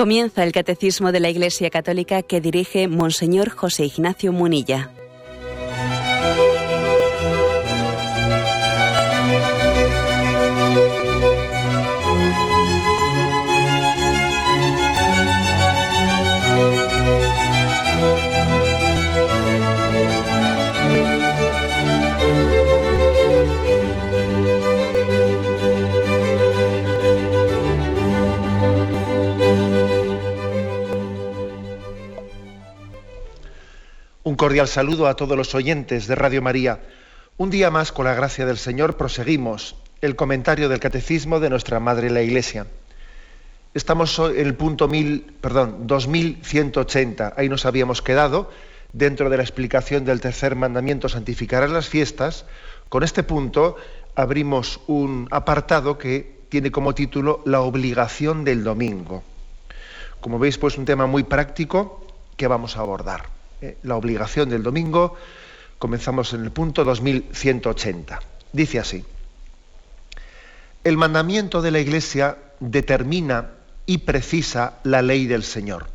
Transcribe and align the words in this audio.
Comienza 0.00 0.44
el 0.44 0.52
Catecismo 0.52 1.12
de 1.12 1.20
la 1.20 1.28
Iglesia 1.28 1.68
Católica 1.68 2.22
que 2.22 2.40
dirige 2.40 2.88
Monseñor 2.88 3.50
José 3.50 3.84
Ignacio 3.84 4.32
Munilla. 4.32 4.88
Cordial 34.40 34.68
saludo 34.68 35.06
a 35.06 35.16
todos 35.16 35.36
los 35.36 35.54
oyentes 35.54 36.06
de 36.06 36.14
Radio 36.14 36.40
María. 36.40 36.80
Un 37.36 37.50
día 37.50 37.70
más, 37.70 37.92
con 37.92 38.06
la 38.06 38.14
gracia 38.14 38.46
del 38.46 38.56
Señor, 38.56 38.96
proseguimos 38.96 39.76
el 40.00 40.16
comentario 40.16 40.70
del 40.70 40.80
Catecismo 40.80 41.40
de 41.40 41.50
nuestra 41.50 41.78
Madre 41.78 42.08
la 42.08 42.22
Iglesia. 42.22 42.66
Estamos 43.74 44.18
en 44.18 44.46
el 44.46 44.54
punto 44.54 44.88
mil, 44.88 45.34
perdón, 45.42 45.86
2180. 45.86 47.34
Ahí 47.36 47.50
nos 47.50 47.66
habíamos 47.66 48.00
quedado 48.00 48.50
dentro 48.94 49.28
de 49.28 49.36
la 49.36 49.42
explicación 49.42 50.06
del 50.06 50.22
tercer 50.22 50.56
mandamiento, 50.56 51.10
santificar 51.10 51.68
las 51.68 51.90
fiestas. 51.90 52.46
Con 52.88 53.02
este 53.02 53.22
punto 53.22 53.76
abrimos 54.14 54.80
un 54.86 55.28
apartado 55.30 55.98
que 55.98 56.40
tiene 56.48 56.70
como 56.70 56.94
título 56.94 57.42
La 57.44 57.60
obligación 57.60 58.44
del 58.44 58.64
domingo. 58.64 59.22
Como 60.22 60.38
veis, 60.38 60.56
pues 60.56 60.78
un 60.78 60.86
tema 60.86 61.04
muy 61.04 61.24
práctico 61.24 62.06
que 62.38 62.46
vamos 62.46 62.78
a 62.78 62.80
abordar. 62.80 63.39
Eh, 63.60 63.76
la 63.82 63.96
obligación 63.96 64.48
del 64.48 64.62
domingo. 64.62 65.16
Comenzamos 65.78 66.32
en 66.32 66.44
el 66.44 66.50
punto 66.50 66.84
2180. 66.84 68.20
Dice 68.52 68.78
así. 68.78 69.04
El 70.82 70.96
mandamiento 70.96 71.60
de 71.60 71.70
la 71.70 71.78
Iglesia 71.78 72.38
determina 72.58 73.50
y 73.84 73.98
precisa 73.98 74.78
la 74.84 75.02
ley 75.02 75.26
del 75.26 75.42
Señor. 75.42 75.88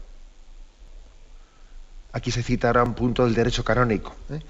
Aquí 2.13 2.31
se 2.31 2.43
citará 2.43 2.83
un 2.83 2.93
punto 2.93 3.25
del 3.25 3.33
derecho 3.33 3.63
canónico. 3.63 4.15
¿eh? 4.29 4.41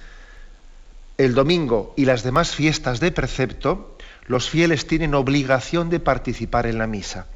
El 1.18 1.34
domingo 1.34 1.94
y 1.96 2.06
las 2.06 2.24
demás 2.24 2.54
fiestas 2.54 3.00
de 3.00 3.12
precepto, 3.12 3.98
los 4.28 4.50
fieles 4.50 4.88
tienen 4.88 5.16
obligación 5.16 5.90
de 5.90 6.00
participar 6.00 6.68
en 6.68 6.78
la 6.78 6.88
misa 6.88 7.28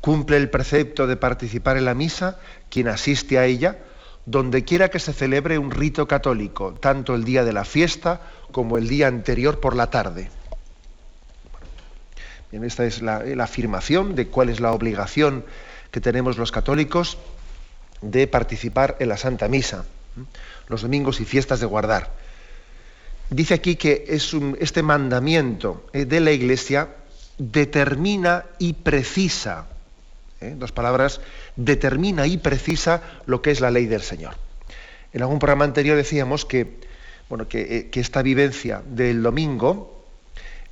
cumple 0.00 0.36
el 0.36 0.50
precepto 0.50 1.06
de 1.06 1.16
participar 1.16 1.76
en 1.76 1.84
la 1.84 1.94
misa 1.94 2.38
quien 2.70 2.88
asiste 2.88 3.38
a 3.38 3.46
ella, 3.46 3.78
donde 4.26 4.64
quiera 4.64 4.90
que 4.90 4.98
se 4.98 5.12
celebre 5.12 5.58
un 5.58 5.70
rito 5.70 6.06
católico, 6.06 6.74
tanto 6.74 7.14
el 7.14 7.24
día 7.24 7.44
de 7.44 7.52
la 7.52 7.64
fiesta 7.64 8.20
como 8.52 8.76
el 8.76 8.88
día 8.88 9.06
anterior 9.06 9.60
por 9.60 9.74
la 9.74 9.90
tarde. 9.90 10.30
Bien, 12.50 12.64
esta 12.64 12.84
es 12.84 13.02
la, 13.02 13.22
afirmación 13.42 14.14
de 14.14 14.28
cuál 14.28 14.48
es 14.48 14.60
la 14.60 14.72
obligación 14.72 15.44
que 15.90 16.00
tenemos 16.00 16.38
los 16.38 16.52
católicos 16.52 17.18
de 18.00 18.26
participar 18.26 18.96
en 19.00 19.08
la 19.08 19.16
Santa 19.16 19.48
Misa, 19.48 19.84
los 20.68 20.82
domingos 20.82 21.20
y 21.20 21.24
fiestas 21.24 21.60
de 21.60 21.66
guardar. 21.66 22.12
Dice 23.30 23.54
aquí 23.54 23.76
que 23.76 24.04
es 24.08 24.34
este 24.60 24.82
mandamiento 24.82 25.86
eh, 25.92 26.06
de 26.06 26.20
la 26.20 26.32
Iglesia 26.32 26.88
determina 27.36 28.46
y 28.58 28.72
precisa 28.72 29.66
¿eh? 30.40 30.54
dos 30.56 30.72
palabras, 30.72 31.20
determina 31.56 32.26
y 32.26 32.38
precisa 32.38 33.02
lo 33.26 33.42
que 33.42 33.50
es 33.50 33.60
la 33.60 33.70
ley 33.70 33.86
del 33.86 34.02
Señor. 34.02 34.34
En 35.12 35.22
algún 35.22 35.38
programa 35.38 35.64
anterior 35.64 35.96
decíamos 35.96 36.44
que, 36.44 36.78
bueno, 37.28 37.46
eh, 37.52 37.88
que 37.90 38.00
esta 38.00 38.22
vivencia 38.22 38.82
del 38.86 39.22
domingo, 39.22 40.04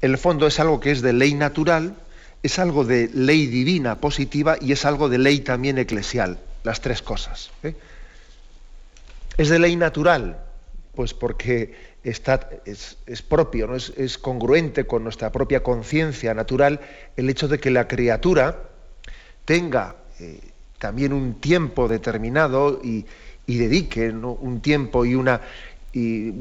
en 0.01 0.11
el 0.11 0.19
fondo 0.19 0.47
es 0.47 0.61
algo 0.61 0.81
que 0.81 0.91
es 0.91 1.03
de 1.03 1.13
ley 1.13 1.35
natural, 1.35 1.97
es 2.43 2.59
algo 2.59 2.85
de 2.85 3.11
ley 3.13 3.47
divina 3.47 4.01
positiva 4.01 4.57
y 4.61 4.73
es 4.73 4.85
algo 4.85 5.09
de 5.09 5.19
ley 5.19 5.41
también 5.41 5.79
eclesial, 5.79 6.39
las 6.65 6.81
tres 6.81 7.03
cosas. 7.03 7.51
¿eh? 7.63 7.75
Es 9.39 9.49
de 9.49 9.59
ley 9.59 9.77
natural, 9.77 10.39
pues 10.95 11.15
porque 11.15 11.75
está, 12.05 12.49
es, 12.65 12.97
propio, 13.29 13.67
¿no? 13.67 13.75
es, 13.75 13.93
es, 13.97 14.19
congruente 14.19 14.87
con 14.87 15.03
nuestra 15.03 15.33
propia 15.33 15.63
conciencia 15.63 16.35
natural 16.35 16.81
el 17.17 17.29
hecho 17.29 17.49
de 17.49 17.59
que 17.59 17.71
la 17.71 17.89
criatura, 17.89 18.63
tenga 19.47 19.97
eh, 20.21 20.41
también 20.79 21.15
un 21.15 21.41
tiempo 21.41 21.89
determinado 21.89 22.81
y, 22.85 23.07
dedique 23.47 24.11
un 24.11 24.61
tiempo 24.61 25.05
y 25.07 25.15
una 25.15 25.41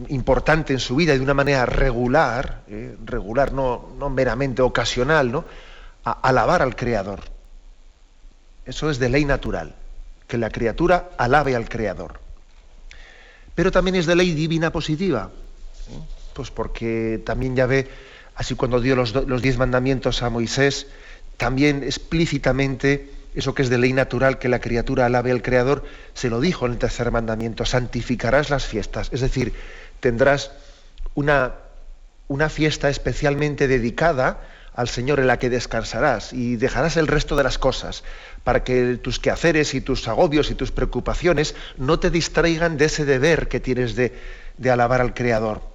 importante 0.10 0.74
en 0.74 0.80
su 0.80 0.98
vida 0.98 1.14
de 1.14 1.22
una 1.22 1.34
manera 1.34 1.66
regular, 1.66 2.64
eh, 2.68 2.98
regular, 3.06 3.54
no, 3.54 3.90
no, 3.98 4.10
meramente 4.10 4.62
ocasional, 4.62 5.32
¿no? 5.32 5.46
a 6.04 6.12
alabar 6.12 6.62
al 6.62 6.76
Creador. 6.76 7.22
Eso 8.66 8.90
es 8.90 9.00
de 9.00 9.10
ley 9.10 9.24
natural, 9.24 9.76
que 10.28 10.38
la 10.38 10.50
criatura 10.50 11.12
alabe 11.18 11.56
al 11.56 11.70
Creador. 11.70 12.20
Pero 13.54 13.72
también 13.72 13.96
es 13.96 14.06
de 14.06 14.16
ley 14.16 14.34
divina 14.34 14.72
positiva, 14.72 15.32
¿eh? 15.90 16.00
pues 16.34 16.52
porque 16.52 17.22
también 17.26 17.56
ya 17.56 17.66
ve, 17.66 17.88
así 18.36 18.56
cuando 18.56 18.82
dio 18.82 18.96
los, 18.98 19.16
los 19.16 19.42
diez 19.42 19.58
mandamientos 19.58 20.22
a 20.22 20.30
Moisés, 20.30 20.88
también 21.38 21.84
explícitamente 21.84 23.10
eso 23.36 23.54
que 23.54 23.62
es 23.62 23.70
de 23.70 23.78
ley 23.78 23.94
natural 23.94 24.40
que 24.40 24.50
la 24.50 24.62
criatura 24.62 25.06
alabe 25.06 25.32
al 25.32 25.42
Creador, 25.42 25.84
se 26.14 26.30
lo 26.30 26.40
dijo 26.40 26.66
en 26.66 26.74
el 26.74 26.78
tercer 26.78 27.12
mandamiento, 27.12 27.66
santificarás 27.66 28.50
las 28.50 28.66
fiestas, 28.66 29.10
es 29.12 29.22
decir, 29.22 29.54
tendrás 30.00 30.52
una, 31.14 31.56
una 32.28 32.50
fiesta 32.50 32.90
especialmente 32.90 33.68
dedicada 33.68 34.42
al 34.74 34.90
Señor 34.90 35.20
en 35.20 35.28
la 35.28 35.40
que 35.40 35.50
descansarás 35.50 36.34
y 36.34 36.56
dejarás 36.58 36.98
el 36.98 37.08
resto 37.08 37.36
de 37.36 37.44
las 37.44 37.58
cosas 37.58 38.04
para 38.44 38.64
que 38.64 38.98
tus 38.98 39.20
quehaceres 39.20 39.74
y 39.74 39.82
tus 39.82 40.08
agobios 40.08 40.52
y 40.52 40.56
tus 40.56 40.72
preocupaciones 40.72 41.56
no 41.78 42.00
te 42.00 42.10
distraigan 42.10 42.78
de 42.78 42.86
ese 42.86 43.06
deber 43.06 43.48
que 43.48 43.62
tienes 43.62 43.96
de, 43.96 44.14
de 44.58 44.72
alabar 44.72 45.02
al 45.02 45.14
Creador. 45.14 45.75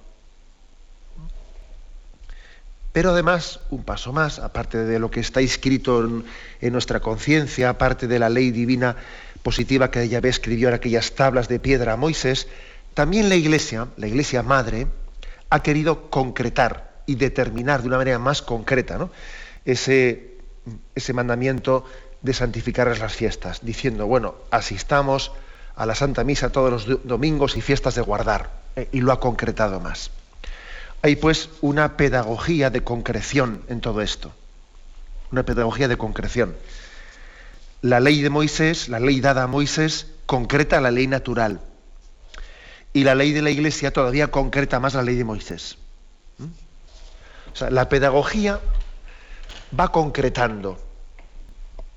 Pero 2.93 3.11
además, 3.11 3.61
un 3.69 3.83
paso 3.83 4.11
más, 4.11 4.39
aparte 4.39 4.79
de 4.79 4.99
lo 4.99 5.09
que 5.09 5.21
está 5.21 5.39
escrito 5.39 6.03
en, 6.59 6.73
nuestra 6.73 6.99
conciencia, 6.99 7.69
aparte 7.69 8.07
de 8.07 8.19
la 8.19 8.29
ley 8.29 8.51
divina 8.51 8.97
positiva 9.43 9.89
que 9.89 10.07
Yahvé 10.07 10.29
escribió 10.29 10.67
en 10.67 10.75
aquellas 10.75 11.13
tablas 11.13 11.47
de 11.47 11.59
piedra 11.59 11.93
a 11.93 11.97
Moisés, 11.97 12.47
también 12.93 13.29
la 13.29 13.35
Iglesia, 13.35 13.87
la 13.95 14.07
Iglesia 14.07 14.43
Madre, 14.43 14.87
ha 15.49 15.63
querido 15.63 16.09
concretar 16.09 16.91
y 17.05 17.15
determinar 17.15 17.81
de 17.81 17.87
una 17.87 17.97
manera 17.97 18.19
más 18.19 18.41
concreta 18.41 19.09
ese, 19.65 20.37
mandamiento 21.13 21.85
de 22.21 22.33
santificar 22.33 22.87
las 22.99 23.13
fiestas, 23.13 23.59
diciendo, 23.63 24.05
bueno, 24.05 24.35
asistamos 24.51 25.31
a 25.75 25.85
la 25.85 25.95
Santa 25.95 26.23
Misa 26.23 26.51
todos 26.51 26.87
los 26.87 27.07
domingos 27.07 27.55
y 27.55 27.61
fiestas 27.61 27.95
de 27.95 28.01
guardar, 28.01 28.51
eh, 28.75 28.89
y 28.91 28.99
lo 28.99 29.13
ha 29.13 29.19
concretado 29.19 29.79
más. 29.79 30.11
Hay 31.03 31.15
pues 31.15 31.49
una 31.61 31.97
pedagogía 31.97 32.69
de 32.69 32.83
concreción 32.83 33.63
en 33.67 33.81
todo 33.81 34.01
esto. 34.01 34.31
Una 35.31 35.43
pedagogía 35.43 35.87
de 35.87 35.97
concreción. 35.97 36.55
La 37.81 37.99
ley 37.99 38.21
de 38.21 38.29
Moisés, 38.29 38.87
la 38.87 38.99
ley 38.99 39.19
dada 39.19 39.43
a 39.43 39.47
Moisés, 39.47 40.07
concreta 40.27 40.79
la 40.79 40.91
ley 40.91 41.07
natural. 41.07 41.59
Y 42.93 43.03
la 43.03 43.15
ley 43.15 43.31
de 43.31 43.41
la 43.41 43.49
Iglesia 43.49 43.91
todavía 43.91 44.29
concreta 44.29 44.79
más 44.79 44.93
la 44.93 45.01
ley 45.01 45.15
de 45.15 45.23
Moisés. 45.23 45.77
¿Mm? 46.37 46.43
O 47.53 47.55
sea, 47.55 47.71
la 47.71 47.89
pedagogía 47.89 48.59
va 49.77 49.91
concretando. 49.91 50.77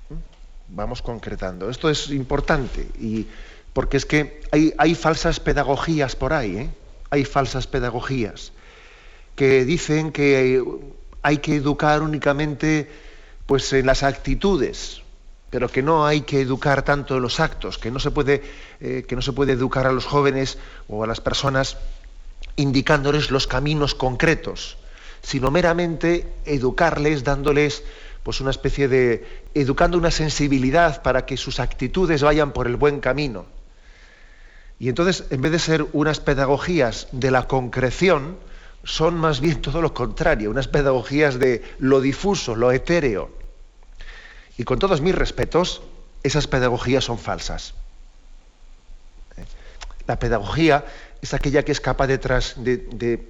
¿Mm? 0.09 0.75
Vamos 0.75 1.03
concretando. 1.03 1.69
Esto 1.69 1.91
es 1.91 2.09
importante 2.09 2.89
y 2.99 3.27
porque 3.73 3.97
es 3.97 4.05
que 4.05 4.41
hay, 4.51 4.95
falsas 4.95 5.39
pedagogías 5.41 6.15
por 6.15 6.33
ahí, 6.33 6.57
¿eh? 6.57 6.69
hay 7.11 7.25
falsas 7.25 7.67
pedagogías 7.67 8.53
que 9.35 9.65
dicen 9.65 10.11
que 10.11 10.63
hay 11.21 11.37
que 11.39 11.55
educar 11.55 12.01
únicamente 12.01 12.89
pues, 13.45 13.71
en 13.73 13.85
las 13.85 14.03
actitudes, 14.03 15.01
pero 15.49 15.69
que 15.69 15.81
no 15.81 16.05
hay 16.05 16.21
que 16.21 16.41
educar 16.41 16.83
tanto 16.83 17.15
en 17.15 17.21
los 17.21 17.39
actos, 17.39 17.77
que 17.77 17.91
no 17.91 17.99
se 17.99 18.11
puede, 18.11 18.43
eh, 18.79 19.05
que 19.07 19.15
no 19.15 19.21
se 19.21 19.33
puede 19.33 19.53
educar 19.53 19.87
a 19.87 19.91
los 19.91 20.05
jóvenes 20.05 20.57
o 20.87 21.03
a 21.03 21.07
las 21.07 21.21
personas 21.21 21.77
indicándoles 22.55 23.31
los 23.31 23.47
caminos 23.47 23.95
concretos, 23.95 24.77
sino 25.21 25.51
meramente 25.51 26.27
educarles, 26.45 27.23
dándoles 27.23 27.83
pues 28.23 28.41
una 28.41 28.51
especie 28.51 28.87
de 28.87 29.43
educando 29.53 29.97
una 29.97 30.11
sensibilidad 30.11 31.03
para 31.03 31.25
que 31.25 31.37
sus 31.37 31.59
actitudes 31.59 32.23
vayan 32.23 32.53
por 32.53 32.67
el 32.67 32.75
buen 32.75 32.99
camino. 32.99 33.45
Y 34.79 34.89
entonces, 34.89 35.25
en 35.29 35.41
vez 35.41 35.51
de 35.51 35.59
ser 35.59 35.85
unas 35.93 36.19
pedagogías 36.19 37.07
de 37.11 37.31
la 37.31 37.47
concreción, 37.47 38.37
son 38.85 39.17
más 39.17 39.41
bien 39.41 39.61
todo 39.61 39.81
lo 39.81 39.93
contrario, 39.93 40.49
unas 40.49 40.69
pedagogías 40.69 41.37
de 41.39 41.63
lo 41.79 41.99
difuso, 41.99 42.55
lo 42.55 42.71
etéreo. 42.71 43.29
Y 44.57 44.63
con 44.63 44.79
todos 44.79 45.01
mis 45.01 45.13
respetos, 45.13 45.81
esas 46.23 46.47
pedagogías 46.47 47.03
son 47.03 47.19
falsas. 47.19 47.73
La 50.07 50.17
pedagogía 50.17 50.85
es 51.21 51.33
aquella 51.33 51.65
que 51.65 51.73
es 51.73 51.81
capaz 51.81 52.07
de, 52.07 53.27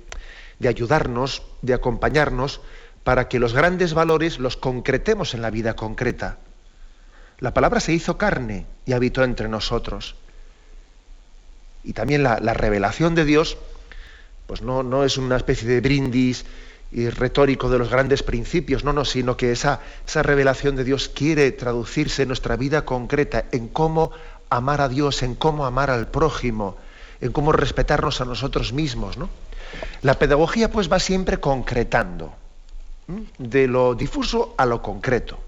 de 0.59 0.67
ayudarnos, 0.67 1.41
de 1.61 1.73
acompañarnos, 1.73 2.61
para 3.03 3.29
que 3.29 3.39
los 3.39 3.53
grandes 3.53 3.93
valores 3.93 4.39
los 4.39 4.57
concretemos 4.57 5.33
en 5.33 5.41
la 5.41 5.51
vida 5.51 5.75
concreta. 5.75 6.37
La 7.39 7.53
palabra 7.53 7.79
se 7.79 7.93
hizo 7.93 8.17
carne 8.17 8.65
y 8.85 8.93
habitó 8.93 9.23
entre 9.23 9.47
nosotros. 9.47 10.15
Y 11.83 11.93
también 11.93 12.23
la, 12.23 12.37
revelación 12.37 13.13
de 13.13 13.25
Dios, 13.25 13.57
pues 14.47 14.61
no, 14.61 14.83
no, 14.83 15.03
es 15.03 15.17
una 15.17 15.37
especie 15.37 15.67
de 15.67 15.81
brindis 15.81 16.45
y 16.91 17.09
retórico 17.09 17.69
de 17.69 17.79
los 17.79 17.89
grandes 17.89 18.23
principios, 18.23 18.83
no, 18.83 18.93
no, 18.93 19.05
sino 19.05 19.35
que 19.35 19.51
esa, 19.51 19.81
esa 20.07 20.23
revelación 20.23 20.75
de 20.75 20.83
Dios 20.83 21.09
quiere 21.09 21.51
traducirse 21.51 22.21
en 22.21 22.29
nuestra 22.29 22.55
vida 22.55 22.85
concreta, 22.85 23.45
en 23.51 23.67
cómo 23.67 24.11
amar 24.49 24.81
a 24.81 24.89
Dios, 24.89 25.23
en 25.23 25.35
cómo 25.35 25.65
amar 25.65 25.89
al 25.89 26.07
prójimo, 26.07 26.77
en 27.21 27.31
cómo 27.31 27.51
respetarnos 27.51 28.21
a 28.21 28.25
nosotros 28.25 28.71
mismos. 28.71 29.17
¿no? 29.17 29.29
La 30.01 30.19
pedagogía 30.19 30.71
pues 30.71 30.91
va 30.91 30.99
siempre 30.99 31.39
concretando, 31.39 32.33
de 33.37 33.67
lo 33.67 33.95
difuso 33.95 34.55
a 34.57 34.65
lo 34.65 34.81
concreto. 34.81 35.39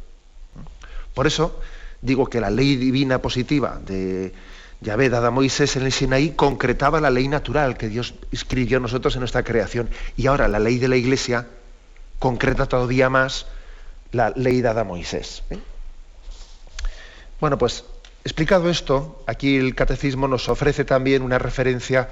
Por 1.14 1.28
eso 1.28 1.60
digo 2.02 2.28
que 2.28 2.40
la 2.40 2.50
ley 2.50 2.76
divina 2.76 3.20
positiva 3.20 3.80
de 3.84 4.34
Yahvé 4.82 5.10
dada 5.10 5.32
Moisés 5.32 5.76
en 5.76 5.84
el 5.84 5.92
Sinaí 5.92 6.32
concretaba 6.32 7.02
la 7.02 7.10
ley 7.10 7.28
natural 7.28 7.78
que 7.78 7.90
Dios 7.90 8.14
escribió 8.32 8.78
a 8.78 8.82
nosotros 8.82 9.16
en 9.16 9.22
nuestra 9.22 9.44
creación. 9.44 9.90
Y 10.16 10.28
ahora 10.28 10.48
la 10.48 10.60
ley 10.60 10.78
de 10.78 10.88
la 10.88 10.98
Iglesia 10.98 11.48
concreta 12.20 12.68
todavía 12.68 13.10
más 13.10 13.48
la 14.12 14.32
ley 14.36 14.62
dada 14.62 14.82
a 14.82 14.84
Moisés. 14.84 15.44
¿eh? 15.50 15.58
Bueno, 17.40 17.58
pues 17.58 17.86
explicado 18.24 18.70
esto, 18.70 19.24
aquí 19.26 19.58
el 19.58 19.74
catecismo 19.74 20.28
nos 20.28 20.48
ofrece 20.50 20.86
también 20.86 21.24
una 21.24 21.40
referencia 21.40 22.10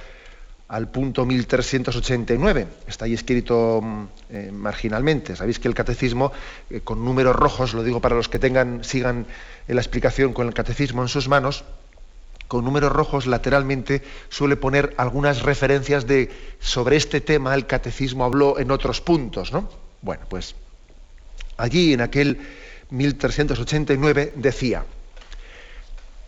al 0.68 0.90
punto 0.90 1.26
1389. 1.26 2.68
Está 2.88 3.06
ahí 3.06 3.14
escrito 3.14 3.82
mm, 3.84 4.04
eh, 4.32 4.52
marginalmente. 4.52 5.36
Sabéis 5.36 5.60
que 5.60 5.68
el 5.68 5.76
catecismo, 5.76 6.32
eh, 6.72 6.82
con 6.82 7.06
números 7.06 7.36
rojos, 7.36 7.76
lo 7.76 7.84
digo 7.84 8.02
para 8.02 8.16
los 8.16 8.28
que 8.28 8.40
tengan, 8.40 8.84
sigan 8.84 9.28
la 9.68 9.80
explicación 9.80 10.34
con 10.34 10.48
el 10.48 10.54
catecismo 10.56 11.04
en 11.04 11.08
sus 11.08 11.28
manos, 11.28 11.64
con 12.48 12.64
números 12.64 12.92
rojos 12.92 13.28
lateralmente 13.28 14.04
suele 14.30 14.56
poner 14.56 14.94
algunas 14.98 15.42
referencias 15.42 16.08
de 16.08 16.32
sobre 16.60 16.96
este 16.96 17.22
tema 17.22 17.56
el 17.56 17.66
catecismo 17.66 18.24
habló 18.26 18.60
en 18.60 18.72
otros 18.72 19.02
puntos, 19.02 19.52
¿no? 19.52 19.70
Bueno, 20.02 20.24
pues 20.30 20.56
allí 21.58 21.94
en 21.94 22.02
aquel 22.02 22.40
1389 22.90 24.34
decía, 24.36 24.86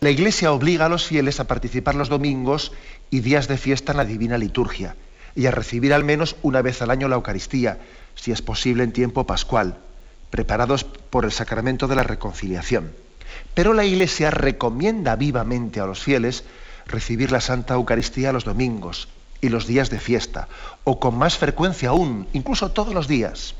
la 0.00 0.10
Iglesia 0.10 0.52
obliga 0.52 0.86
a 0.86 0.88
los 0.88 1.04
fieles 1.04 1.40
a 1.40 1.46
participar 1.46 1.94
los 1.94 2.08
domingos 2.08 2.72
y 3.10 3.20
días 3.20 3.48
de 3.48 3.58
fiesta 3.58 3.92
en 3.92 3.98
la 3.98 4.04
divina 4.04 4.38
liturgia 4.38 4.94
y 5.34 5.46
a 5.46 5.50
recibir 5.50 5.92
al 5.92 6.04
menos 6.04 6.36
una 6.42 6.62
vez 6.62 6.82
al 6.82 6.90
año 6.90 7.08
la 7.08 7.16
Eucaristía, 7.16 7.78
si 8.14 8.32
es 8.32 8.42
posible 8.42 8.84
en 8.84 8.92
tiempo 8.92 9.26
pascual, 9.26 9.78
preparados 10.30 10.84
por 10.84 11.24
el 11.24 11.32
sacramento 11.32 11.88
de 11.88 11.96
la 11.96 12.02
reconciliación. 12.02 12.92
Pero 13.54 13.74
la 13.74 13.84
Iglesia 13.84 14.30
recomienda 14.30 15.16
vivamente 15.16 15.80
a 15.80 15.86
los 15.86 16.00
fieles 16.02 16.44
recibir 16.86 17.30
la 17.30 17.40
Santa 17.40 17.74
Eucaristía 17.74 18.32
los 18.32 18.44
domingos 18.44 19.08
y 19.40 19.50
los 19.50 19.66
días 19.66 19.90
de 19.90 20.00
fiesta, 20.00 20.48
o 20.84 20.98
con 20.98 21.16
más 21.16 21.36
frecuencia 21.36 21.90
aún, 21.90 22.26
incluso 22.32 22.72
todos 22.72 22.94
los 22.94 23.06
días. 23.06 23.54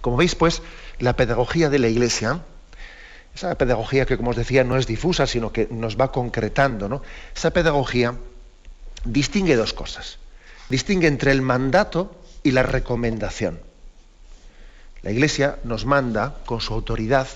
Como 0.00 0.16
veis, 0.16 0.34
pues, 0.34 0.62
la 0.98 1.16
pedagogía 1.16 1.70
de 1.70 1.78
la 1.78 1.88
Iglesia, 1.88 2.40
esa 3.34 3.56
pedagogía 3.56 4.06
que, 4.06 4.16
como 4.16 4.30
os 4.30 4.36
decía, 4.36 4.62
no 4.62 4.76
es 4.76 4.86
difusa, 4.86 5.26
sino 5.26 5.52
que 5.52 5.66
nos 5.70 5.98
va 5.98 6.12
concretando, 6.12 6.88
¿no? 6.88 7.02
Esa 7.34 7.50
pedagogía 7.50 8.14
distingue 9.04 9.56
dos 9.56 9.72
cosas. 9.72 10.18
Distingue 10.68 11.08
entre 11.08 11.32
el 11.32 11.42
mandato 11.42 12.14
y 12.42 12.52
la 12.52 12.62
recomendación. 12.62 13.60
La 15.02 15.10
Iglesia 15.10 15.58
nos 15.64 15.84
manda, 15.84 16.36
con 16.46 16.60
su 16.60 16.72
autoridad, 16.72 17.26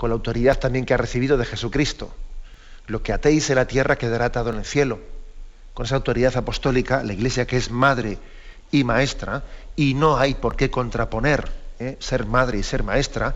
con 0.00 0.08
la 0.08 0.14
autoridad 0.14 0.58
también 0.58 0.86
que 0.86 0.94
ha 0.94 0.96
recibido 0.96 1.36
de 1.36 1.44
Jesucristo. 1.44 2.10
Lo 2.86 3.02
que 3.02 3.12
atéis 3.12 3.50
en 3.50 3.56
la 3.56 3.66
tierra 3.66 3.96
quedará 3.96 4.24
atado 4.24 4.48
en 4.48 4.56
el 4.56 4.64
cielo. 4.64 4.98
Con 5.74 5.84
esa 5.84 5.96
autoridad 5.96 6.34
apostólica, 6.38 7.02
la 7.02 7.12
Iglesia 7.12 7.46
que 7.46 7.58
es 7.58 7.70
madre 7.70 8.16
y 8.70 8.82
maestra, 8.82 9.42
y 9.76 9.92
no 9.92 10.16
hay 10.16 10.36
por 10.36 10.56
qué 10.56 10.70
contraponer 10.70 11.52
¿eh? 11.78 11.98
ser 12.00 12.24
madre 12.24 12.56
y 12.56 12.62
ser 12.62 12.82
maestra, 12.82 13.34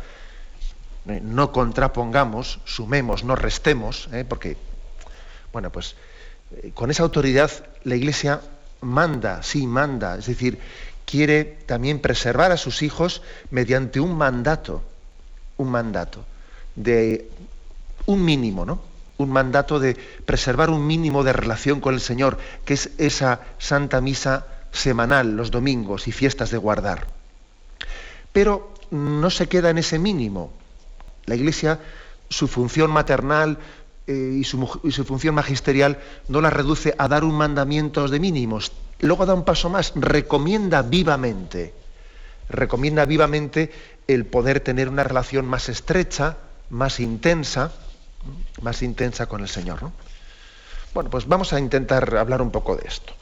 ¿eh? 1.07 1.21
no 1.23 1.53
contrapongamos, 1.53 2.61
sumemos, 2.65 3.25
no 3.25 3.37
restemos, 3.37 4.09
¿eh? 4.11 4.25
porque, 4.27 4.57
bueno, 5.53 5.71
pues 5.71 5.97
con 6.73 6.91
esa 6.91 7.03
autoridad 7.03 7.51
la 7.83 7.95
Iglesia 7.95 8.41
manda, 8.81 9.43
sí, 9.43 9.67
manda, 9.67 10.17
es 10.17 10.25
decir, 10.25 10.59
quiere 11.05 11.45
también 11.45 12.01
preservar 12.01 12.53
a 12.53 12.57
sus 12.57 12.81
hijos 12.81 13.21
mediante 13.51 14.01
un 14.01 14.17
mandato, 14.17 14.83
un 15.59 15.69
mandato 15.69 16.25
de 16.77 17.29
un 18.07 18.25
mínimo, 18.25 18.65
¿no? 18.65 18.81
Un 19.17 19.31
mandato 19.31 19.79
de 19.79 19.97
preservar 20.25 20.71
un 20.71 20.87
mínimo 20.87 21.23
de 21.23 21.33
relación 21.33 21.81
con 21.81 21.95
el 21.95 22.01
Señor, 22.01 22.39
que 22.65 22.75
es 22.75 22.91
esa 22.99 23.41
Santa 23.59 24.01
Misa 24.01 24.47
semanal, 24.73 25.37
los 25.37 25.51
domingos 25.51 26.09
y 26.09 26.13
fiestas 26.13 26.51
de 26.51 26.59
guardar. 26.59 27.07
Pero 28.33 28.75
no 28.91 29.31
se 29.31 29.49
queda 29.49 29.71
en 29.71 29.79
ese 29.79 29.99
mínimo. 29.99 30.53
La 31.27 31.37
Iglesia, 31.37 31.81
su 32.29 32.49
función 32.49 32.91
maternal 32.91 33.59
eh, 34.07 34.37
y, 34.41 34.45
su, 34.45 34.81
y, 34.83 34.91
su, 34.91 35.05
función 35.05 35.35
magisterial 35.35 35.99
no 36.29 36.41
la 36.41 36.51
reduce 36.51 36.95
a 36.99 37.09
dar 37.09 37.25
un 37.25 37.35
mandamiento 37.35 38.09
de 38.09 38.21
mínimos. 38.21 38.73
Luego 39.01 39.27
da 39.27 39.35
un 39.35 39.45
paso 39.45 39.71
más, 39.71 39.93
recomienda 39.95 40.83
vivamente, 40.83 41.73
recomienda 42.49 43.05
vivamente 43.05 43.71
el 44.07 44.27
poder 44.27 44.61
tener 44.61 44.89
una 44.89 45.05
relación 45.05 45.47
más 45.47 45.69
estrecha, 45.69 46.37
más 46.75 46.99
intensa, 46.99 47.73
más 48.61 48.83
intensa 48.83 49.27
con 49.27 49.41
el 49.41 49.49
Señor. 49.49 49.83
¿no? 49.83 49.93
Bueno, 50.93 51.09
pues 51.09 51.27
vamos 51.27 51.53
a 51.53 51.61
intentar 51.61 52.17
hablar 52.17 52.43
un 52.43 52.51
poco 52.51 52.77
de 52.77 52.87
esto. 52.87 53.13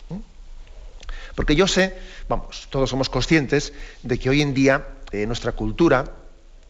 Porque 1.35 1.55
yo 1.55 1.67
sé, 1.67 1.97
vamos, 2.29 2.69
todos 2.71 2.91
somos 2.91 3.09
conscientes 3.09 3.73
de 4.03 4.19
que 4.19 4.31
hoy 4.31 4.43
en 4.43 4.53
día 4.53 4.87
eh, 5.13 5.27
nuestra 5.27 5.53
cultura, 5.53 6.05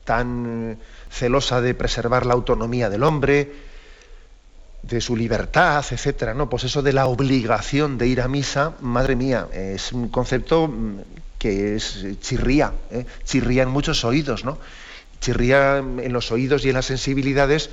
tan 0.04 0.78
celosa 1.10 1.60
de 1.60 1.74
preservar 1.74 2.26
la 2.26 2.34
autonomía 2.34 2.90
del 2.90 3.02
hombre, 3.02 3.52
de 4.82 5.00
su 5.00 5.16
libertad, 5.16 5.84
etcétera, 5.90 6.34
¿no? 6.34 6.48
Pues 6.48 6.64
eso 6.64 6.82
de 6.82 6.92
la 6.92 7.06
obligación 7.06 7.98
de 7.98 8.08
ir 8.08 8.20
a 8.20 8.28
misa, 8.28 8.74
madre 8.80 9.14
mía, 9.14 9.48
es 9.52 9.92
un 9.92 10.08
concepto 10.08 10.66
mm, 10.66 10.98
que 11.38 11.76
es 11.76 12.04
chirría, 12.20 12.72
¿eh? 12.90 13.06
chirría 13.24 13.62
en 13.62 13.68
muchos 13.68 14.04
oídos, 14.04 14.44
¿no? 14.44 14.58
Chirría 15.22 15.78
en 15.78 16.12
los 16.12 16.30
oídos 16.32 16.64
y 16.64 16.68
en 16.68 16.74
las 16.74 16.86
sensibilidades, 16.86 17.70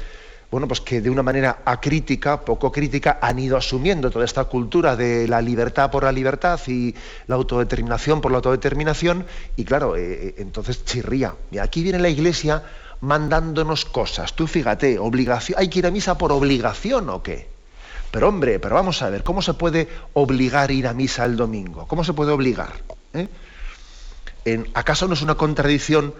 bueno, 0.52 0.68
pues 0.68 0.82
que 0.82 1.02
de 1.02 1.10
una 1.10 1.24
manera 1.24 1.60
acrítica, 1.66 2.42
poco 2.42 2.72
crítica, 2.72 3.20
han 3.22 3.40
ido 3.40 3.58
asumiendo 3.58 4.10
toda 4.10 4.24
esta 4.24 4.46
cultura 4.46 4.96
de 4.96 5.28
la 5.28 5.42
libertad 5.42 5.92
por 5.92 6.04
la 6.04 6.12
libertad 6.12 6.60
y 6.68 6.96
la 7.28 7.36
autodeterminación 7.36 8.22
por 8.22 8.32
la 8.32 8.38
autodeterminación, 8.38 9.26
y 9.58 9.66
claro, 9.66 9.98
eh, 9.98 10.02
eh, 10.02 10.36
entonces 10.38 10.86
chirría. 10.86 11.36
Y 11.52 11.58
aquí 11.58 11.84
viene 11.84 12.00
la 12.00 12.10
iglesia 12.10 12.64
mandándonos 13.02 13.86
cosas. 13.86 14.34
Tú 14.34 14.48
fíjate, 14.48 15.00
obligación, 15.00 15.60
¿hay 15.60 15.70
que 15.70 15.80
ir 15.80 15.88
a 15.88 15.92
misa 15.92 16.18
por 16.18 16.32
obligación 16.32 17.10
o 17.10 17.22
qué? 17.24 17.48
Pero 18.12 18.30
hombre, 18.30 18.60
pero 18.60 18.76
vamos 18.76 19.02
a 19.02 19.10
ver, 19.10 19.24
¿cómo 19.24 19.42
se 19.42 19.54
puede 19.54 19.88
obligar 20.14 20.70
a 20.70 20.74
ir 20.74 20.88
a 20.88 20.94
misa 20.94 21.26
el 21.26 21.36
domingo? 21.36 21.88
¿Cómo 21.88 22.04
se 22.04 22.14
puede 22.14 22.32
obligar? 22.32 22.74
¿Eh? 23.14 23.28
¿Acaso 24.74 25.08
no 25.08 25.14
es 25.14 25.22
una 25.22 25.36
contradicción 25.36 26.14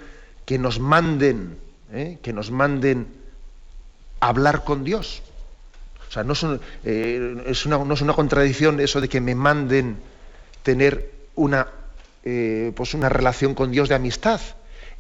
que 0.50 0.58
nos 0.58 0.80
manden, 0.80 1.60
¿eh? 1.94 2.18
que 2.24 2.34
nos 2.34 2.50
manden 2.50 3.06
hablar 4.20 4.64
con 4.64 4.84
Dios. 4.84 5.22
O 6.10 6.12
sea, 6.12 6.24
no 6.24 6.34
es, 6.34 6.44
eh, 6.86 7.54
una, 7.68 7.78
no 7.78 7.94
es, 7.94 8.02
una, 8.02 8.14
contradicción 8.14 8.80
eso 8.80 9.00
de 9.00 9.08
que 9.10 9.22
me 9.22 9.36
manden 9.36 9.98
tener 10.64 11.12
una, 11.36 11.68
eh, 12.24 12.72
pues 12.76 12.96
una 12.96 13.10
relación 13.10 13.54
con 13.54 13.70
Dios 13.70 13.90
de 13.90 13.94
amistad. 13.94 14.42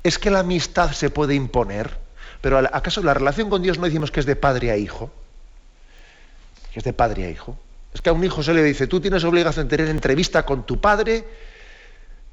Es 0.03 0.19
que 0.19 0.29
la 0.29 0.41
amistad 0.41 0.91
se 0.91 1.09
puede 1.09 1.33
imponer, 1.33 1.97
pero 2.41 2.59
¿acaso 2.59 3.01
la 3.01 3.15
relación 3.15 3.49
con 3.49 3.63
Dios 3.63 3.79
no 3.79 3.85
decimos 3.85 4.11
que 4.11 4.19
es 4.19 4.27
de 4.27 4.35
padre 4.35 4.69
a 4.69 4.77
hijo? 4.77 5.09
Que 6.71 6.77
es 6.77 6.85
de 6.85 6.93
padre 6.93 7.25
a 7.25 7.29
hijo. 7.31 7.57
Es 7.91 8.03
que 8.03 8.11
a 8.11 8.13
un 8.13 8.23
hijo 8.23 8.43
se 8.43 8.53
le 8.53 8.61
dice, 8.61 8.85
tú 8.85 9.01
tienes 9.01 9.23
obligación 9.23 9.67
de 9.67 9.77
tener 9.77 9.89
entrevista 9.89 10.45
con 10.45 10.63
tu 10.67 10.79
padre, 10.79 11.25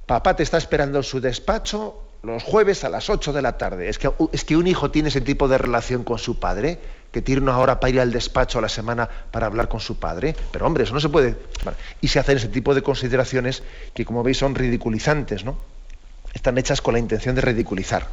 papá 0.04 0.36
te 0.36 0.42
está 0.42 0.58
esperando 0.58 0.98
en 0.98 1.04
su 1.04 1.18
despacho, 1.18 2.02
los 2.22 2.42
jueves 2.42 2.84
a 2.84 2.88
las 2.88 3.08
8 3.08 3.32
de 3.32 3.42
la 3.42 3.56
tarde. 3.58 3.88
Es 3.88 3.98
que, 3.98 4.10
es 4.32 4.44
que 4.44 4.56
un 4.56 4.66
hijo 4.66 4.90
tiene 4.90 5.08
ese 5.08 5.20
tipo 5.20 5.48
de 5.48 5.58
relación 5.58 6.04
con 6.04 6.18
su 6.18 6.38
padre, 6.38 6.78
que 7.12 7.22
tiene 7.22 7.40
una 7.40 7.58
hora 7.58 7.80
para 7.80 7.90
ir 7.90 8.00
al 8.00 8.12
despacho 8.12 8.58
a 8.58 8.62
la 8.62 8.68
semana 8.68 9.08
para 9.30 9.46
hablar 9.46 9.68
con 9.68 9.80
su 9.80 9.98
padre. 9.98 10.34
Pero 10.52 10.66
hombre, 10.66 10.84
eso 10.84 10.94
no 10.94 11.00
se 11.00 11.08
puede. 11.08 11.36
Y 12.00 12.08
se 12.08 12.18
hacen 12.18 12.36
ese 12.36 12.48
tipo 12.48 12.74
de 12.74 12.82
consideraciones 12.82 13.62
que, 13.94 14.04
como 14.04 14.22
veis, 14.22 14.38
son 14.38 14.54
ridiculizantes, 14.54 15.44
¿no? 15.44 15.56
Están 16.34 16.58
hechas 16.58 16.82
con 16.82 16.94
la 16.94 17.00
intención 17.00 17.34
de 17.34 17.40
ridiculizar. 17.40 18.08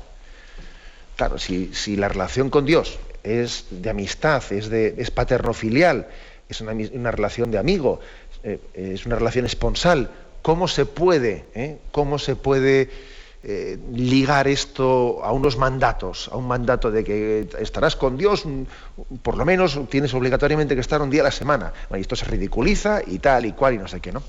Claro, 1.16 1.38
si, 1.38 1.96
la 1.96 2.08
relación 2.08 2.50
con 2.50 2.66
Dios 2.66 2.98
es 3.24 3.66
de 3.70 3.90
amistad, 3.90 4.44
es, 4.52 4.70
de, 4.70 4.96
es 4.98 5.12
paterno-filial, 5.12 6.08
es 6.50 6.62
una, 6.62 7.12
relación 7.12 7.52
de 7.52 7.58
amigo, 7.58 8.00
eh, 8.44 8.60
es 8.74 9.06
una 9.06 9.16
relación 9.16 9.46
esponsal, 9.46 10.10
¿cómo 10.42 10.68
se 10.68 10.86
puede, 10.86 11.46
eh, 11.56 11.78
cómo 11.92 12.20
se 12.20 12.36
puede 12.36 12.90
eh, 13.44 13.78
ligar 13.94 14.48
esto 14.48 15.24
a 15.24 15.32
unos 15.32 15.58
mandatos, 15.58 16.30
a 16.32 16.38
un 16.38 16.48
mandato 16.48 16.92
de 16.92 17.04
que 17.04 17.50
estarás 17.60 17.96
con 17.96 18.18
Dios, 18.18 18.46
mm, 18.46 18.64
por 19.22 19.38
lo 19.38 19.46
menos 19.46 19.80
tienes 19.90 20.14
obligatoriamente 20.14 20.76
que 20.76 20.82
estar 20.82 21.02
un 21.02 21.10
día 21.10 21.22
a 21.22 21.26
la 21.26 21.32
semana? 21.32 21.74
y 21.96 22.00
esto 22.00 22.16
se 22.16 22.26
ridiculiza 22.26 23.02
y 23.06 23.20
tal 23.20 23.46
y 23.46 23.52
cual 23.52 23.74
y 23.74 23.78
no 23.78 23.88
sé 23.88 24.00
qué, 24.00 24.12
¿no? 24.12 24.24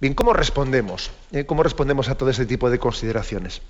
Bien, 0.00 0.14
¿cómo 0.14 0.32
respondemos? 0.32 1.10
¿Cómo 1.46 1.62
respondemos 1.62 2.08
a 2.08 2.16
todo 2.16 2.30
ese 2.30 2.46
tipo 2.46 2.70
de 2.70 2.78
consideraciones? 2.78 3.62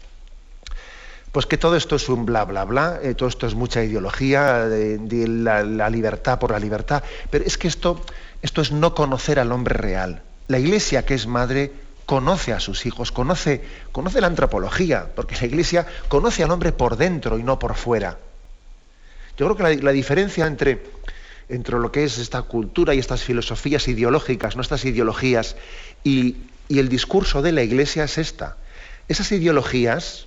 Pues 1.33 1.47
que 1.47 1.57
todo 1.57 1.77
esto 1.77 1.97
es 1.97 2.11
un 2.11 2.27
bla, 2.27 2.45
bla, 2.45 2.65
bla, 2.67 3.01
eh, 3.03 3.15
todo 3.15 3.27
esto 3.27 3.47
es 3.47 3.55
mucha 3.55 3.83
ideología, 3.83 4.69
de, 4.69 5.27
la, 5.27 5.89
libertad 5.89 6.39
por 6.39 6.51
la 6.51 6.59
libertad, 6.59 7.03
pero 7.31 7.43
es 7.47 7.57
que 7.57 7.69
esto, 7.69 8.03
esto 8.43 8.61
es 8.61 8.71
no 8.71 8.95
conocer 8.95 9.39
al 9.39 9.51
hombre 9.51 9.73
real. 9.75 10.23
La 10.49 10.59
iglesia 10.59 11.07
que 11.07 11.15
es 11.15 11.27
madre 11.27 11.73
conoce 12.07 12.53
a 12.53 12.61
sus 12.61 12.87
hijos, 12.87 13.13
conoce, 13.13 13.63
conoce 13.93 14.21
la 14.21 14.27
antropología, 14.27 15.09
porque 15.15 15.37
la 15.37 15.47
iglesia 15.47 15.87
conoce 16.09 16.43
al 16.43 16.51
hombre 16.51 16.73
por 16.73 16.97
dentro 16.97 17.39
y 17.39 17.43
no 17.43 17.59
por 17.59 17.75
fuera. 17.75 18.19
Yo 19.37 19.47
creo 19.47 19.57
que 19.57 19.83
la, 19.83 19.93
diferencia 19.93 20.47
entre, 20.47 20.83
entre 21.49 21.79
lo 21.79 21.91
que 21.91 22.05
es 22.05 22.19
esta 22.19 22.43
cultura 22.43 22.95
y 22.95 22.99
estas 22.99 23.23
filosofías 23.23 23.89
ideológicas, 23.89 24.57
nuestras 24.57 24.85
ideologías, 24.85 25.57
y, 26.05 26.37
y 26.69 26.79
el 26.79 26.89
discurso 26.89 27.43
de 27.43 27.53
la 27.53 27.63
iglesia 27.63 28.05
es 28.05 28.19
esta. 28.19 28.57
Esas 29.09 29.33
ideologías, 29.33 30.27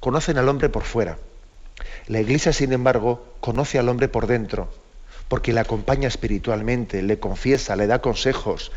conocen 0.00 0.38
al 0.38 0.48
hombre 0.48 0.68
por 0.68 0.84
fuera. 0.84 1.18
La 2.06 2.20
iglesia, 2.20 2.52
sin 2.52 2.72
embargo, 2.72 3.34
conoce 3.40 3.78
al 3.78 3.88
hombre 3.88 4.08
por 4.08 4.26
dentro, 4.26 4.72
porque 5.28 5.52
le 5.52 5.60
acompaña 5.60 6.08
espiritualmente, 6.08 7.02
le 7.02 7.18
confiesa, 7.18 7.76
le 7.76 7.86
da 7.86 8.00
consejos. 8.00 8.70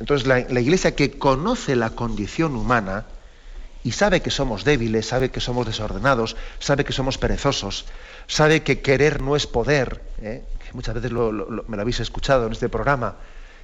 Entonces, 0.00 0.26
la, 0.26 0.40
iglesia 0.40 0.94
que 0.94 1.18
conoce 1.18 1.76
la 1.76 1.90
condición 1.90 2.56
humana 2.56 3.06
y 3.82 3.92
sabe 3.92 4.22
que 4.22 4.30
somos 4.30 4.64
débiles, 4.64 5.06
sabe 5.06 5.30
que 5.30 5.40
somos 5.40 5.66
desordenados, 5.66 6.36
sabe 6.58 6.84
que 6.84 6.92
somos 6.92 7.18
perezosos, 7.18 7.86
sabe 8.26 8.62
que 8.62 8.80
querer 8.80 9.22
no 9.22 9.36
es 9.36 9.46
poder, 9.46 10.02
¿eh? 10.22 10.42
muchas 10.72 10.94
veces 10.94 11.12
me 11.12 11.18
lo 11.76 11.80
habéis 11.80 12.00
escuchado 12.00 12.46
en 12.46 12.52
este 12.52 12.68
programa, 12.68 13.16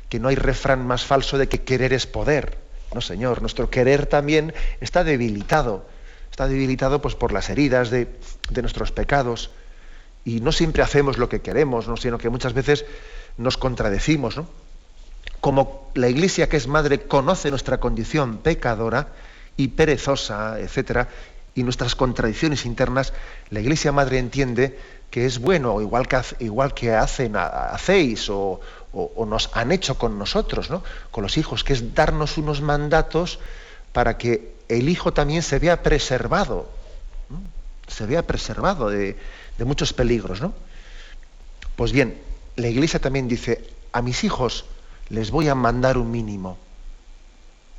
que 0.09 0.21
no 0.21 0.29
hay 0.29 0.37
refrán 0.37 0.87
más 0.87 1.05
falso 1.05 1.39
de 1.39 1.49
que 1.49 1.63
querer 1.63 1.93
es 1.93 2.07
poder. 2.07 2.59
No, 2.95 3.01
Señor, 3.01 3.41
nuestro 3.41 3.71
querer 3.71 4.07
también 4.07 4.53
está 4.81 5.05
debilitado 5.05 5.87
está 6.31 6.49
debilitado 6.49 7.03
pues, 7.03 7.15
por 7.15 7.33
las 7.33 7.51
heridas 7.51 7.91
de, 7.91 8.09
nuestros 8.63 8.93
pecados 8.93 9.51
y 10.25 10.41
no 10.41 10.53
siempre 10.53 10.83
hacemos 10.83 11.19
lo 11.19 11.29
que 11.29 11.41
queremos, 11.41 11.89
¿no? 11.89 11.97
sino 11.97 12.19
que 12.19 12.31
muchas 12.31 12.55
veces 12.55 12.85
nos 13.37 13.57
contradecimos. 13.57 14.37
¿no? 14.37 14.47
Como 15.41 15.91
la 15.95 16.09
Iglesia 16.09 16.49
que 16.49 16.57
es 16.57 16.67
madre 16.67 17.01
conoce 17.01 17.51
nuestra 17.51 17.81
condición 17.81 18.39
pecadora 18.39 19.09
y 19.57 19.69
perezosa, 19.69 20.61
etcétera, 20.61 21.09
y 21.55 21.63
nuestras 21.63 21.95
contradicciones 21.95 22.65
internas, 22.65 23.13
la 23.51 23.61
Iglesia 23.61 23.93
madre 23.93 24.19
entiende 24.19 24.79
que 25.11 25.27
es 25.27 25.39
bueno, 25.39 25.81
igual 25.81 26.07
que, 26.07 26.21
igual 26.39 26.73
que 26.73 26.95
hacen, 26.95 27.35
hacéis 27.37 28.31
o, 28.31 28.61
o, 28.93 29.27
nos 29.27 29.51
han 29.55 29.73
hecho 29.73 29.99
con 29.99 30.19
nosotros, 30.19 30.71
¿no? 30.71 30.83
con 31.11 31.23
los 31.23 31.37
hijos, 31.37 31.65
que 31.65 31.73
es 31.73 31.95
darnos 31.95 32.39
unos 32.39 32.61
mandatos 32.61 33.39
para 33.93 34.19
que 34.19 34.55
el 34.69 34.89
hijo 34.89 35.13
también 35.13 35.43
se 35.43 35.59
vea 35.59 35.83
preservado, 35.83 36.69
se 37.89 38.07
vea 38.07 38.27
preservado 38.27 38.89
de, 38.89 39.17
muchos 39.59 39.93
peligros. 39.93 40.41
¿no? 40.41 40.55
Pues 41.77 41.93
bien, 41.93 42.21
la 42.57 42.69
iglesia 42.69 43.01
también 43.01 43.29
dice, 43.29 43.65
a 43.93 44.03
mis 44.03 44.25
hijos 44.25 44.65
les 45.11 45.31
voy 45.31 45.49
a 45.49 45.55
mandar 45.55 45.99
un 45.99 46.11
mínimo, 46.11 46.57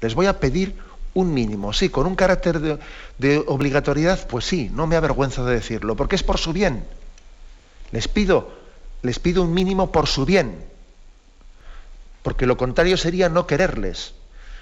les 0.02 0.14
voy 0.14 0.28
a 0.28 0.40
pedir 0.40 0.76
un 1.14 1.34
mínimo, 1.34 1.74
sí, 1.74 1.90
con 1.90 2.08
un 2.08 2.16
carácter 2.16 2.80
de, 3.18 3.44
obligatoriedad, 3.48 4.28
pues 4.28 4.46
sí, 4.46 4.70
no 4.74 4.88
me 4.88 4.96
avergüenzo 4.96 5.46
de 5.46 5.56
decirlo, 5.56 5.96
porque 5.96 6.16
es 6.16 6.24
por 6.24 6.38
su 6.38 6.54
bien. 6.54 6.86
Les 7.92 8.08
pido, 8.08 8.52
les 9.02 9.20
pido 9.20 9.44
un 9.44 9.54
mínimo 9.54 9.92
por 9.92 10.08
su 10.08 10.26
bien, 10.26 10.64
porque 12.24 12.46
lo 12.46 12.56
contrario 12.56 12.96
sería 12.98 13.28
no 13.30 13.48
quererles. 13.48 14.14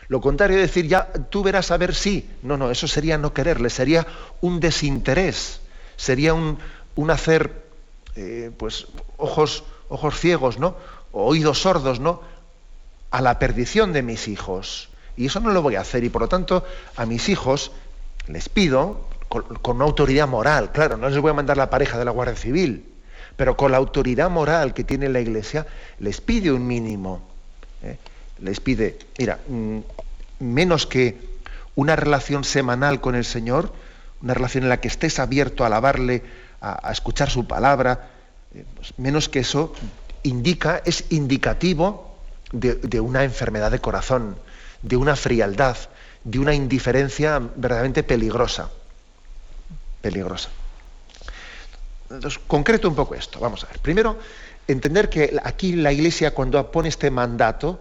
Lo 0.08 0.22
contrario 0.22 0.56
de 0.56 0.64
decir, 0.64 0.88
ya 0.88 1.14
tú 1.30 1.44
verás 1.44 1.70
a 1.70 1.78
ver 1.78 1.94
si. 1.94 2.28
No, 2.42 2.58
no, 2.58 2.72
eso 2.72 2.88
sería 2.88 3.20
no 3.20 3.32
quererle, 3.32 3.70
sería 3.70 4.08
un 4.42 4.60
desinterés, 4.60 5.62
sería 5.98 6.34
un, 6.34 6.58
hacer, 7.12 7.64
eh, 8.16 8.50
pues, 8.58 8.88
ojos, 9.18 9.64
ojos 9.88 10.20
ciegos, 10.20 10.58
¿no? 10.58 10.76
O 11.12 11.26
oídos 11.26 11.62
sordos, 11.62 12.00
¿no? 12.00 12.22
A 13.12 13.22
la 13.22 13.40
perdición 13.40 13.94
de 13.94 14.04
mis 14.04 14.28
hijos. 14.28 14.90
Y 15.18 15.26
eso 15.26 15.40
no 15.40 15.52
lo 15.52 15.62
voy 15.62 15.76
a 15.76 15.82
hacer. 15.82 16.04
Y 16.04 16.10
por 16.10 16.22
lo 16.22 16.30
tanto, 16.30 16.64
a 16.96 17.06
mis 17.06 17.30
hijos 17.30 17.72
les 18.28 18.50
pido, 18.50 19.08
con, 19.28 19.46
una 19.76 19.86
autoridad 19.86 20.28
moral, 20.28 20.72
claro, 20.72 20.98
no 20.98 21.10
les 21.10 21.20
voy 21.20 21.32
a 21.32 21.34
mandar 21.34 21.58
la 21.58 21.70
pareja 21.70 21.98
de 21.98 22.06
la 22.06 22.12
Guardia 22.12 22.36
Civil, 22.36 22.86
pero 23.36 23.58
con 23.58 23.72
la 23.72 23.78
autoridad 23.78 24.30
moral 24.30 24.74
que 24.74 24.84
tiene 24.84 25.10
la 25.10 25.20
Iglesia, 25.20 25.66
les 26.00 26.22
pide 26.22 26.52
un 26.52 26.66
mínimo. 26.66 27.22
¿eh? 27.84 27.98
les 28.42 28.60
pide, 28.60 28.98
mira, 29.18 29.40
mm, 29.48 29.80
menos 30.40 30.86
que 30.86 31.18
una 31.76 31.96
relación 31.96 32.44
semanal 32.44 33.02
con 33.02 33.16
el 33.16 33.26
Señor, 33.26 33.72
una 34.22 34.34
relación 34.34 34.64
en 34.64 34.70
la 34.70 34.82
que 34.82 34.88
estés 34.88 35.20
abierto 35.20 35.64
a 35.64 35.68
alabarle, 35.68 36.24
a, 36.62 36.92
escuchar 36.92 37.30
su 37.30 37.48
palabra, 37.48 38.10
eh, 38.54 38.66
pues 38.76 38.94
menos 38.98 39.30
que 39.30 39.40
eso 39.40 39.74
indica, 40.24 40.82
es 40.86 41.06
indicativo 41.10 42.09
de, 42.52 43.00
una 43.00 43.24
enfermedad 43.24 43.72
de 43.72 43.80
corazón, 43.80 44.38
de 44.82 44.98
una 44.98 45.16
frialdad, 45.16 45.78
de 46.24 46.40
una 46.40 46.54
indiferencia 46.54 47.40
verdaderamente 47.40 48.04
peligrosa. 48.04 48.70
Peligrosa. 50.02 50.50
Entonces, 52.10 52.40
concreto 52.48 52.90
un 52.90 52.96
poco 52.96 53.16
esto. 53.16 53.40
Vamos 53.40 53.64
a 53.64 53.68
ver. 53.68 53.80
Primero, 53.80 54.18
entender 54.68 55.10
que 55.10 55.40
aquí 55.44 55.74
la 55.74 55.92
Iglesia, 55.92 56.34
cuando 56.34 56.72
pone 56.72 56.90
este 56.90 57.12
mandato, 57.12 57.80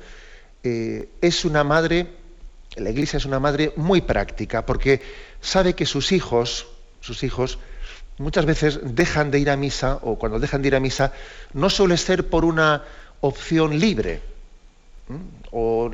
eh, 0.65 1.09
es 1.21 1.45
una 1.45 1.63
madre, 1.65 2.09
la 2.77 2.91
iglesia 2.91 3.17
es 3.17 3.25
una 3.25 3.39
madre 3.39 3.73
muy 3.77 4.01
práctica, 4.01 4.67
porque 4.67 5.01
sabe 5.41 5.75
que 5.75 5.87
sus 5.87 6.13
hijos, 6.13 6.67
sus 7.01 7.23
hijos, 7.23 7.59
muchas 8.19 8.45
veces 8.45 8.81
dejan 8.83 9.31
de 9.31 9.39
ir 9.39 9.51
a 9.51 9.57
misa, 9.57 9.99
o 10.03 10.19
cuando 10.19 10.39
dejan 10.39 10.63
de 10.63 10.69
ir 10.69 10.75
a 10.75 10.81
misa, 10.81 11.13
no 11.53 11.71
suele 11.71 11.97
ser 11.97 12.29
por 12.29 12.45
una 12.45 12.85
opción 13.21 13.79
libre, 13.79 14.21
o, 15.50 15.91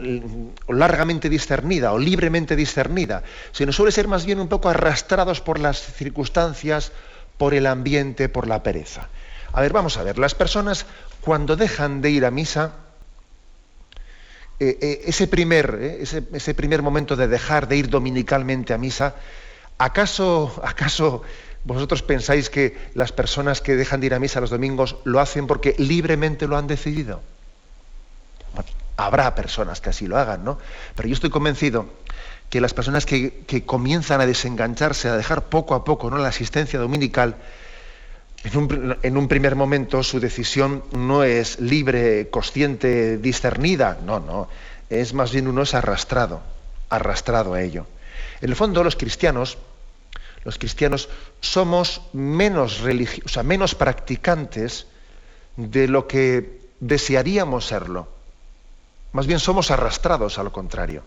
largamente 0.68 1.28
discernida, 1.28 1.92
o 1.92 1.98
libremente 1.98 2.56
discernida, 2.56 3.22
sino 3.52 3.72
suele 3.72 3.92
ser 3.92 4.08
más 4.08 4.24
bien 4.24 4.40
un 4.40 4.48
poco 4.48 4.68
arrastrados 4.68 5.40
por 5.40 5.58
las 5.58 5.80
circunstancias, 5.80 6.92
por 7.38 7.54
el 7.54 7.66
ambiente, 7.66 8.28
por 8.28 8.46
la 8.46 8.62
pereza. 8.62 9.08
A 9.52 9.60
ver, 9.60 9.72
vamos 9.72 9.96
a 9.96 10.02
ver, 10.02 10.18
las 10.18 10.34
personas 10.34 10.86
cuando 11.20 11.56
dejan 11.56 12.00
de 12.00 12.10
ir 12.10 12.24
a 12.24 12.30
misa, 12.30 12.72
eh, 14.60 14.78
eh, 14.80 15.00
ese, 15.06 15.26
primer, 15.26 15.78
eh, 15.80 16.02
ese, 16.32 16.54
primer 16.54 16.82
momento 16.82 17.16
de 17.16 17.28
dejar 17.28 17.66
de 17.66 17.76
ir 17.76 17.88
dominicalmente 17.88 18.72
a 18.72 18.78
misa, 18.78 19.14
¿acaso, 19.78 20.60
¿acaso 20.64 21.22
vosotros 21.64 22.02
pensáis 22.02 22.50
que 22.50 22.76
las 22.94 23.10
personas 23.10 23.60
que 23.60 23.74
dejan 23.74 24.00
de 24.00 24.06
ir 24.06 24.14
a 24.14 24.18
misa 24.18 24.40
los 24.40 24.50
domingos 24.50 24.96
lo 25.04 25.20
hacen 25.20 25.46
porque 25.46 25.74
libremente 25.78 26.46
lo 26.46 26.56
han 26.56 26.66
decidido? 26.66 27.20
Habrá 28.96 29.34
personas 29.34 29.80
que 29.80 29.90
así 29.90 30.06
lo 30.06 30.18
hagan, 30.18 30.44
¿no? 30.44 30.58
Pero 30.94 31.08
yo 31.08 31.14
estoy 31.14 31.30
convencido 31.30 31.86
que 32.50 32.60
las 32.60 32.74
personas 32.74 33.06
que, 33.06 33.64
comienzan 33.66 34.20
a 34.20 34.26
desengancharse, 34.26 35.08
a 35.08 35.16
dejar 35.16 35.44
poco 35.46 35.74
a 35.74 35.84
poco 35.84 36.10
la 36.10 36.28
asistencia 36.28 36.78
dominical, 36.78 37.36
en 38.44 39.16
un, 39.16 39.26
primer 39.26 39.56
momento 39.56 40.02
su 40.02 40.20
decisión 40.20 40.84
no 40.92 41.24
es 41.24 41.58
libre, 41.60 42.28
consciente, 42.28 43.16
discernida, 43.16 43.98
no, 44.04 44.20
no, 44.20 44.48
es 44.90 45.14
más 45.14 45.32
bien 45.32 45.48
uno 45.48 45.62
es 45.62 45.74
arrastrado, 45.74 46.42
arrastrado 46.90 47.54
a 47.54 47.62
ello. 47.62 47.86
En 48.42 48.50
el 48.50 48.56
fondo 48.56 48.84
los 48.84 48.96
cristianos, 48.96 49.56
los 50.44 50.58
cristianos 50.58 51.08
somos 51.40 52.02
menos 52.12 52.80
religiosos, 52.80 53.24
o 53.24 53.34
sea, 53.34 53.42
menos 53.42 53.74
practicantes 53.74 54.86
de 55.56 55.88
lo 55.88 56.06
que 56.06 56.60
desearíamos 56.80 57.66
serlo. 57.66 58.08
Más 59.14 59.28
bien 59.28 59.38
somos 59.38 59.70
arrastrados 59.70 60.38
a 60.38 60.42
lo 60.42 60.52
contrario. 60.52 61.04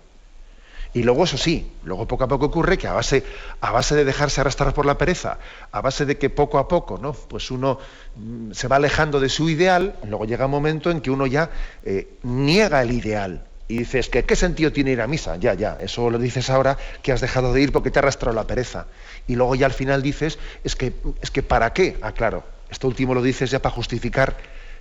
Y 0.94 1.04
luego 1.04 1.26
eso 1.26 1.38
sí, 1.38 1.74
luego 1.84 2.08
poco 2.08 2.24
a 2.24 2.28
poco 2.30 2.46
ocurre 2.46 2.78
que 2.78 2.88
a 2.88 2.94
base, 2.94 3.26
a 3.60 3.72
base 3.72 3.96
de 3.96 4.06
dejarse 4.06 4.40
arrastrar 4.40 4.74
por 4.74 4.86
la 4.86 4.98
pereza, 4.98 5.40
a 5.74 5.82
base 5.82 6.06
de 6.06 6.18
que 6.18 6.30
poco 6.30 6.58
a 6.58 6.70
poco, 6.70 6.98
¿no? 6.98 7.12
Pues 7.12 7.52
uno 7.52 7.80
mm, 8.16 8.52
se 8.54 8.70
va 8.70 8.78
alejando 8.78 9.20
de 9.20 9.28
su 9.28 9.50
ideal, 9.50 10.00
luego 10.04 10.24
llega 10.24 10.46
un 10.46 10.52
momento 10.52 10.90
en 10.90 11.02
que 11.02 11.12
uno 11.12 11.28
ya 11.28 11.52
eh, 11.84 12.18
niega 12.24 12.82
el 12.82 12.92
ideal, 12.92 13.44
Y 13.68 13.80
dices, 13.80 14.08
¿qué, 14.08 14.24
¿qué 14.24 14.38
sentido 14.38 14.72
tiene 14.72 14.92
ir 14.92 15.02
a 15.02 15.08
misa? 15.08 15.36
Ya, 15.36 15.54
ya, 15.54 15.78
eso 15.82 16.10
lo 16.10 16.18
dices 16.18 16.50
ahora 16.50 16.78
que 17.04 17.12
has 17.12 17.20
dejado 17.20 17.52
de 17.52 17.62
ir 17.62 17.74
porque 17.74 17.92
te 17.92 18.00
ha 18.00 18.02
arrastrado 18.04 18.34
la 18.34 18.48
pereza. 18.48 18.88
Y 19.28 19.36
luego 19.36 19.56
ya 19.56 19.66
al 19.66 19.74
final 19.74 20.02
dices, 20.02 20.40
es 20.64 20.78
que, 20.78 20.94
es 21.22 21.30
que 21.30 21.44
¿para 21.44 21.74
qué? 21.74 21.98
Ah, 22.02 22.14
claro, 22.14 22.46
esto 22.70 22.88
último 22.88 23.14
lo 23.14 23.22
dices 23.22 23.52
ya 23.52 23.62
para 23.62 23.76
justificar 23.76 24.38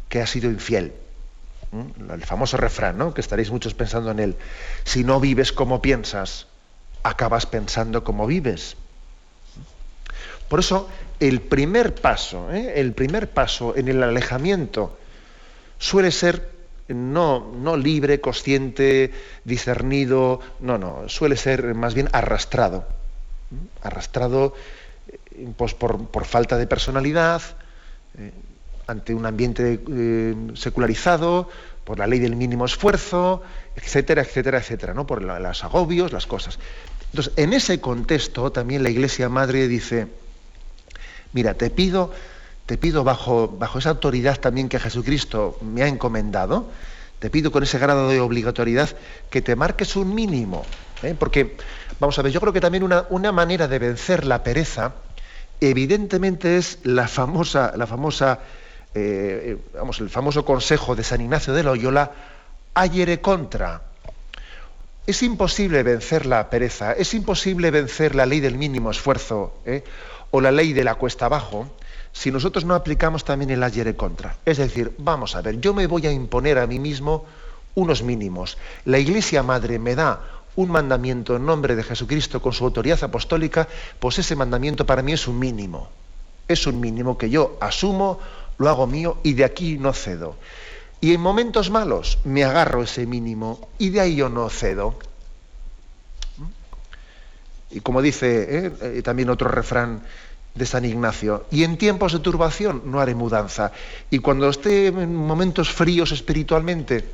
que 0.08 0.20
has 0.22 0.30
sido 0.30 0.48
infiel. 0.48 0.92
¿Mm? 1.72 2.10
El 2.10 2.24
famoso 2.24 2.56
refrán, 2.56 2.98
¿no? 2.98 3.14
Que 3.14 3.20
estaréis 3.20 3.50
muchos 3.50 3.74
pensando 3.74 4.10
en 4.10 4.20
él. 4.20 4.36
Si 4.84 5.04
no 5.04 5.20
vives 5.20 5.52
como 5.52 5.82
piensas, 5.82 6.46
acabas 7.02 7.46
pensando 7.46 8.04
como 8.04 8.26
vives. 8.26 8.76
Por 10.48 10.60
eso, 10.60 10.88
el 11.18 11.40
primer 11.40 11.94
paso, 11.94 12.52
¿eh? 12.52 12.74
el 12.76 12.92
primer 12.92 13.30
paso 13.30 13.76
en 13.76 13.88
el 13.88 14.02
alejamiento 14.02 14.96
suele 15.78 16.12
ser 16.12 16.56
no, 16.88 17.52
no 17.52 17.76
libre, 17.76 18.20
consciente, 18.20 19.12
discernido, 19.44 20.40
no, 20.60 20.78
no, 20.78 21.08
suele 21.08 21.36
ser 21.36 21.74
más 21.74 21.94
bien 21.94 22.08
arrastrado. 22.12 22.86
Arrastrado 23.82 24.54
eh, 25.08 25.48
pues, 25.56 25.74
por, 25.74 26.24
falta 26.24 26.56
de 26.56 26.66
personalidad, 26.66 27.42
eh, 28.18 28.30
ante 28.86 29.14
un 29.14 29.26
ambiente 29.26 29.80
secularizado, 30.54 31.48
por 31.86 32.00
la 32.00 32.08
ley 32.08 32.18
del 32.18 32.34
mínimo 32.34 32.64
esfuerzo, 32.64 33.42
etcétera, 33.76 34.22
etcétera, 34.22 34.58
etcétera, 34.58 34.92
¿no? 34.92 35.06
por 35.06 35.22
los 35.22 35.64
agobios, 35.64 36.12
las 36.12 36.26
cosas. 36.26 36.58
Entonces, 37.12 37.32
en 37.36 37.52
ese 37.52 37.80
contexto 37.80 38.50
también 38.50 38.82
la 38.82 38.90
Iglesia 38.90 39.28
Madre 39.28 39.68
dice, 39.68 40.08
mira, 41.32 41.54
te 41.54 41.70
pido, 41.70 42.12
te 42.66 42.76
pido 42.76 43.04
bajo, 43.04 43.48
bajo 43.48 43.78
esa 43.78 43.90
autoridad 43.90 44.40
también 44.40 44.68
que 44.68 44.80
Jesucristo 44.80 45.58
me 45.62 45.84
ha 45.84 45.86
encomendado, 45.86 46.68
te 47.20 47.30
pido 47.30 47.52
con 47.52 47.62
ese 47.62 47.78
grado 47.78 48.08
de 48.08 48.20
obligatoriedad 48.20 48.90
que 49.30 49.40
te 49.40 49.54
marques 49.54 49.94
un 49.94 50.12
mínimo. 50.12 50.64
¿eh? 51.04 51.14
Porque, 51.16 51.56
vamos 52.00 52.18
a 52.18 52.22
ver, 52.22 52.32
yo 52.32 52.40
creo 52.40 52.52
que 52.52 52.60
también 52.60 52.82
una, 52.82 53.06
una, 53.10 53.30
manera 53.30 53.68
de 53.68 53.78
vencer 53.78 54.26
la 54.26 54.42
pereza, 54.42 54.94
evidentemente 55.60 56.56
es 56.56 56.80
la 56.82 57.06
famosa, 57.06 57.72
la 57.76 57.86
famosa, 57.86 58.40
eh, 58.94 59.58
vamos, 59.74 60.00
el 60.00 60.10
famoso 60.10 60.44
consejo 60.44 60.96
de 60.96 61.02
San 61.02 61.20
Ignacio 61.20 61.52
de 61.52 61.62
Loyola, 61.62 62.12
ayere 62.74 63.20
contra. 63.20 63.82
Es 65.06 65.22
imposible 65.22 65.82
vencer 65.82 66.26
la 66.26 66.50
pereza, 66.50 66.92
es 66.92 67.14
imposible 67.14 67.70
vencer 67.70 68.14
la 68.14 68.26
ley 68.26 68.40
del 68.40 68.56
mínimo 68.58 68.90
esfuerzo 68.90 69.54
¿eh? 69.64 69.84
o 70.30 70.40
la 70.40 70.50
ley 70.50 70.72
de 70.72 70.82
la 70.82 70.96
cuesta 70.96 71.26
abajo 71.26 71.70
si 72.16 72.32
nosotros 72.32 72.64
no 72.64 72.74
aplicamos 72.74 73.24
también 73.24 73.50
el 73.50 73.62
ayer 73.62 73.94
contra. 73.94 74.36
Es 74.46 74.56
decir, 74.56 74.94
vamos 74.98 75.36
a 75.36 75.42
ver, 75.42 75.60
yo 75.60 75.74
me 75.74 75.86
voy 75.86 76.06
a 76.06 76.12
imponer 76.12 76.58
a 76.58 76.66
mí 76.66 76.78
mismo 76.78 77.26
unos 77.74 78.02
mínimos. 78.02 78.56
La 78.86 78.98
Iglesia 78.98 79.42
Madre 79.42 79.78
me 79.78 79.94
da 79.94 80.20
un 80.56 80.70
mandamiento 80.70 81.36
en 81.36 81.44
nombre 81.44 81.76
de 81.76 81.82
Jesucristo 81.82 82.40
con 82.40 82.54
su 82.54 82.64
autoridad 82.64 83.04
apostólica, 83.04 83.68
pues 84.00 84.18
ese 84.18 84.34
mandamiento 84.34 84.86
para 84.86 85.02
mí 85.02 85.12
es 85.12 85.28
un 85.28 85.38
mínimo. 85.38 85.90
Es 86.48 86.66
un 86.66 86.80
mínimo 86.80 87.18
que 87.18 87.28
yo 87.28 87.58
asumo, 87.60 88.18
lo 88.58 88.68
hago 88.68 88.86
mío 88.86 89.18
y 89.22 89.34
de 89.34 89.44
aquí 89.44 89.78
no 89.78 89.92
cedo. 89.92 90.36
Y 91.00 91.12
en 91.12 91.20
momentos 91.20 91.70
malos 91.70 92.18
me 92.24 92.44
agarro 92.44 92.82
ese 92.82 93.06
mínimo 93.06 93.68
y 93.78 93.90
de 93.90 94.00
ahí 94.00 94.16
yo 94.16 94.28
no 94.28 94.48
cedo. 94.48 94.98
Y 97.70 97.80
como 97.80 98.00
dice 98.00 98.66
¿eh? 98.66 98.72
Eh, 98.80 99.02
también 99.02 99.28
otro 99.28 99.48
refrán 99.48 100.02
de 100.56 100.66
San 100.66 100.84
Ignacio, 100.84 101.44
y 101.50 101.64
en 101.64 101.76
tiempos 101.76 102.14
de 102.14 102.20
turbación 102.20 102.82
no 102.86 103.00
haré 103.00 103.14
mudanza. 103.14 103.72
Y 104.10 104.20
cuando 104.20 104.48
esté 104.48 104.86
en 104.86 105.14
momentos 105.14 105.70
fríos 105.70 106.12
espiritualmente, 106.12 107.04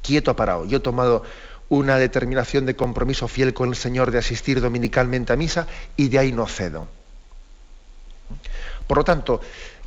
quieto 0.00 0.34
parado, 0.34 0.64
yo 0.64 0.78
he 0.78 0.80
tomado 0.80 1.22
una 1.68 1.96
determinación 1.96 2.66
de 2.66 2.74
compromiso 2.76 3.28
fiel 3.28 3.54
con 3.54 3.68
el 3.68 3.76
Señor 3.76 4.10
de 4.10 4.18
asistir 4.18 4.60
dominicalmente 4.60 5.32
a 5.32 5.36
misa 5.36 5.66
y 5.96 6.08
de 6.08 6.18
ahí 6.18 6.32
no 6.32 6.46
cedo. 6.46 6.88
Por 8.86 8.98
lo 8.98 9.04
tanto, 9.04 9.40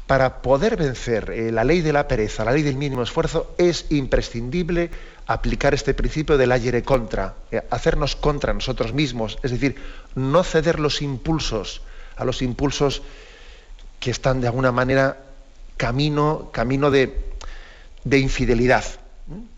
para 0.08 0.42
poder 0.42 0.78
vencer 0.78 1.32
eh, 1.32 1.52
la 1.52 1.64
ley 1.64 1.82
de 1.82 1.94
la 1.94 2.08
pereza, 2.08 2.46
la 2.46 2.52
ley 2.52 2.62
del 2.62 2.76
mínimo 2.76 3.02
esfuerzo, 3.02 3.56
es 3.58 3.86
imprescindible 3.90 4.92
aplicar 5.26 5.74
este 5.74 5.94
principio 5.94 6.38
del 6.38 6.52
ayer 6.52 6.84
contra, 6.84 7.34
eh, 7.52 7.62
hacernos 7.72 8.16
contra 8.16 8.54
nosotros 8.54 8.94
mismos, 8.94 9.40
es 9.42 9.52
decir, 9.52 9.76
no 10.14 10.44
ceder 10.44 10.80
los 10.80 11.02
impulsos, 11.02 11.82
a 12.18 12.26
los 12.26 12.42
impulsos 12.42 13.02
que 14.00 14.12
están 14.12 14.42
de 14.42 14.48
alguna 14.48 14.72
manera 14.72 15.18
camino, 15.78 16.50
camino 16.54 16.92
de, 16.92 17.24
de 18.04 18.20
infidelidad, 18.20 18.84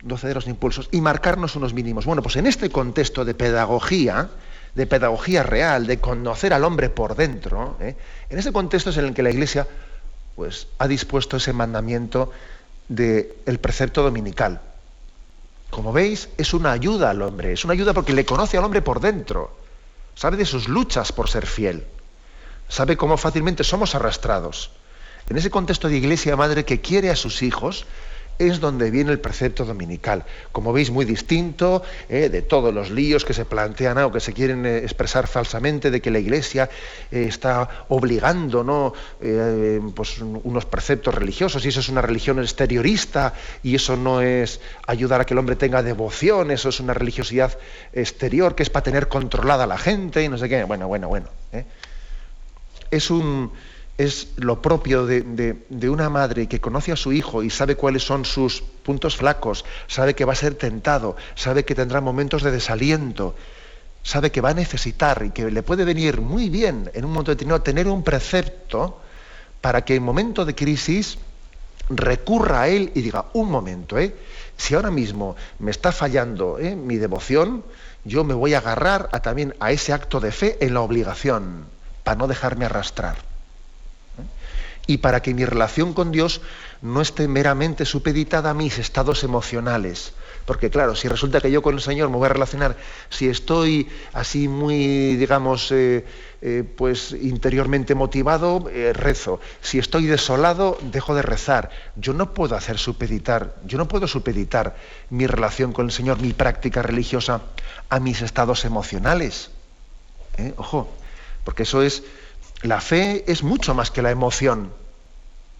no 0.02 0.16
ceder 0.16 0.36
los 0.36 0.46
impulsos 0.46 0.88
y 0.90 1.02
marcarnos 1.02 1.56
unos 1.56 1.74
mínimos. 1.74 2.06
Bueno, 2.06 2.22
pues 2.22 2.36
en 2.36 2.46
este 2.46 2.70
contexto 2.70 3.26
de 3.26 3.34
pedagogía, 3.34 4.30
de 4.74 4.86
pedagogía 4.86 5.42
real, 5.42 5.86
de 5.86 6.00
conocer 6.00 6.54
al 6.54 6.64
hombre 6.64 6.88
por 6.88 7.16
dentro, 7.16 7.76
¿eh? 7.80 7.96
en 8.30 8.38
ese 8.38 8.50
contexto 8.50 8.90
es 8.90 8.96
en 8.96 9.04
el 9.04 9.14
que 9.14 9.22
la 9.22 9.30
Iglesia 9.30 9.66
pues 10.38 10.68
ha 10.78 10.86
dispuesto 10.86 11.36
ese 11.36 11.52
mandamiento 11.52 12.30
del 12.86 13.58
precepto 13.60 14.04
dominical. 14.04 14.60
Como 15.68 15.92
veis, 15.92 16.28
es 16.38 16.54
una 16.54 16.70
ayuda 16.70 17.10
al 17.10 17.22
hombre, 17.22 17.52
es 17.52 17.64
una 17.64 17.72
ayuda 17.72 17.92
porque 17.92 18.12
le 18.12 18.24
conoce 18.24 18.56
al 18.56 18.62
hombre 18.62 18.80
por 18.80 19.00
dentro, 19.00 19.50
sabe 20.14 20.36
de 20.36 20.46
sus 20.46 20.68
luchas 20.68 21.10
por 21.10 21.28
ser 21.28 21.44
fiel, 21.44 21.88
sabe 22.68 22.96
cómo 22.96 23.16
fácilmente 23.16 23.64
somos 23.64 23.96
arrastrados. 23.96 24.70
En 25.28 25.36
ese 25.36 25.50
contexto 25.50 25.88
de 25.88 25.96
iglesia 25.96 26.36
madre 26.36 26.64
que 26.64 26.80
quiere 26.80 27.10
a 27.10 27.16
sus 27.16 27.42
hijos, 27.42 27.84
es 28.38 28.60
donde 28.60 28.90
viene 28.90 29.10
el 29.10 29.20
precepto 29.20 29.64
dominical. 29.64 30.24
Como 30.52 30.72
veis, 30.72 30.90
muy 30.90 31.04
distinto 31.04 31.82
eh, 32.08 32.28
de 32.28 32.42
todos 32.42 32.72
los 32.72 32.90
líos 32.90 33.24
que 33.24 33.34
se 33.34 33.44
plantean 33.44 33.98
o 33.98 34.12
que 34.12 34.20
se 34.20 34.32
quieren 34.32 34.64
eh, 34.64 34.78
expresar 34.78 35.26
falsamente 35.26 35.90
de 35.90 36.00
que 36.00 36.10
la 36.10 36.18
Iglesia 36.18 36.70
eh, 37.10 37.26
está 37.28 37.84
obligando 37.88 38.62
¿no? 38.62 38.92
pues, 39.94 40.18
unos 40.20 40.64
preceptos 40.66 41.14
religiosos 41.14 41.64
y 41.64 41.68
eso 41.68 41.80
es 41.80 41.88
una 41.88 42.02
religión 42.02 42.38
exteriorista 42.38 43.34
y 43.62 43.74
eso 43.74 43.96
no 43.96 44.20
es 44.20 44.60
ayudar 44.86 45.20
a 45.20 45.24
que 45.24 45.34
el 45.34 45.38
hombre 45.38 45.56
tenga 45.56 45.82
devoción, 45.82 46.50
eso 46.50 46.68
es 46.68 46.80
una 46.80 46.94
religiosidad 46.94 47.58
exterior 47.92 48.54
que 48.54 48.62
es 48.62 48.70
para 48.70 48.84
tener 48.84 49.08
controlada 49.08 49.64
a 49.64 49.66
la 49.66 49.78
gente 49.78 50.22
y 50.22 50.28
no 50.28 50.38
sé 50.38 50.48
qué. 50.48 50.64
Bueno, 50.64 50.86
bueno, 50.88 51.08
bueno. 51.08 51.26
Es 52.90 53.10
un 53.10 53.52
es 53.98 54.28
lo 54.36 54.62
propio 54.62 55.06
de, 55.06 55.56
una 55.90 56.08
madre 56.08 56.46
que 56.46 56.60
conoce 56.60 56.92
a 56.92 56.96
su 56.96 57.12
hijo 57.12 57.42
y 57.42 57.50
sabe 57.50 57.74
cuáles 57.74 58.04
son 58.04 58.24
sus 58.24 58.62
puntos 58.62 59.16
flacos, 59.16 59.64
sabe 59.88 60.14
que 60.14 60.24
va 60.24 60.34
a 60.34 60.36
ser 60.36 60.54
tentado, 60.54 61.16
sabe 61.34 61.64
que 61.64 61.74
tendrá 61.74 62.00
momentos 62.00 62.44
de 62.44 62.52
desaliento, 62.52 63.34
sabe 64.04 64.30
que 64.30 64.40
va 64.40 64.50
a 64.50 64.54
necesitar 64.54 65.24
y 65.26 65.30
que 65.30 65.50
le 65.50 65.64
puede 65.64 65.84
venir 65.84 66.20
muy 66.20 66.48
bien 66.48 66.88
en 66.94 67.04
un 67.04 67.10
momento 67.10 67.32
determinado 67.32 67.62
tener 67.62 67.88
un 67.88 68.04
precepto 68.04 69.00
para 69.60 69.84
que 69.84 69.96
en 69.96 70.04
momento 70.04 70.44
de 70.44 70.54
crisis 70.54 71.18
recurra 71.90 72.62
a 72.62 72.68
él 72.68 72.92
y 72.94 73.02
diga, 73.02 73.26
un 73.32 73.50
momento, 73.50 73.98
¿eh? 73.98 74.14
si 74.56 74.76
ahora 74.76 74.92
mismo 74.92 75.34
me 75.58 75.72
está 75.72 75.90
fallando 75.90 76.60
¿eh? 76.60 76.76
mi 76.76 76.98
devoción, 76.98 77.64
yo 78.04 78.22
me 78.22 78.34
voy 78.34 78.54
a 78.54 78.58
agarrar 78.58 79.08
también 79.22 79.56
a 79.58 79.72
ese 79.72 79.92
acto 79.92 80.20
de 80.20 80.30
fe 80.30 80.56
en 80.60 80.74
la 80.74 80.82
obligación, 80.82 81.66
para 82.04 82.16
no 82.16 82.28
dejarme 82.28 82.64
arrastrar 82.64 83.27
y 84.88 84.96
para 84.96 85.20
que 85.20 85.34
mi 85.34 85.44
relación 85.44 85.92
con 85.92 86.10
Dios 86.10 86.40
no 86.80 87.02
esté 87.02 87.28
meramente 87.28 87.84
supeditada 87.84 88.50
a 88.50 88.54
mis 88.54 88.78
estados 88.78 89.22
emocionales. 89.22 90.14
Porque 90.46 90.70
claro, 90.70 90.96
si 90.96 91.08
resulta 91.08 91.42
que 91.42 91.50
yo 91.50 91.60
con 91.60 91.74
el 91.74 91.82
Señor 91.82 92.08
me 92.08 92.16
voy 92.16 92.24
a 92.24 92.30
relacionar, 92.30 92.74
si 93.10 93.28
estoy 93.28 93.86
así 94.14 94.48
muy, 94.48 95.14
digamos, 95.16 95.70
eh, 95.72 96.06
eh, 96.40 96.64
pues 96.74 97.12
interiormente 97.12 97.94
motivado, 97.94 98.70
eh, 98.70 98.94
rezo. 98.94 99.40
Si 99.60 99.78
estoy 99.78 100.06
desolado, 100.06 100.78
dejo 100.80 101.14
de 101.14 101.20
rezar. 101.20 101.68
Yo 101.96 102.14
no 102.14 102.32
puedo 102.32 102.56
hacer 102.56 102.78
supeditar, 102.78 103.56
yo 103.66 103.76
no 103.76 103.88
puedo 103.88 104.08
supeditar 104.08 104.74
mi 105.10 105.26
relación 105.26 105.74
con 105.74 105.84
el 105.84 105.92
Señor, 105.92 106.18
mi 106.22 106.32
práctica 106.32 106.80
religiosa, 106.80 107.42
a 107.90 108.00
mis 108.00 108.22
estados 108.22 108.64
emocionales. 108.64 109.50
Ojo, 110.56 110.88
porque 111.44 111.64
eso 111.64 111.82
es 111.82 112.04
la 112.62 112.80
fe 112.80 113.24
es 113.30 113.42
mucho 113.42 113.74
más 113.74 113.90
que 113.90 114.02
la 114.02 114.10
emoción, 114.10 114.72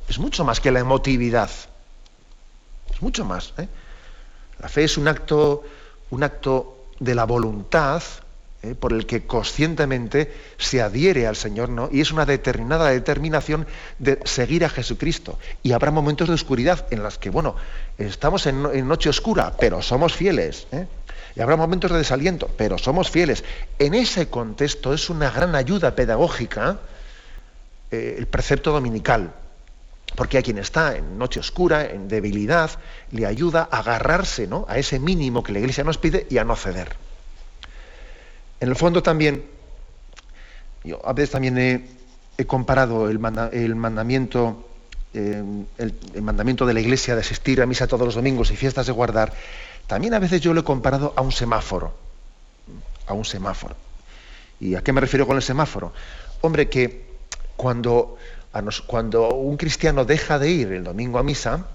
es 0.08 0.18
mucho 0.18 0.44
más 0.44 0.60
que 0.60 0.70
la 0.70 0.80
emotividad, 0.80 1.50
es 2.92 3.02
mucho 3.02 3.24
más. 3.24 3.54
¿eh? 3.58 3.68
La 4.60 4.68
fe 4.68 4.84
es 4.84 4.96
un 4.98 5.06
acto, 5.06 5.62
un 6.10 6.24
acto 6.24 6.86
de 6.98 7.14
la 7.14 7.24
voluntad 7.24 8.02
¿eh? 8.62 8.74
por 8.74 8.92
el 8.92 9.06
que 9.06 9.26
conscientemente 9.26 10.32
se 10.56 10.82
adhiere 10.82 11.26
al 11.26 11.36
Señor, 11.36 11.68
¿no? 11.68 11.88
Y 11.92 12.00
es 12.00 12.10
una 12.10 12.26
determinada 12.26 12.90
determinación 12.90 13.66
de 13.98 14.18
seguir 14.24 14.64
a 14.64 14.68
Jesucristo. 14.68 15.38
Y 15.62 15.72
habrá 15.72 15.90
momentos 15.90 16.28
de 16.28 16.34
oscuridad 16.34 16.86
en 16.90 17.02
las 17.02 17.18
que, 17.18 17.30
bueno, 17.30 17.56
estamos 17.98 18.46
en, 18.46 18.88
noche 18.88 19.08
oscura, 19.08 19.54
pero 19.58 19.82
somos 19.82 20.14
fieles. 20.14 20.66
¿eh? 20.72 20.86
Y 21.36 21.40
habrá 21.40 21.56
momentos 21.56 21.90
de 21.90 21.98
desaliento, 21.98 22.50
pero 22.56 22.78
somos 22.78 23.10
fieles. 23.10 23.44
En 23.78 23.94
ese 23.94 24.28
contexto 24.28 24.92
es 24.92 25.10
una 25.10 25.30
gran 25.30 25.54
ayuda 25.54 25.94
pedagógica 25.94 26.78
eh, 27.90 28.16
el 28.18 28.26
precepto 28.26 28.72
dominical. 28.72 29.32
porque 30.14 30.38
a 30.38 30.42
quien 30.42 30.56
está 30.58 30.96
en 30.96 31.18
noche 31.18 31.38
oscura, 31.38 31.84
en 31.84 32.08
debilidad, 32.08 32.70
le 33.12 33.26
ayuda 33.26 33.68
a 33.70 33.80
agarrarse 33.80 34.46
¿no? 34.46 34.64
a 34.66 34.78
ese 34.78 34.98
mínimo 34.98 35.42
que 35.42 35.52
la 35.52 35.58
Iglesia 35.58 35.84
nos 35.84 35.98
pide 35.98 36.26
y 36.30 36.38
a 36.38 36.44
no 36.44 36.56
ceder. 36.56 36.96
En 38.58 38.68
el 38.68 38.74
fondo 38.74 39.02
también, 39.02 39.44
yo 40.82 41.00
a 41.06 41.12
veces 41.12 41.30
también 41.30 41.58
he, 41.58 42.44
comparado 42.46 43.08
el, 43.10 43.18
mandamiento, 43.18 44.66
eh, 45.12 45.42
el, 45.76 46.22
mandamiento 46.22 46.66
de 46.66 46.74
la 46.74 46.80
Iglesia 46.80 47.14
de 47.14 47.20
asistir 47.20 47.60
a 47.60 47.66
misa 47.66 47.86
todos 47.86 48.06
los 48.06 48.14
domingos 48.14 48.50
y 48.50 48.56
fiestas 48.56 48.86
de 48.86 48.92
guardar, 48.92 49.32
también 49.88 50.14
a 50.14 50.20
veces 50.20 50.40
yo 50.42 50.54
lo 50.54 50.60
he 50.60 50.64
comparado 50.64 51.14
a 51.16 51.22
un 51.22 51.32
semáforo, 51.32 51.94
a 53.06 53.14
un 53.14 53.24
semáforo. 53.24 53.74
¿Y 54.60 54.74
a 54.74 54.82
qué 54.82 54.92
me 54.92 55.00
refiero 55.00 55.26
con 55.26 55.36
el 55.36 55.42
semáforo? 55.42 55.94
Hombre, 56.42 56.68
que 56.68 57.08
cuando, 57.56 58.18
cuando 58.86 59.30
un 59.30 59.56
cristiano 59.56 60.04
deja 60.04 60.38
de 60.38 60.50
ir 60.50 60.72
el 60.72 60.84
domingo 60.84 61.18
a 61.18 61.22
misa, 61.22 61.66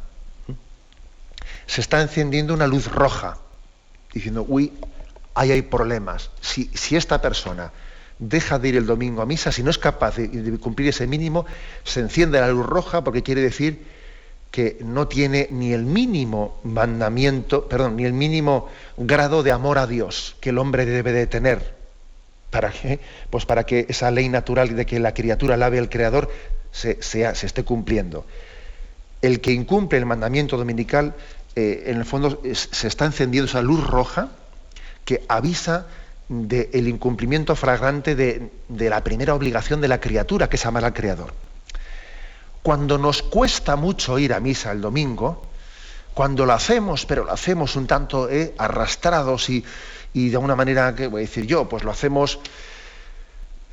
se 1.65 1.81
está 1.81 2.01
encendiendo 2.01 2.53
una 2.53 2.67
luz 2.67 2.85
roja, 2.85 3.39
diciendo, 4.13 4.45
uy, 4.47 4.71
ahí 5.33 5.51
hay 5.51 5.63
problemas. 5.63 6.29
Si, 6.39 6.69
si, 6.75 6.95
esta 6.95 7.19
persona 7.19 7.71
deja 8.19 8.59
de 8.59 8.69
ir 8.69 8.75
el 8.77 8.85
domingo 8.85 9.23
a 9.23 9.25
misa, 9.25 9.51
si 9.51 9.63
no 9.63 9.71
es 9.71 9.79
capaz 9.79 10.17
de, 10.17 10.59
cumplir 10.59 10.89
ese 10.89 11.07
mínimo, 11.07 11.47
se 11.83 11.99
enciende 11.99 12.39
la 12.39 12.49
luz 12.49 12.67
roja 12.67 13.03
porque 13.03 13.23
quiere 13.23 13.41
decir 13.41 13.87
que 14.53 14.77
no 14.81 15.07
tiene 15.07 15.47
ni 15.49 15.73
el 15.73 15.81
mínimo 15.81 16.59
mandamiento, 16.61 17.67
perdón, 17.67 17.95
ni 17.95 18.05
el 18.05 18.13
mínimo 18.13 18.69
grado 18.97 19.41
de 19.41 19.51
amor 19.51 19.79
a 19.79 19.87
Dios 19.87 20.35
que 20.41 20.51
el 20.51 20.59
hombre 20.59 20.85
debe 20.85 21.11
de 21.11 21.25
tener. 21.25 21.73
¿Para 22.51 22.69
qué? 22.69 22.99
Pues 23.31 23.47
para 23.47 23.63
que 23.63 23.87
esa 23.89 24.11
ley 24.11 24.29
natural 24.29 24.75
de 24.75 24.85
que 24.85 24.99
la 24.99 25.15
criatura 25.15 25.57
lave 25.57 25.79
al 25.79 25.89
Creador 25.89 26.29
se, 26.71 27.01
se 27.01 27.31
esté 27.31 27.63
cumpliendo. 27.63 28.27
El 29.23 29.41
que 29.41 29.53
incumple 29.53 29.97
el 29.97 30.05
mandamiento 30.05 30.55
dominical, 30.55 31.15
eh, 31.55 31.85
en 31.87 31.97
el 31.97 32.05
fondo 32.05 32.39
se 32.53 32.87
está 32.87 33.05
encendiendo 33.05 33.49
esa 33.49 33.63
luz 33.63 33.83
roja 33.83 34.29
que 35.03 35.23
avisa 35.29 35.87
del 36.29 36.87
incumplimiento 36.87 37.55
flagrante 37.55 38.15
de, 38.15 38.51
la 38.69 39.03
primera 39.03 39.33
obligación 39.33 39.81
de 39.81 39.87
la 39.87 39.99
criatura, 39.99 40.47
que 40.47 40.57
es 40.57 40.65
amar 40.67 40.85
al 40.85 40.93
Creador. 40.93 41.33
Cuando 42.63 42.97
nos 42.97 43.21
cuesta 43.21 43.75
mucho 43.75 44.17
ir 44.17 44.33
a 44.33 44.39
misa 44.39 44.71
el 44.71 44.79
domingo, 44.79 45.43
cuando 46.13 46.45
lo 46.45 46.53
hacemos, 46.53 47.05
pero 47.05 47.25
lo 47.25 47.31
hacemos 47.31 47.75
un 47.75 47.87
tanto 47.87 48.29
eh, 48.29 48.53
arrastrados 48.57 49.49
y, 49.49 49.63
de 50.13 50.35
alguna 50.35 50.55
manera, 50.55 50.95
¿qué 50.95 51.07
voy 51.07 51.23
a 51.23 51.25
decir 51.25 51.45
yo? 51.45 51.67
Pues 51.67 51.83
lo 51.83 51.91
hacemos 51.91 52.39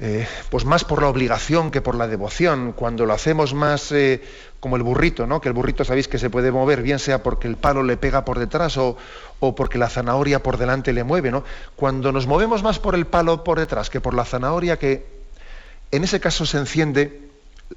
eh, 0.00 0.26
pues 0.48 0.64
más 0.64 0.85
por 0.85 1.03
la 1.03 1.09
obligación 1.09 1.70
que 1.70 1.83
por 1.83 1.94
la 1.94 2.09
devoción, 2.09 2.72
cuando 2.72 3.05
lo 3.05 3.12
hacemos 3.12 3.53
más 3.53 3.92
eh, 3.92 4.22
como 4.59 4.76
el 4.76 4.83
burrito, 4.83 5.26
¿no? 5.26 5.40
que 5.40 5.48
el 5.48 5.55
burrito 5.55 5.85
sabéis 5.85 6.09
que 6.09 6.18
se 6.18 6.31
puede 6.31 6.50
mover, 6.50 6.83
bien 6.83 6.98
sea 6.98 7.22
porque 7.22 7.46
el 7.46 7.57
palo 7.57 7.83
le 7.83 7.98
pega 7.98 8.24
por 8.24 8.38
detrás 8.38 8.79
o, 8.79 8.96
porque 9.55 9.76
la 9.76 9.90
zanahoria 9.90 10.42
por 10.42 10.57
delante 10.57 10.94
le 10.94 11.05
mueve. 11.05 11.31
¿no? 11.31 11.44
Cuando 11.76 12.11
nos 12.11 12.26
movemos 12.26 12.62
más 12.62 12.79
por 12.79 12.94
el 12.94 13.07
palo 13.07 13.44
por 13.44 13.61
detrás 13.61 13.90
que 13.90 14.00
por 14.00 14.14
la 14.14 14.24
zanahoria, 14.24 14.79
que 14.79 15.07
en 15.90 16.03
ese 16.03 16.18
caso 16.18 16.46
se 16.46 16.57
enciende 16.57 17.29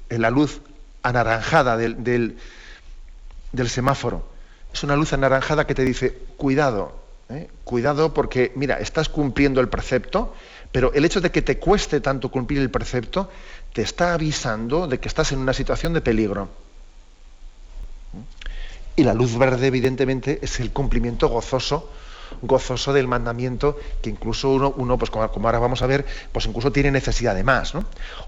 la 0.08 0.30
luz 0.30 0.62
anaranjada 1.04 1.76
del, 1.76 2.02
del, 2.02 3.68
semáforo. 3.68 4.26
Es 4.72 4.82
una 4.82 4.96
luz 4.96 5.12
anaranjada 5.12 5.66
que 5.66 5.74
te 5.74 5.84
dice, 5.84 6.12
cuidado, 6.36 6.96
¿eh? 7.28 7.48
cuidado 7.62 8.12
porque, 8.12 8.50
mira, 8.56 8.80
estás 8.80 9.08
cumpliendo 9.08 9.60
el 9.60 9.68
precepto, 9.68 10.34
pero 10.72 10.92
el 10.94 11.04
hecho 11.04 11.20
de 11.20 11.30
que 11.30 11.42
te 11.42 11.58
cueste 11.58 12.00
tanto 12.00 12.30
cumplir 12.30 12.58
el 12.60 12.70
precepto 12.70 13.30
te 13.72 13.82
está 13.82 14.14
avisando 14.14 14.88
de 14.88 14.98
que 14.98 15.06
estás 15.06 15.30
en 15.30 15.38
una 15.38 15.52
situación 15.52 15.92
de 15.92 16.00
peligro. 16.00 16.48
Y 18.96 19.04
la 19.04 19.14
luz 19.14 19.36
verde, 19.36 19.66
evidentemente, 19.66 20.38
es 20.42 20.58
el 20.60 20.70
cumplimiento 20.70 21.28
gozoso, 21.28 21.90
gozoso 22.42 22.92
del 22.92 23.08
mandamiento, 23.08 23.78
que 24.02 24.10
incluso 24.10 24.50
uno, 24.50 24.72
uno 24.76 24.96
pues 24.98 25.10
como, 25.10 25.24
ahora 25.24 25.58
vamos 25.58 25.82
a 25.82 25.86
ver, 25.86 26.06
pues 26.32 26.46
incluso 26.46 26.72
tiene 26.72 26.90
necesidad 26.90 27.34
de 27.34 27.44
más. 27.44 27.74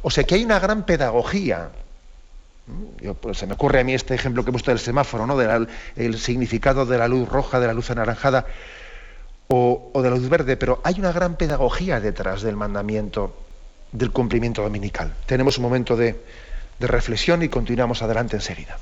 O 0.02 0.10
sea 0.10 0.24
que 0.24 0.34
hay 0.34 0.44
una 0.44 0.58
gran 0.58 0.84
pedagogía. 0.84 1.70
Pues, 3.20 3.38
se 3.38 3.46
me 3.46 3.54
ocurre 3.54 3.80
a 3.80 3.84
mí 3.84 3.94
este 3.94 4.14
ejemplo 4.14 4.44
que 4.44 4.50
he 4.50 4.52
puesto 4.52 4.70
del 4.70 4.80
semáforo, 4.80 5.26
¿no? 5.26 5.40
el 5.40 6.18
significado 6.18 6.86
de 6.86 6.98
la 6.98 7.08
luz 7.08 7.28
roja, 7.28 7.60
de 7.60 7.66
la 7.66 7.72
luz 7.72 7.90
anaranjada 7.90 8.46
o, 9.48 9.92
de 10.02 10.10
la 10.10 10.16
luz 10.16 10.28
verde, 10.28 10.56
pero 10.56 10.80
hay 10.84 10.98
una 10.98 11.12
gran 11.12 11.36
pedagogía 11.36 12.00
detrás 12.00 12.42
del 12.42 12.56
mandamiento 12.56 13.36
del 13.92 14.10
cumplimiento 14.10 14.62
dominical. 14.62 15.14
Tenemos 15.26 15.58
un 15.58 15.62
momento 15.62 15.96
de, 15.96 16.20
de 16.78 16.86
reflexión 16.86 17.42
y 17.42 17.48
continuamos 17.48 18.02
adelante 18.02 18.36
enseguida. 18.36 18.78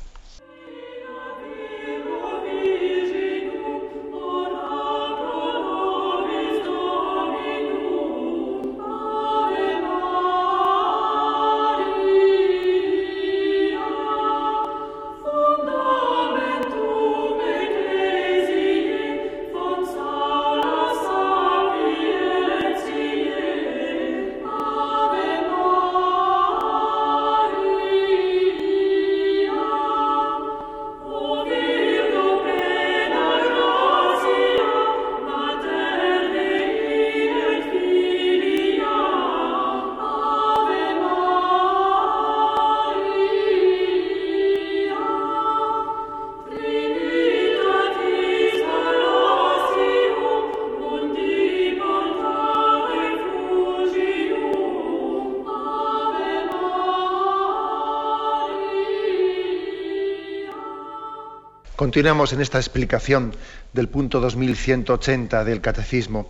Continuamos 61.85 62.33
en 62.33 62.40
esta 62.40 62.57
explicación 62.57 63.35
del 63.75 63.90
punto 63.90 64.18
2180 64.18 65.44
del 65.44 65.61
Catecismo. 65.61 66.27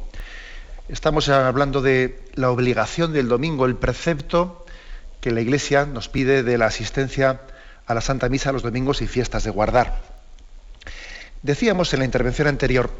Estamos 0.89 1.29
hablando 1.29 1.81
de 1.81 2.19
la 2.35 2.51
obligación 2.51 3.13
del 3.13 3.29
domingo, 3.29 3.65
el 3.65 3.77
precepto 3.77 4.67
que 5.21 5.31
la 5.31 5.41
Iglesia 5.41 5.87
nos 5.87 6.09
pide 6.09 6.43
de 6.43 6.59
la 6.59 6.67
asistencia 6.67 7.43
a 7.87 7.95
la 7.95 8.01
Santa 8.01 8.29
Misa 8.29 8.51
los 8.51 8.65
domingos 8.65 9.01
y 9.01 9.07
fiestas 9.07 9.45
de 9.45 9.51
guardar. 9.51 10.03
Decíamos 11.45 11.93
en 11.93 12.01
la 12.01 12.07
intervención 12.07 12.49
anterior 12.49 12.91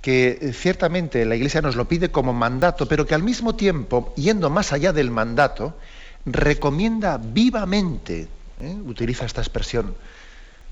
que 0.00 0.38
eh, 0.40 0.54
ciertamente 0.54 1.26
la 1.26 1.36
Iglesia 1.36 1.60
nos 1.60 1.76
lo 1.76 1.86
pide 1.86 2.10
como 2.10 2.32
mandato, 2.32 2.88
pero 2.88 3.06
que 3.06 3.14
al 3.14 3.22
mismo 3.22 3.56
tiempo, 3.56 4.14
yendo 4.16 4.48
más 4.48 4.72
allá 4.72 4.94
del 4.94 5.10
mandato, 5.10 5.76
recomienda 6.24 7.20
vivamente, 7.22 8.26
¿eh? 8.58 8.74
utiliza 8.86 9.26
esta 9.26 9.42
expresión, 9.42 9.94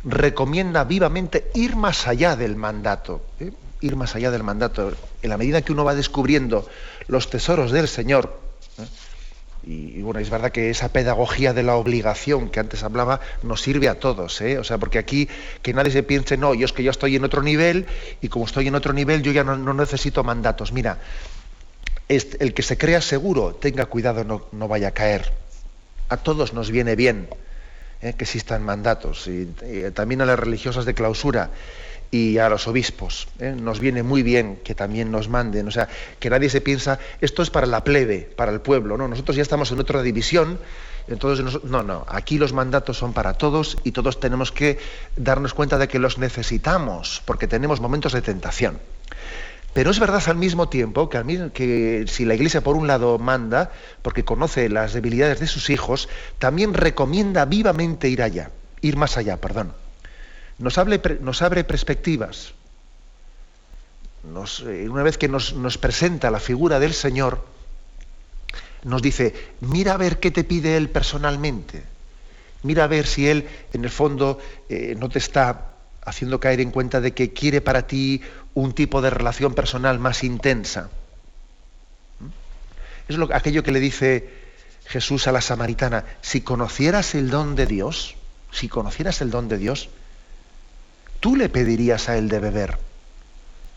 recomienda 0.04 0.84
vivamente 0.84 1.50
ir 1.54 1.76
más 1.76 2.06
allá 2.06 2.36
del 2.36 2.56
mandato, 2.56 3.22
¿eh? 3.40 3.52
ir 3.80 3.96
más 3.96 4.14
allá 4.14 4.30
del 4.30 4.42
mandato. 4.42 4.92
En 5.22 5.30
la 5.30 5.36
medida 5.36 5.62
que 5.62 5.72
uno 5.72 5.84
va 5.84 5.94
descubriendo 5.94 6.68
los 7.08 7.30
tesoros 7.30 7.72
del 7.72 7.88
Señor, 7.88 8.38
¿eh? 8.78 8.86
y, 9.64 10.00
bueno, 10.02 10.20
es 10.20 10.30
verdad 10.30 10.52
que 10.52 10.70
esa 10.70 10.92
pedagogía 10.92 11.52
de 11.52 11.62
la 11.62 11.74
obligación 11.74 12.48
que 12.48 12.60
antes 12.60 12.82
hablaba 12.82 13.20
nos 13.42 13.60
sirve 13.60 13.88
a 13.88 13.98
todos, 13.98 14.40
¿eh? 14.40 14.58
o 14.58 14.64
sea, 14.64 14.78
porque 14.78 14.98
aquí 14.98 15.28
que 15.62 15.74
nadie 15.74 15.90
se 15.90 16.02
piense, 16.02 16.36
no, 16.36 16.54
yo 16.54 16.64
es 16.64 16.72
que 16.72 16.82
yo 16.82 16.90
estoy 16.90 17.16
en 17.16 17.24
otro 17.24 17.42
nivel 17.42 17.86
y 18.22 18.28
como 18.28 18.46
estoy 18.46 18.68
en 18.68 18.76
otro 18.76 18.92
nivel 18.92 19.22
yo 19.22 19.32
ya 19.32 19.44
no, 19.44 19.74
necesito 19.74 20.22
mandatos. 20.24 20.72
Mira, 20.72 20.98
el 22.08 22.54
que 22.54 22.62
se 22.62 22.78
crea 22.78 23.02
seguro, 23.02 23.54
tenga 23.54 23.84
cuidado, 23.86 24.48
no 24.52 24.68
vaya 24.68 24.88
a 24.88 24.92
caer. 24.92 25.32
A 26.08 26.16
todos 26.16 26.54
nos 26.54 26.70
viene 26.70 26.96
bien 26.96 27.28
eh, 28.00 28.14
que 28.16 28.24
existan 28.24 28.62
mandatos, 28.62 29.26
y, 29.26 29.46
también 29.94 30.20
a 30.20 30.26
las 30.26 30.38
religiosas 30.38 30.84
de 30.84 30.94
clausura 30.94 31.50
y 32.10 32.38
a 32.38 32.48
los 32.48 32.66
obispos. 32.66 33.28
Eh, 33.38 33.54
nos 33.58 33.80
viene 33.80 34.02
muy 34.02 34.22
bien 34.22 34.60
que 34.64 34.74
también 34.74 35.10
nos 35.10 35.28
manden, 35.28 35.68
o 35.68 35.70
sea, 35.70 35.88
que 36.18 36.30
nadie 36.30 36.48
se 36.48 36.60
piensa, 36.60 36.98
esto 37.20 37.42
es 37.42 37.50
para 37.50 37.66
la 37.66 37.84
plebe, 37.84 38.30
para 38.36 38.52
el 38.52 38.60
pueblo, 38.60 38.96
no, 38.96 39.08
nosotros 39.08 39.36
ya 39.36 39.42
estamos 39.42 39.70
en 39.72 39.80
otra 39.80 40.02
división, 40.02 40.58
entonces 41.08 41.62
no, 41.64 41.82
no, 41.82 42.04
aquí 42.08 42.38
los 42.38 42.52
mandatos 42.52 42.98
son 42.98 43.12
para 43.12 43.34
todos 43.34 43.78
y 43.84 43.92
todos 43.92 44.20
tenemos 44.20 44.52
que 44.52 44.78
darnos 45.16 45.54
cuenta 45.54 45.78
de 45.78 45.88
que 45.88 45.98
los 45.98 46.18
necesitamos, 46.18 47.22
porque 47.24 47.48
tenemos 47.48 47.80
momentos 47.80 48.12
de 48.12 48.22
tentación. 48.22 48.78
Pero 49.74 49.90
es 49.90 50.00
verdad 50.00 50.22
al 50.26 50.36
mismo 50.36 50.68
tiempo 50.68 51.08
que, 51.08 51.50
que, 51.52 52.04
si 52.08 52.24
la 52.24 52.34
Iglesia 52.34 52.62
por 52.62 52.76
un 52.76 52.86
lado 52.86 53.18
manda, 53.18 53.70
porque 54.02 54.24
conoce 54.24 54.68
las 54.68 54.92
debilidades 54.92 55.40
de 55.40 55.46
sus 55.46 55.70
hijos, 55.70 56.08
también 56.38 56.74
recomienda 56.74 57.44
vivamente 57.44 58.08
ir 58.08 58.22
allá. 58.22 58.50
ir 58.80 58.96
más 58.96 59.16
allá, 59.16 59.36
perdón. 59.36 59.72
Nos, 60.58 60.76
nos 61.20 61.42
abre 61.42 61.64
perspectivas. 61.64 62.54
Eh, 64.66 64.88
una 64.88 65.02
vez 65.02 65.16
que 65.16 65.28
nos, 65.28 65.54
nos, 65.54 65.78
presenta 65.78 66.30
la 66.30 66.40
figura 66.40 66.80
del 66.80 66.92
Señor, 66.92 67.44
nos 68.84 69.00
dice, 69.00 69.34
mira 69.60 69.94
a 69.94 69.96
ver 69.96 70.18
qué 70.18 70.30
te 70.30 70.44
pide 70.44 70.76
Él 70.76 70.90
personalmente. 70.90 71.82
Mira 72.62 72.84
a 72.84 72.86
ver 72.88 73.06
si 73.06 73.28
Él, 73.28 73.48
en 73.72 73.84
el 73.84 73.90
fondo, 73.90 74.38
eh, 74.68 74.96
no 74.98 75.08
te 75.08 75.18
está 75.18 75.72
haciendo 76.04 76.40
caer 76.40 76.60
en 76.60 76.70
cuenta 76.70 77.00
de 77.00 77.12
que 77.12 77.32
quiere 77.32 77.60
para 77.60 77.86
ti 77.86 78.22
un 78.54 78.72
tipo 78.72 79.02
de 79.02 79.10
relación 79.10 79.54
personal 79.54 79.98
más 79.98 80.24
intensa. 80.24 80.90
¿Mm? 82.20 82.26
Es 83.08 83.16
lo, 83.16 83.34
aquello 83.34 83.62
que 83.62 83.72
le 83.72 83.80
dice 83.80 84.30
Jesús 84.86 85.28
a 85.28 85.32
la 85.32 85.40
samaritana, 85.40 86.04
si 86.22 86.40
conocieras 86.40 87.14
el 87.14 87.30
don 87.30 87.56
de 87.56 87.66
Dios, 87.66 88.16
si 88.52 88.68
conocieras 88.68 89.20
el 89.20 89.30
don 89.30 89.48
de 89.48 89.58
Dios, 89.58 89.90
tú 91.20 91.36
le 91.36 91.48
pedirías 91.48 92.08
a 92.08 92.16
él 92.16 92.28
de 92.28 92.40
beber. 92.40 92.78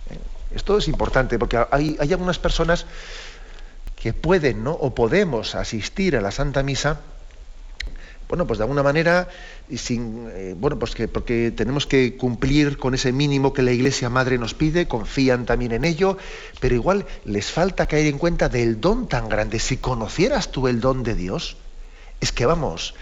Eh, 0.09 0.17
esto 0.55 0.77
es 0.77 0.87
importante 0.87 1.37
porque 1.37 1.63
hay, 1.71 1.97
algunas 1.99 2.39
personas 2.39 2.85
que 3.95 4.13
pueden 4.13 4.63
¿no? 4.63 4.71
o 4.71 4.95
podemos 4.95 5.55
asistir 5.55 6.15
a 6.15 6.21
la 6.21 6.31
Santa 6.31 6.63
Misa 6.63 7.01
bueno, 8.31 8.47
pues 8.47 8.59
de 8.59 8.63
alguna 8.63 8.81
manera, 8.81 9.27
sin, 9.75 10.29
eh, 10.31 10.55
bueno, 10.57 10.79
pues 10.79 10.95
que, 10.95 11.09
porque 11.09 11.51
tenemos 11.51 11.85
que 11.85 12.15
cumplir 12.15 12.77
con 12.77 12.93
ese 12.93 13.11
mínimo 13.11 13.51
que 13.51 13.61
la 13.61 13.73
Iglesia 13.73 14.09
Madre 14.09 14.37
nos 14.37 14.53
pide, 14.53 14.87
confían 14.87 15.45
también 15.45 15.73
en 15.73 15.83
ello, 15.83 16.17
pero 16.61 16.73
igual 16.73 17.05
les 17.25 17.51
falta 17.51 17.87
caer 17.87 18.05
en 18.05 18.17
cuenta 18.17 18.47
del 18.47 18.79
don 18.79 19.09
tan 19.09 19.27
grande. 19.27 19.59
Si 19.59 19.75
conocieras 19.75 20.49
tú 20.49 20.69
el 20.69 20.79
don 20.79 21.03
de 21.03 21.13
Dios, 21.13 21.57
es 22.21 22.31
que 22.31 22.45
vamos, 22.45 22.95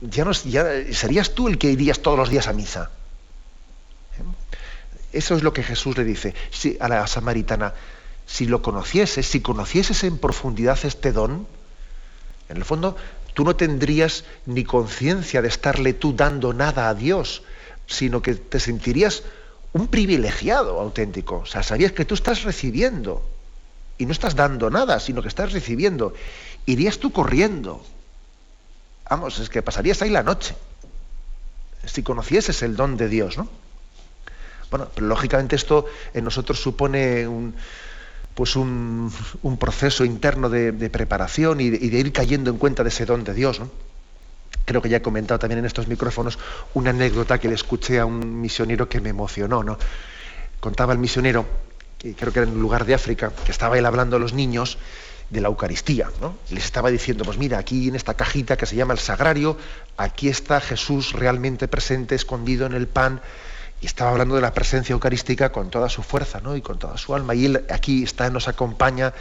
ya, 0.00 0.24
no, 0.24 0.32
ya 0.32 0.66
serías 0.90 1.30
tú 1.30 1.46
el 1.46 1.58
que 1.58 1.70
irías 1.70 2.00
todos 2.00 2.18
los 2.18 2.28
días 2.28 2.48
a 2.48 2.52
misa. 2.52 2.90
¿Eh? 4.18 5.16
Eso 5.16 5.36
es 5.36 5.44
lo 5.44 5.52
que 5.52 5.62
Jesús 5.62 5.96
le 5.96 6.02
dice 6.02 6.34
a 6.80 6.88
la 6.88 7.06
samaritana. 7.06 7.72
Si 8.26 8.46
lo 8.46 8.62
conocieses, 8.62 9.28
si 9.28 9.42
conocieses 9.42 10.02
en 10.02 10.18
profundidad 10.18 10.76
este 10.82 11.12
don, 11.12 11.46
en 12.48 12.56
el 12.56 12.64
fondo 12.64 12.96
tú 13.34 13.44
no 13.44 13.56
tendrías 13.56 14.24
ni 14.46 14.64
conciencia 14.64 15.42
de 15.42 15.48
estarle 15.48 15.92
tú 15.92 16.14
dando 16.14 16.52
nada 16.52 16.88
a 16.88 16.94
Dios, 16.94 17.42
sino 17.86 18.22
que 18.22 18.34
te 18.34 18.60
sentirías 18.60 19.22
un 19.72 19.88
privilegiado 19.88 20.80
auténtico. 20.80 21.38
O 21.38 21.46
sea, 21.46 21.62
sabías 21.62 21.92
que 21.92 22.04
tú 22.04 22.14
estás 22.14 22.42
recibiendo 22.42 23.22
y 23.98 24.06
no 24.06 24.12
estás 24.12 24.36
dando 24.36 24.70
nada, 24.70 25.00
sino 25.00 25.22
que 25.22 25.28
estás 25.28 25.52
recibiendo. 25.52 26.14
Irías 26.66 26.98
tú 26.98 27.12
corriendo. 27.12 27.84
Vamos, 29.08 29.38
es 29.38 29.48
que 29.48 29.62
pasarías 29.62 30.02
ahí 30.02 30.10
la 30.10 30.22
noche. 30.22 30.54
Si 31.84 32.02
conocieses 32.02 32.62
el 32.62 32.76
don 32.76 32.96
de 32.96 33.08
Dios, 33.08 33.36
¿no? 33.36 33.48
Bueno, 34.70 34.88
pero 34.94 35.06
lógicamente 35.06 35.54
esto 35.56 35.84
en 36.14 36.24
nosotros 36.24 36.58
supone 36.58 37.28
un, 37.28 37.54
pues 38.34 38.56
un, 38.56 39.12
proceso 39.58 40.04
interno 40.04 40.48
de, 40.48 40.72
preparación 40.90 41.60
y 41.60 41.70
de, 41.70 41.98
ir 41.98 42.12
cayendo 42.12 42.50
en 42.50 42.58
cuenta 42.58 42.82
de 42.82 42.88
ese 42.88 43.04
don 43.04 43.24
de 43.24 43.34
Dios. 43.34 43.60
Creo 44.64 44.80
que 44.80 44.88
ya 44.88 44.98
he 44.98 45.02
comentado 45.02 45.38
también 45.38 45.58
en 45.58 45.64
estos 45.64 45.88
micrófonos 45.88 46.38
una 46.74 46.90
anécdota 46.90 47.38
que 47.38 47.48
le 47.48 47.54
escuché 47.54 47.98
a 47.98 48.06
un 48.06 48.40
misionero 48.40 48.88
que 48.88 49.00
me 49.00 49.10
emocionó. 49.10 49.62
¿no? 49.62 49.76
Contaba 50.60 50.92
el 50.92 50.98
misionero, 50.98 51.46
que 51.98 52.14
creo 52.14 52.32
que 52.32 52.38
era 52.40 52.48
en 52.48 52.54
un 52.54 52.62
lugar 52.62 52.84
de 52.84 52.94
África, 52.94 53.32
que 53.44 53.52
estaba 53.52 53.76
él 53.76 53.86
hablando 53.86 54.16
a 54.16 54.18
los 54.18 54.32
niños 54.32 54.78
de 55.30 55.40
la 55.40 55.48
Eucaristía. 55.48 56.10
¿no? 56.20 56.36
Les 56.50 56.64
estaba 56.64 56.90
diciendo, 56.90 57.24
pues 57.24 57.38
mira, 57.38 57.58
aquí 57.58 57.88
en 57.88 57.96
esta 57.96 58.14
cajita 58.14 58.56
que 58.56 58.66
se 58.66 58.76
llama 58.76 58.94
el 58.94 59.00
sagrario, 59.00 59.58
aquí 59.96 60.28
está 60.28 60.60
Jesús 60.60 61.12
realmente 61.12 61.68
presente, 61.68 62.14
escondido 62.14 62.66
en 62.66 62.74
el 62.74 62.86
pan 62.86 63.20
y 63.82 63.86
estaba 63.86 64.12
hablando 64.12 64.36
de 64.36 64.40
la 64.40 64.54
presencia 64.54 64.92
eucarística 64.92 65.50
con 65.50 65.68
toda 65.68 65.88
su 65.88 66.04
fuerza 66.04 66.40
¿no? 66.40 66.56
y 66.56 66.62
con 66.62 66.78
toda 66.78 66.96
su 66.96 67.16
alma. 67.16 67.34
Y 67.34 67.46
él 67.46 67.66
aquí 67.68 68.04
está, 68.04 68.30
nos 68.30 68.46
acompaña, 68.46 69.12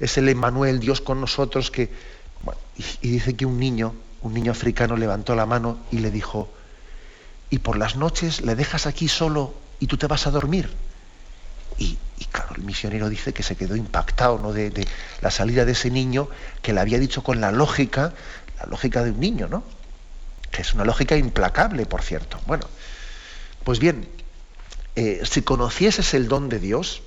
es 0.00 0.16
el 0.16 0.30
Emmanuel, 0.30 0.80
Dios 0.80 1.02
con 1.02 1.20
nosotros, 1.20 1.70
que. 1.70 1.90
y, 3.02 3.10
dice 3.10 3.36
que 3.36 3.44
un 3.44 3.60
niño, 3.60 3.94
un 4.22 4.32
niño 4.32 4.50
africano, 4.50 4.96
levantó 4.96 5.36
la 5.36 5.44
mano 5.44 5.78
y 5.92 5.98
le 5.98 6.10
dijo: 6.10 6.50
Y 7.50 7.58
por 7.58 7.76
las 7.76 7.96
noches 7.96 8.40
le 8.40 8.54
dejas 8.54 8.86
aquí 8.86 9.08
solo 9.08 9.52
y 9.78 9.86
tú 9.88 9.98
te 9.98 10.06
vas 10.06 10.26
a 10.26 10.30
dormir. 10.30 10.70
Y, 11.76 11.98
claro, 12.32 12.54
el 12.56 12.62
misionero 12.62 13.10
dice 13.10 13.34
que 13.34 13.42
se 13.42 13.56
quedó 13.56 13.76
impactado 13.76 14.38
¿no? 14.38 14.52
de, 14.54 14.70
de, 14.70 14.88
la 15.20 15.30
salida 15.30 15.66
de 15.66 15.72
ese 15.72 15.90
niño 15.90 16.28
que 16.62 16.72
le 16.72 16.80
había 16.80 16.98
dicho 16.98 17.22
con 17.22 17.42
la 17.42 17.52
lógica, 17.52 18.14
la 18.58 18.66
lógica 18.66 19.04
de 19.04 19.10
un 19.10 19.20
niño, 19.20 19.48
¿no? 19.48 19.62
Que 20.50 20.62
es 20.62 20.72
una 20.72 20.84
lógica 20.86 21.14
implacable, 21.14 21.84
por 21.84 22.02
cierto. 22.02 22.40
Bueno, 22.46 22.66
pues 23.68 23.80
bien, 23.80 24.08
eh, 24.96 25.20
si 25.30 25.42
conocieses 25.42 26.14
el 26.14 26.26
don 26.26 26.48
de 26.48 26.58
Dios, 26.58 27.02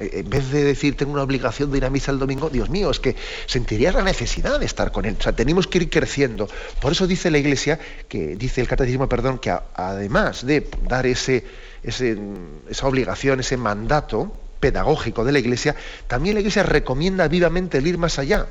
eh, 0.00 0.10
en 0.14 0.28
vez 0.28 0.50
de 0.50 0.64
decir 0.64 0.96
tengo 0.96 1.12
una 1.12 1.22
obligación 1.22 1.70
de 1.70 1.78
ir 1.78 1.84
a 1.84 1.90
misa 1.90 2.10
el 2.10 2.18
domingo, 2.18 2.50
Dios 2.50 2.70
mío, 2.70 2.90
es 2.90 2.98
que 2.98 3.14
sentirías 3.46 3.94
la 3.94 4.02
necesidad 4.02 4.58
de 4.58 4.66
estar 4.66 4.90
con 4.90 5.04
Él. 5.04 5.16
O 5.16 5.22
sea, 5.22 5.32
tenemos 5.32 5.68
que 5.68 5.78
ir 5.78 5.88
creciendo. 5.88 6.48
Por 6.80 6.90
eso 6.90 7.06
dice 7.06 7.30
la 7.30 7.38
Iglesia, 7.38 7.78
que 8.08 8.34
dice 8.34 8.60
el 8.60 8.66
catecismo, 8.66 9.08
perdón, 9.08 9.38
que 9.38 9.56
además 9.74 10.44
de 10.44 10.68
dar 10.88 11.06
ese, 11.06 11.44
esa 11.84 12.88
obligación, 12.88 13.38
ese 13.38 13.56
mandato 13.56 14.36
pedagógico 14.58 15.24
de 15.24 15.30
la 15.30 15.38
Iglesia, 15.38 15.76
también 16.08 16.34
la 16.34 16.40
Iglesia 16.40 16.64
recomienda 16.64 17.28
vivamente 17.28 17.78
el 17.78 17.86
ir 17.86 17.96
más 17.96 18.18
allá. 18.18 18.48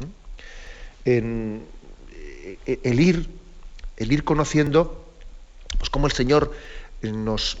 ¿Mm? 0.00 0.04
En, 1.06 1.62
eh, 2.66 2.78
el 2.82 3.00
ir, 3.00 3.30
el 3.96 4.12
ir 4.12 4.22
conociendo 4.22 5.00
pues 5.84 5.90
cómo 5.90 6.06
el 6.06 6.12
Señor 6.12 6.50
eh, 7.02 7.12
nos, 7.12 7.58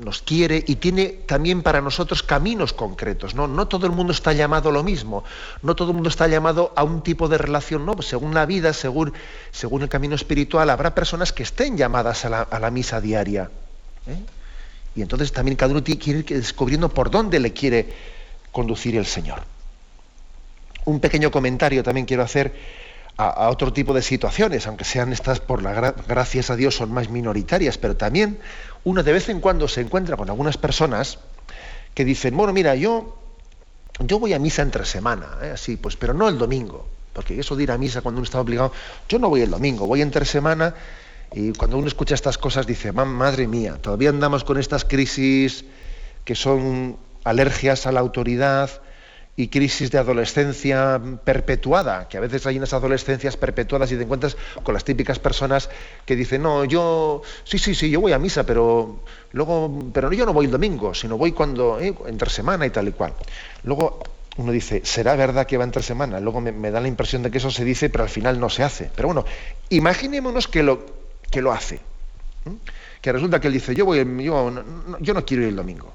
nos 0.00 0.20
quiere 0.20 0.64
y 0.66 0.74
tiene 0.74 1.06
también 1.06 1.62
para 1.62 1.80
nosotros 1.80 2.24
caminos 2.24 2.72
concretos. 2.72 3.36
¿no? 3.36 3.46
no 3.46 3.68
todo 3.68 3.86
el 3.86 3.92
mundo 3.92 4.12
está 4.12 4.32
llamado 4.32 4.70
a 4.70 4.72
lo 4.72 4.82
mismo, 4.82 5.22
no 5.62 5.76
todo 5.76 5.90
el 5.90 5.94
mundo 5.94 6.08
está 6.08 6.26
llamado 6.26 6.72
a 6.74 6.82
un 6.82 7.04
tipo 7.04 7.28
de 7.28 7.38
relación, 7.38 7.86
no, 7.86 7.94
pues 7.94 8.08
según 8.08 8.34
la 8.34 8.46
vida, 8.46 8.72
según, 8.72 9.12
según 9.52 9.82
el 9.82 9.88
camino 9.88 10.16
espiritual, 10.16 10.70
habrá 10.70 10.92
personas 10.92 11.32
que 11.32 11.44
estén 11.44 11.76
llamadas 11.76 12.24
a 12.24 12.58
la, 12.58 12.70
misa 12.72 13.00
diaria. 13.00 13.48
¿eh? 14.08 14.18
Y 14.96 15.02
entonces 15.02 15.30
también 15.30 15.56
cada 15.56 15.70
uno 15.70 15.84
quiere 15.84 16.18
ir 16.18 16.24
descubriendo 16.24 16.88
por 16.88 17.12
dónde 17.12 17.38
le 17.38 17.52
quiere 17.52 17.94
conducir 18.50 18.96
el 18.96 19.06
Señor. 19.06 19.40
Un 20.84 20.98
pequeño 20.98 21.30
comentario 21.30 21.84
también 21.84 22.06
quiero 22.06 22.24
hacer 22.24 22.52
a, 23.16 23.48
otro 23.48 23.72
tipo 23.72 23.94
de 23.94 24.02
situaciones, 24.02 24.66
aunque 24.66 24.84
sean 24.84 25.12
estas 25.12 25.40
por 25.40 25.62
la 25.62 25.94
gracias 26.08 26.50
a 26.50 26.56
Dios 26.56 26.76
son 26.76 26.92
más 26.92 27.08
minoritarias, 27.08 27.78
pero 27.78 27.96
también 27.96 28.38
uno 28.82 29.02
de 29.02 29.12
vez 29.12 29.28
en 29.28 29.40
cuando 29.40 29.68
se 29.68 29.80
encuentra 29.80 30.16
con 30.16 30.28
algunas 30.28 30.56
personas 30.56 31.18
que 31.94 32.04
dicen, 32.04 32.36
bueno, 32.36 32.52
mira, 32.52 32.74
yo, 32.74 33.16
yo 34.00 34.18
voy 34.18 34.32
a 34.32 34.38
misa 34.38 34.62
entre 34.62 34.84
semana, 34.84 35.38
¿eh? 35.42 35.50
así, 35.54 35.76
pues, 35.76 35.96
pero 35.96 36.12
no 36.12 36.28
el 36.28 36.38
domingo, 36.38 36.88
porque 37.12 37.38
eso 37.38 37.54
de 37.54 37.62
ir 37.62 37.70
a 37.70 37.78
misa 37.78 38.00
cuando 38.00 38.18
uno 38.18 38.24
está 38.24 38.40
obligado, 38.40 38.72
yo 39.08 39.18
no 39.18 39.28
voy 39.28 39.42
el 39.42 39.50
domingo, 39.50 39.86
voy 39.86 40.02
entre 40.02 40.24
semana 40.24 40.74
y 41.32 41.52
cuando 41.52 41.78
uno 41.78 41.86
escucha 41.86 42.14
estas 42.14 42.36
cosas 42.36 42.66
dice, 42.66 42.92
madre 42.92 43.46
mía, 43.46 43.78
todavía 43.80 44.10
andamos 44.10 44.42
con 44.44 44.58
estas 44.58 44.84
crisis 44.84 45.64
que 46.24 46.34
son 46.34 46.96
alergias 47.22 47.86
a 47.86 47.92
la 47.92 48.00
autoridad, 48.00 48.70
y 49.36 49.48
crisis 49.48 49.90
de 49.90 49.98
adolescencia 49.98 51.00
perpetuada, 51.24 52.08
que 52.08 52.18
a 52.18 52.20
veces 52.20 52.46
hay 52.46 52.56
unas 52.56 52.72
adolescencias 52.72 53.36
perpetuadas 53.36 53.90
y 53.90 53.96
te 53.96 54.04
encuentras 54.04 54.36
con 54.62 54.74
las 54.74 54.84
típicas 54.84 55.18
personas 55.18 55.70
que 56.06 56.14
dicen, 56.14 56.42
no, 56.42 56.64
yo, 56.64 57.22
sí, 57.42 57.58
sí, 57.58 57.74
sí, 57.74 57.90
yo 57.90 58.00
voy 58.00 58.12
a 58.12 58.18
misa, 58.18 58.46
pero 58.46 59.00
luego, 59.32 59.90
pero 59.92 60.12
yo 60.12 60.24
no 60.24 60.32
voy 60.32 60.46
el 60.46 60.52
domingo, 60.52 60.94
sino 60.94 61.18
voy 61.18 61.32
cuando, 61.32 61.80
eh, 61.80 61.94
entre 62.06 62.30
semana 62.30 62.64
y 62.64 62.70
tal 62.70 62.86
y 62.86 62.92
cual. 62.92 63.12
Luego 63.64 64.00
uno 64.36 64.52
dice, 64.52 64.82
¿será 64.84 65.16
verdad 65.16 65.46
que 65.46 65.56
va 65.56 65.64
entre 65.64 65.82
semana? 65.82 66.20
Luego 66.20 66.40
me, 66.40 66.70
da 66.70 66.80
la 66.80 66.88
impresión 66.88 67.22
de 67.22 67.30
que 67.30 67.38
eso 67.38 67.50
se 67.50 67.64
dice, 67.64 67.90
pero 67.90 68.04
al 68.04 68.10
final 68.10 68.38
no 68.38 68.48
se 68.48 68.62
hace. 68.62 68.90
Pero 68.94 69.08
bueno, 69.08 69.24
imaginémonos 69.70 70.46
que 70.46 70.62
lo, 70.62 70.86
que 71.30 71.42
lo 71.42 71.52
hace. 71.52 71.80
Que 73.00 73.12
resulta 73.12 73.40
que 73.40 73.48
él 73.48 73.54
dice, 73.54 73.74
yo, 73.74 73.84
voy, 73.84 73.98
yo, 74.22 74.64
yo 75.00 75.14
no 75.14 75.24
quiero 75.24 75.42
ir 75.42 75.48
el 75.50 75.56
domingo. 75.56 75.92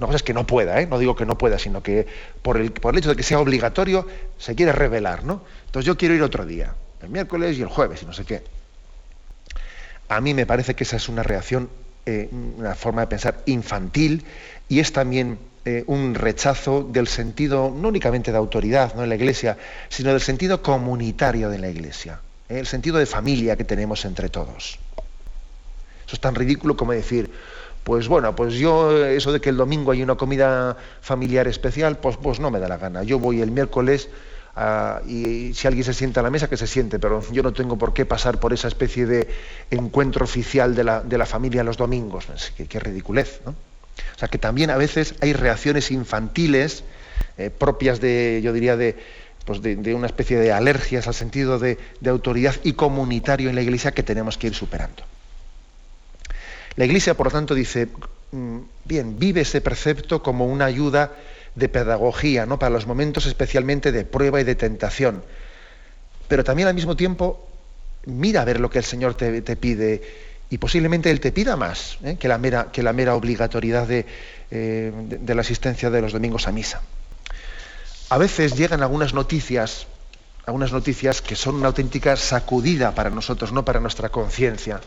Una 0.00 0.06
cosa 0.06 0.16
es 0.16 0.22
que 0.22 0.32
no 0.32 0.46
pueda, 0.46 0.80
¿eh? 0.80 0.86
no 0.86 0.98
digo 0.98 1.14
que 1.14 1.26
no 1.26 1.36
pueda, 1.36 1.58
sino 1.58 1.82
que 1.82 2.06
por 2.40 2.56
el, 2.56 2.72
por 2.72 2.94
el 2.94 3.00
hecho 3.00 3.10
de 3.10 3.16
que 3.16 3.22
sea 3.22 3.38
obligatorio 3.38 4.06
se 4.38 4.54
quiere 4.54 4.72
revelar, 4.72 5.24
¿no? 5.24 5.42
Entonces 5.66 5.84
yo 5.84 5.98
quiero 5.98 6.14
ir 6.14 6.22
otro 6.22 6.46
día, 6.46 6.74
el 7.02 7.10
miércoles 7.10 7.58
y 7.58 7.60
el 7.60 7.68
jueves 7.68 8.02
y 8.02 8.06
no 8.06 8.14
sé 8.14 8.24
qué. 8.24 8.42
A 10.08 10.22
mí 10.22 10.32
me 10.32 10.46
parece 10.46 10.74
que 10.74 10.84
esa 10.84 10.96
es 10.96 11.10
una 11.10 11.22
reacción, 11.22 11.68
eh, 12.06 12.30
una 12.32 12.74
forma 12.74 13.02
de 13.02 13.08
pensar 13.08 13.42
infantil 13.44 14.24
y 14.70 14.80
es 14.80 14.90
también 14.94 15.38
eh, 15.66 15.84
un 15.86 16.14
rechazo 16.14 16.82
del 16.82 17.06
sentido, 17.06 17.70
no 17.70 17.88
únicamente 17.88 18.32
de 18.32 18.38
autoridad 18.38 18.94
¿no? 18.94 19.02
en 19.02 19.10
la 19.10 19.16
Iglesia, 19.16 19.58
sino 19.90 20.12
del 20.12 20.22
sentido 20.22 20.62
comunitario 20.62 21.50
de 21.50 21.58
la 21.58 21.68
Iglesia, 21.68 22.20
el 22.48 22.66
sentido 22.66 22.96
de 22.96 23.04
familia 23.04 23.54
que 23.54 23.64
tenemos 23.64 24.06
entre 24.06 24.30
todos. 24.30 24.78
Eso 26.06 26.16
es 26.16 26.20
tan 26.20 26.34
ridículo 26.34 26.74
como 26.74 26.92
decir, 26.92 27.30
pues 27.84 28.08
bueno, 28.08 28.36
pues 28.36 28.54
yo 28.54 29.04
eso 29.06 29.32
de 29.32 29.40
que 29.40 29.48
el 29.48 29.56
domingo 29.56 29.92
hay 29.92 30.02
una 30.02 30.16
comida 30.16 30.76
familiar 31.00 31.48
especial, 31.48 31.96
pues, 31.98 32.16
pues 32.16 32.38
no 32.38 32.50
me 32.50 32.58
da 32.58 32.68
la 32.68 32.76
gana. 32.76 33.02
Yo 33.02 33.18
voy 33.18 33.40
el 33.40 33.50
miércoles 33.50 34.10
ah, 34.54 35.00
y 35.06 35.54
si 35.54 35.66
alguien 35.66 35.84
se 35.84 35.94
sienta 35.94 36.20
a 36.20 36.22
la 36.22 36.30
mesa, 36.30 36.48
que 36.48 36.56
se 36.56 36.66
siente, 36.66 36.98
pero 36.98 37.22
yo 37.32 37.42
no 37.42 37.52
tengo 37.52 37.78
por 37.78 37.94
qué 37.94 38.04
pasar 38.04 38.38
por 38.38 38.52
esa 38.52 38.68
especie 38.68 39.06
de 39.06 39.28
encuentro 39.70 40.24
oficial 40.24 40.74
de 40.74 40.84
la, 40.84 41.26
familia 41.26 41.64
los 41.64 41.78
domingos. 41.78 42.26
Qué, 42.56 42.80
ridiculez, 42.80 43.40
¿no? 43.46 43.52
O 43.52 44.18
sea, 44.18 44.28
que 44.28 44.38
también 44.38 44.70
a 44.70 44.76
veces 44.76 45.14
hay 45.20 45.32
reacciones 45.32 45.90
infantiles 45.90 46.84
eh, 47.38 47.50
propias 47.50 48.00
de, 48.00 48.40
yo 48.42 48.52
diría, 48.52 48.76
de, 48.76 48.96
pues 49.46 49.62
de, 49.62 49.94
una 49.94 50.06
especie 50.06 50.38
de 50.38 50.52
alergias 50.52 51.06
al 51.06 51.14
sentido 51.14 51.58
de 51.58 51.78
autoridad 52.06 52.54
y 52.62 52.74
comunitario 52.74 53.48
en 53.48 53.54
la 53.54 53.62
Iglesia 53.62 53.92
que 53.92 54.02
tenemos 54.02 54.36
que 54.36 54.48
ir 54.48 54.54
superando. 54.54 55.02
La 56.80 56.86
Iglesia, 56.86 57.12
por 57.12 57.26
lo 57.26 57.30
tanto, 57.30 57.54
dice, 57.54 57.88
mm, 58.32 58.58
bien, 58.86 59.18
vive 59.18 59.42
ese 59.42 59.60
precepto 59.60 60.22
como 60.22 60.46
una 60.46 60.64
ayuda 60.64 61.12
de 61.54 61.68
pedagogía, 61.68 62.46
¿no? 62.46 62.58
para 62.58 62.70
los 62.70 62.86
momentos 62.86 63.26
especialmente 63.26 63.92
de 63.92 64.06
prueba 64.06 64.40
y 64.40 64.44
de 64.44 64.54
tentación. 64.54 65.22
Pero 66.26 66.42
también 66.42 66.68
al 66.68 66.74
mismo 66.74 66.96
tiempo, 66.96 67.46
mira 68.06 68.40
a 68.40 68.44
ver 68.46 68.60
lo 68.60 68.70
que 68.70 68.78
el 68.78 68.84
Señor 68.86 69.12
te, 69.12 69.42
pide 69.56 70.00
y 70.48 70.56
posiblemente 70.56 71.10
Él 71.10 71.20
te 71.20 71.32
pida 71.32 71.54
más 71.54 71.98
¿eh? 72.02 72.16
que, 72.18 72.28
la 72.28 72.38
mera, 72.38 72.68
que, 72.72 72.82
la 72.82 72.94
mera, 72.94 73.14
obligatoriedad 73.14 73.90
eh, 73.90 74.06
de, 74.50 75.18
de, 75.18 75.34
la 75.34 75.42
asistencia 75.42 75.90
de 75.90 76.00
los 76.00 76.14
domingos 76.14 76.48
a 76.48 76.50
misa. 76.50 76.80
A 78.08 78.16
veces 78.16 78.56
llegan 78.56 78.82
algunas 78.82 79.12
noticias, 79.12 79.86
algunas 80.46 80.72
noticias 80.72 81.20
que 81.20 81.36
son 81.36 81.56
una 81.56 81.66
auténtica 81.66 82.16
sacudida 82.16 82.94
para 82.94 83.10
nosotros, 83.10 83.52
no 83.52 83.66
para 83.66 83.80
nuestra 83.80 84.08
conciencia. 84.08 84.80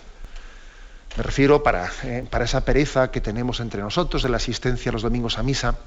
Me 1.17 1.23
refiero 1.23 1.63
para, 1.63 1.91
eh, 2.03 2.25
para 2.29 2.45
esa 2.45 2.65
pereza 2.65 3.11
que 3.11 3.21
tenemos 3.21 3.59
entre 3.59 3.81
nosotros 3.81 4.23
de 4.23 4.29
la 4.29 4.37
asistencia 4.37 4.91
los 4.91 5.03
domingos 5.03 5.37
a 5.37 5.43
misa 5.43 5.77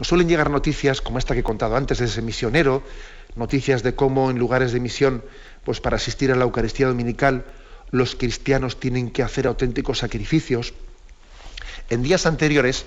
nos 0.00 0.08
suelen 0.08 0.28
llegar 0.28 0.48
noticias 0.48 1.02
como 1.02 1.18
esta 1.18 1.34
que 1.34 1.40
he 1.40 1.44
contado 1.44 1.76
antes 1.76 1.98
de 1.98 2.06
ese 2.06 2.22
misionero, 2.22 2.82
noticias 3.36 3.82
de 3.82 3.94
cómo 3.94 4.30
en 4.30 4.38
lugares 4.38 4.72
de 4.72 4.80
misión, 4.80 5.22
pues 5.62 5.82
para 5.82 5.96
asistir 5.96 6.32
a 6.32 6.36
la 6.36 6.44
Eucaristía 6.44 6.86
Dominical, 6.86 7.44
los 7.90 8.16
cristianos 8.16 8.80
tienen 8.80 9.10
que 9.10 9.22
hacer 9.22 9.46
auténticos 9.46 9.98
sacrificios. 9.98 10.72
En 11.90 12.02
días 12.02 12.24
anteriores, 12.24 12.86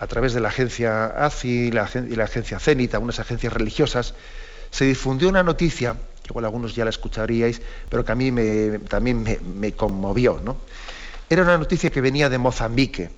a 0.00 0.06
través 0.06 0.34
de 0.34 0.40
la 0.40 0.48
agencia 0.48 1.06
ACI 1.24 1.48
y 1.48 1.70
la, 1.70 1.84
agencia 2.24 2.58
CENIT, 2.58 2.92
algunas 2.92 3.20
agencias 3.20 3.54
religiosas, 3.54 4.14
se 4.70 4.84
difundió 4.84 5.30
una 5.30 5.44
noticia, 5.44 5.96
igual 6.28 6.44
algunos 6.44 6.74
ya 6.74 6.84
la 6.84 6.90
escucharíais, 6.90 7.60
pero 7.88 8.04
que 8.04 8.12
a 8.12 8.14
mí 8.14 8.32
también 8.88 9.24
me, 9.58 9.72
conmovió. 9.72 10.40
¿no? 10.42 10.56
Era 11.28 11.42
una 11.42 11.58
noticia 11.58 11.90
que 11.90 12.00
venía 12.00 12.28
de 12.28 12.38
Mozambique 12.38 13.10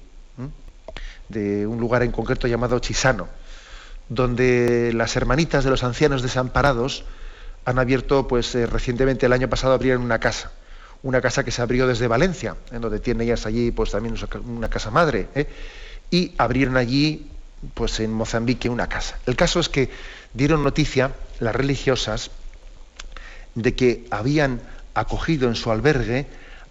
de 1.29 1.67
un 1.67 1.81
lugar 1.81 2.03
en 2.03 2.13
concreto 2.13 2.47
llamado 2.47 2.79
Chisano, 2.79 3.29
donde 4.09 4.93
las 4.95 5.17
hermanitas 5.17 5.65
de 5.65 5.71
los 5.71 5.83
ancianos 5.83 6.23
desamparados 6.23 7.05
han 7.65 7.79
abierto, 7.79 8.29
pues 8.29 8.55
eh, 8.55 8.67
recientemente 8.67 9.27
el 9.27 9.33
año 9.33 9.49
pasado 9.49 9.75
abrieron 9.75 10.03
una 10.03 10.21
casa, 10.21 10.53
una 11.03 11.21
casa 11.21 11.45
que 11.45 11.51
se 11.51 11.63
abrió 11.63 11.87
desde 11.87 12.07
Valencia, 12.07 12.57
en 12.71 12.81
donde 12.81 13.01
tienen 13.01 13.23
ellas 13.23 13.45
allí 13.47 13.73
pues 13.73 13.91
también 13.91 14.15
una 14.47 14.71
casa 14.71 14.91
madre, 14.91 15.29
¿eh? 15.35 15.49
y 16.11 16.33
abrieron 16.39 16.77
allí, 16.77 17.29
pues 17.75 17.99
en 17.99 18.13
Mozambique, 18.13 18.69
una 18.69 18.89
casa. 18.89 19.19
El 19.27 19.35
caso 19.35 19.59
es 19.59 19.69
que 19.69 19.91
dieron 20.33 20.63
noticia 20.63 21.13
las 21.41 21.57
religiosas 21.57 22.31
de 23.57 23.75
que 23.75 24.07
habían 24.11 24.61
acogido 24.95 25.49
en 25.49 25.57
su 25.57 25.73
albergue 25.73 26.27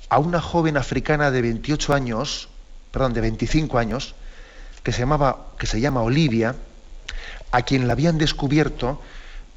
a 0.08 0.19
una 0.19 0.39
joven 0.39 0.78
africana 0.78 1.32
de 1.32 1.41
28 1.41 1.93
años, 1.93 2.48
perdón, 2.91 3.13
de 3.13 3.21
25 3.21 3.78
años, 3.78 4.15
que 4.84 4.93
se, 4.93 5.00
llamaba, 5.00 5.48
que 5.58 5.67
se 5.67 5.82
llama 5.82 6.02
Olivia, 6.02 6.56
a 7.52 7.62
quien 7.63 7.88
la 7.88 7.93
habían 7.93 8.17
descubierto, 8.17 9.02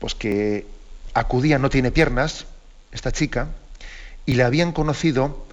pues 0.00 0.14
que 0.14 0.66
acudía, 1.14 1.58
no 1.58 1.70
tiene 1.70 1.90
piernas, 1.90 2.46
esta 2.92 3.12
chica, 3.12 3.48
y 4.24 4.34
la 4.34 4.46
habían 4.46 4.72
conocido 4.72 5.46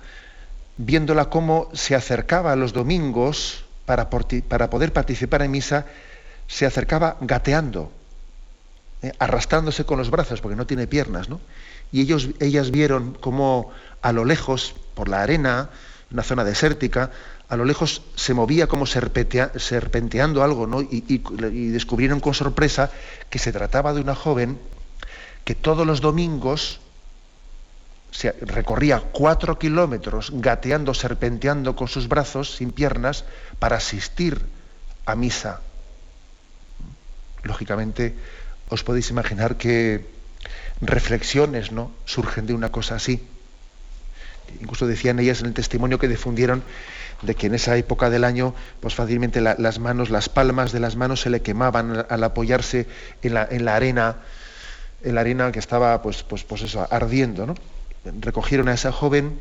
viéndola 0.77 1.29
cómo 1.29 1.69
se 1.73 1.95
acercaba 1.95 2.55
los 2.55 2.73
domingos 2.73 3.65
para, 3.85 4.09
para 4.09 4.69
poder 4.69 4.93
participar 4.93 5.41
en 5.41 5.51
misa, 5.51 5.85
se 6.47 6.65
acercaba 6.65 7.17
gateando, 7.21 7.91
eh, 9.01 9.11
arrastrándose 9.19 9.85
con 9.85 9.97
los 9.97 10.09
brazos, 10.09 10.41
porque 10.41 10.55
no 10.55 10.65
tiene 10.65 10.87
piernas, 10.87 11.29
¿no? 11.29 11.39
Y 11.95 12.01
ellos, 12.01 12.27
ellas 12.41 12.71
vieron 12.71 13.17
cómo 13.21 13.71
a 14.01 14.11
lo 14.11 14.25
lejos, 14.25 14.75
por 14.95 15.07
la 15.07 15.21
arena, 15.21 15.69
una 16.11 16.23
zona 16.23 16.43
desértica, 16.43 17.11
a 17.47 17.55
lo 17.55 17.63
lejos 17.63 18.01
se 18.15 18.33
movía 18.33 18.67
como 18.67 18.85
serpenteando 18.85 20.43
algo, 20.43 20.67
¿no? 20.67 20.81
Y, 20.81 20.99
descubrieron 21.69 22.19
con 22.19 22.33
sorpresa 22.33 22.91
que 23.29 23.39
se 23.39 23.53
trataba 23.53 23.93
de 23.93 24.01
una 24.01 24.13
joven 24.13 24.59
que 25.45 25.55
todos 25.55 25.87
los 25.87 26.01
domingos 26.01 26.81
se 28.11 28.33
recorría 28.41 28.99
cuatro 28.99 29.57
kilómetros 29.57 30.31
gateando, 30.33 30.93
serpenteando 30.93 31.77
con 31.77 31.87
sus 31.87 32.09
brazos 32.09 32.57
sin 32.57 32.73
piernas 32.73 33.23
para 33.57 33.77
asistir 33.77 34.45
a 35.05 35.15
misa. 35.15 35.61
Lógicamente, 37.43 38.15
os 38.67 38.83
podéis 38.83 39.09
imaginar 39.11 39.55
que 39.55 40.13
reflexiones 40.81 41.71
¿no? 41.71 41.91
surgen 42.05 42.45
de 42.45 42.53
una 42.53 42.71
cosa 42.71 42.95
así. 42.95 43.21
Incluso 44.61 44.87
decían 44.87 45.19
ellas 45.19 45.41
en 45.41 45.47
el 45.47 45.53
testimonio 45.53 45.99
que 45.99 46.07
difundieron 46.07 46.63
de 47.21 47.35
que 47.35 47.47
en 47.47 47.55
esa 47.55 47.75
época 47.77 48.09
del 48.09 48.23
año, 48.23 48.53
pues 48.79 48.93
fácilmente 48.93 49.41
las 49.41 49.79
manos, 49.79 50.09
las 50.09 50.29
palmas 50.29 50.71
de 50.71 50.79
las 50.79 50.95
manos 50.95 51.21
se 51.21 51.29
le 51.29 51.41
quemaban 51.41 52.05
al 52.09 52.23
apoyarse 52.23 52.87
en 53.21 53.33
la, 53.33 53.47
en 53.49 53.65
la 53.65 53.75
arena, 53.75 54.17
en 55.01 55.15
la 55.15 55.21
arena 55.21 55.51
que 55.51 55.59
estaba 55.59 56.01
pues, 56.01 56.23
pues, 56.23 56.43
pues 56.43 56.75
ardiendo. 56.75 57.55
Recogieron 58.21 58.67
a 58.67 58.73
esa 58.73 58.91
joven 58.91 59.39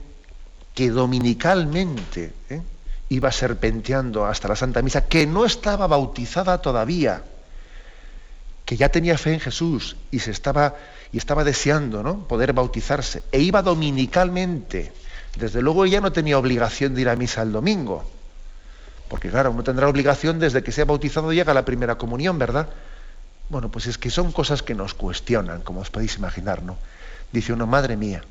que 0.75 0.90
dominicalmente 0.90 2.33
¿eh? 2.49 2.62
iba 3.09 3.31
serpenteando 3.31 4.25
hasta 4.27 4.49
la 4.49 4.57
Santa 4.57 4.83
Misa, 4.83 5.07
que 5.07 5.27
no 5.27 5.44
estaba 5.44 5.87
bautizada 5.87 6.59
todavía, 6.59 7.23
que 8.64 8.77
ya 8.77 8.88
tenía 8.88 9.18
fe 9.18 9.35
en 9.35 9.40
Jesús 9.40 9.96
y 10.11 10.20
se 10.20 10.31
estaba 10.31 10.77
y 11.12 11.18
estaba 11.18 11.44
deseando 11.44 12.03
¿no? 12.03 12.27
poder 12.27 12.53
bautizarse, 12.53 13.22
e 13.31 13.40
iba 13.40 13.62
dominicalmente 13.62 14.92
desde 15.37 15.62
luego 15.62 15.85
ella 15.85 16.00
no 16.00 16.12
tenía 16.12 16.38
obligación 16.38 16.94
de 16.94 17.03
ir 17.03 17.09
a 17.09 17.16
misa 17.16 17.42
el 17.42 17.53
domingo, 17.53 18.05
porque 19.09 19.31
claro, 19.31 19.50
uno 19.50 19.64
tendrá 19.64 19.88
obligación 19.88 20.38
desde 20.38 20.62
que 20.62 20.72
sea 20.72 20.85
bautizado 20.85 21.33
llega 21.33 21.50
a 21.50 21.55
la 21.55 21.64
primera 21.64 21.96
comunión, 21.96 22.38
¿verdad? 22.38 22.68
Bueno, 23.48 23.70
pues 23.70 23.87
es 23.87 23.98
que 23.98 24.11
son 24.11 24.33
cosas 24.33 24.62
que 24.62 24.74
nos 24.74 24.94
cuestionan, 24.94 25.62
como 25.62 25.81
os 25.81 25.90
podéis 25.90 26.16
imaginar, 26.16 26.62
¿no? 26.62 26.79
Dice 27.33 27.53
uno, 27.53 27.66
madre 27.66 27.96
mía, 27.96 28.22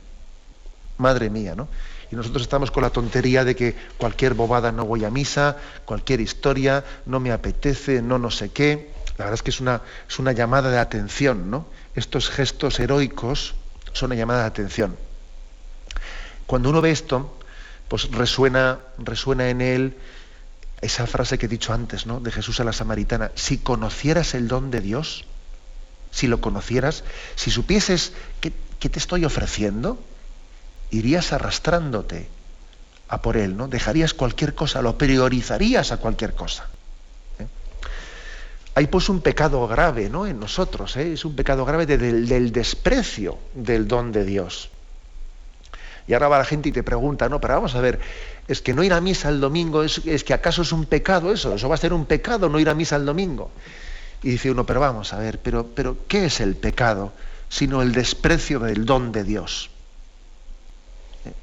madre 0.98 1.30
mía, 1.30 1.56
¿no? 1.56 1.68
Y 2.10 2.16
nosotros 2.16 2.44
estamos 2.44 2.72
con 2.72 2.84
la 2.84 2.90
tontería 2.90 3.44
de 3.44 3.56
que 3.56 3.76
cualquier 3.98 4.34
bobada 4.34 4.72
no 4.72 4.86
voy 4.86 5.04
a 5.04 5.10
misa, 5.10 5.58
cualquier 5.86 6.22
historia, 6.22 6.84
no 7.06 7.20
me 7.20 7.32
apetece, 7.32 8.02
no 8.02 8.18
no 8.18 8.32
sé 8.32 8.50
qué. 8.50 8.93
La 9.18 9.26
verdad 9.26 9.36
es 9.36 9.44
que 9.44 9.52
es 9.52 9.60
una, 9.60 9.82
es 10.08 10.20
una 10.20 10.32
llamada 10.32 10.72
de 10.72 10.80
atención, 10.80 11.52
¿no? 11.52 11.68
Estos 11.96 12.30
gestos 12.30 12.80
heroicos 12.80 13.56
son 13.92 14.08
una 14.08 14.16
llamada 14.16 14.42
de 14.42 14.48
atención. 14.48 14.98
Cuando 16.48 16.70
uno 16.70 16.82
ve 16.82 16.92
esto, 16.92 17.38
pues 17.88 18.10
resuena, 18.12 18.80
resuena 18.98 19.50
en 19.50 19.62
él 19.62 19.98
esa 20.82 21.08
frase 21.08 21.38
que 21.38 21.46
he 21.46 21.50
dicho 21.50 21.74
antes, 21.74 22.06
¿no? 22.06 22.20
De 22.20 22.32
Jesús 22.32 22.60
a 22.60 22.64
la 22.64 22.74
samaritana. 22.74 23.32
Si 23.36 23.60
conocieras 23.60 24.34
el 24.34 24.48
don 24.48 24.72
de 24.72 24.82
Dios, 24.82 25.26
si 26.12 26.28
lo 26.28 26.42
conocieras, 26.42 27.04
si 27.36 27.52
supieses 27.52 28.14
qué, 28.42 28.52
te 28.52 29.00
estoy 29.00 29.26
ofreciendo, 29.26 30.04
irías 30.92 31.32
arrastrándote 31.32 32.28
a 33.08 33.22
por 33.22 33.38
él, 33.38 33.56
¿no? 33.56 33.68
Dejarías 33.68 34.14
cualquier 34.14 34.56
cosa, 34.56 34.82
lo 34.82 34.98
priorizarías 34.98 35.92
a 35.92 35.98
cualquier 35.98 36.34
cosa. 36.34 36.68
Hay 38.76 38.88
pues 38.88 39.10
un 39.10 39.22
pecado 39.22 39.68
grave, 39.68 40.10
¿no? 40.10 40.26
En 40.26 40.40
nosotros, 40.40 40.98
¿eh? 40.98 41.14
es 41.14 41.26
un 41.26 41.36
pecado 41.36 41.64
grave 41.64 41.86
del 41.86 42.52
desprecio 42.52 43.38
del 43.54 43.88
don 43.88 44.12
de 44.12 44.26
Dios. 44.26 44.70
Y 46.08 46.14
ahora 46.14 46.28
va 46.28 46.38
la 46.40 46.46
gente 46.46 46.70
y 46.70 46.72
te 46.72 46.84
pregunta, 46.84 47.30
no, 47.30 47.40
pero 47.40 47.54
vamos 47.54 47.76
a 47.76 47.82
ver, 47.82 48.00
es 48.48 48.62
que 48.62 48.74
no 48.74 48.84
ir 48.84 48.94
a 48.94 49.00
misa 49.00 49.30
el 49.30 49.40
domingo, 49.40 49.84
es, 49.84 50.02
que 50.24 50.34
acaso 50.34 50.64
es 50.64 50.72
un 50.72 50.86
pecado 50.86 51.32
eso, 51.32 51.56
eso 51.56 51.70
va 51.70 51.76
a 51.76 51.78
ser 51.78 51.94
un 51.94 52.06
pecado 52.06 52.50
no 52.50 52.60
ir 52.60 52.70
a 52.70 52.74
misa 52.74 52.96
el 52.96 53.06
domingo. 53.06 53.52
Y 54.22 54.32
dice 54.32 54.52
uno, 54.52 54.66
pero 54.66 54.80
vamos 54.80 55.14
a 55.14 55.20
ver, 55.20 55.40
pero, 55.40 55.68
pero 55.68 55.98
¿qué 56.08 56.26
es 56.26 56.40
el 56.40 56.56
pecado? 56.56 57.14
Sino 57.50 57.82
el 57.82 57.94
desprecio 57.94 58.60
del 58.60 58.86
don 58.86 59.12
de 59.12 59.24
Dios. 59.24 59.70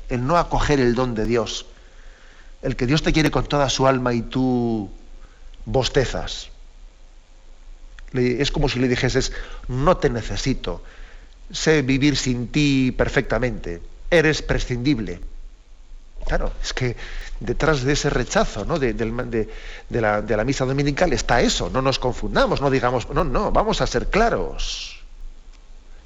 El 0.08 0.26
no 0.26 0.36
acoger 0.36 0.80
el 0.80 0.94
don 0.94 1.14
de 1.14 1.24
Dios. 1.24 1.66
El 2.62 2.76
que 2.76 2.86
Dios 2.86 3.02
te 3.02 3.12
quiere 3.12 3.30
con 3.30 3.46
toda 3.46 3.70
su 3.70 3.86
alma 3.86 4.12
y 4.12 4.22
tú 4.22 4.90
bostezas. 5.64 6.50
Es 8.12 8.50
como 8.50 8.68
si 8.68 8.78
le 8.78 8.88
dijeses, 8.88 9.32
no 9.68 9.96
te 9.96 10.10
necesito, 10.10 10.82
sé 11.50 11.82
vivir 11.82 12.16
sin 12.16 12.48
ti 12.48 12.92
perfectamente 12.96 13.80
eres 14.10 14.42
prescindible. 14.42 15.20
Claro, 16.26 16.52
es 16.62 16.74
que 16.74 16.96
detrás 17.38 17.82
de 17.82 17.94
ese 17.94 18.10
rechazo 18.10 18.64
¿no? 18.64 18.78
de, 18.78 18.92
la, 19.88 20.44
misa 20.44 20.66
dominical 20.66 21.12
está 21.12 21.40
eso, 21.40 21.70
no 21.70 21.80
nos 21.80 21.98
confundamos, 21.98 22.60
no 22.60 22.70
digamos, 22.70 23.08
no, 23.10 23.24
no, 23.24 23.50
vamos 23.50 23.80
a 23.80 23.86
ser 23.86 24.08
claros. 24.08 25.00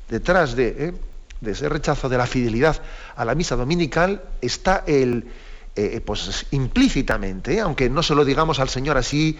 detrás 0.09 0.55
de, 0.55 0.69
¿eh? 0.79 0.95
de 1.41 1.51
ese 1.51 1.69
rechazo 1.69 2.09
de 2.09 2.17
la 2.17 2.27
fidelidad 2.27 2.81
a 3.17 3.25
la 3.25 3.35
misa 3.35 3.57
dominical 3.57 4.23
está 4.41 4.85
el, 4.87 5.27
eh, 5.75 6.01
pues 6.05 6.47
implícitamente, 6.53 7.61
aunque 7.61 7.91
no 7.91 8.03
se 8.03 8.15
lo 8.15 8.25
digamos 8.25 8.61
al 8.61 8.69
Señor 8.69 8.97
así, 8.97 9.37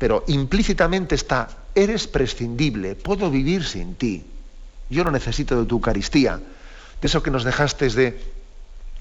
pero 0.00 0.24
implícitamente 0.28 1.14
está, 1.14 1.46
eres 1.74 2.08
prescindible, 2.08 2.94
puedo 2.94 3.30
vivir 3.30 3.64
sin 3.64 3.94
ti. 3.96 4.24
Yo 4.88 5.04
no 5.04 5.10
necesito 5.10 5.60
de 5.60 5.66
tu 5.66 5.74
Eucaristía, 5.74 6.38
de 6.38 7.06
eso 7.06 7.22
que 7.22 7.30
nos 7.30 7.44
dejaste 7.44 7.90
de, 7.90 8.18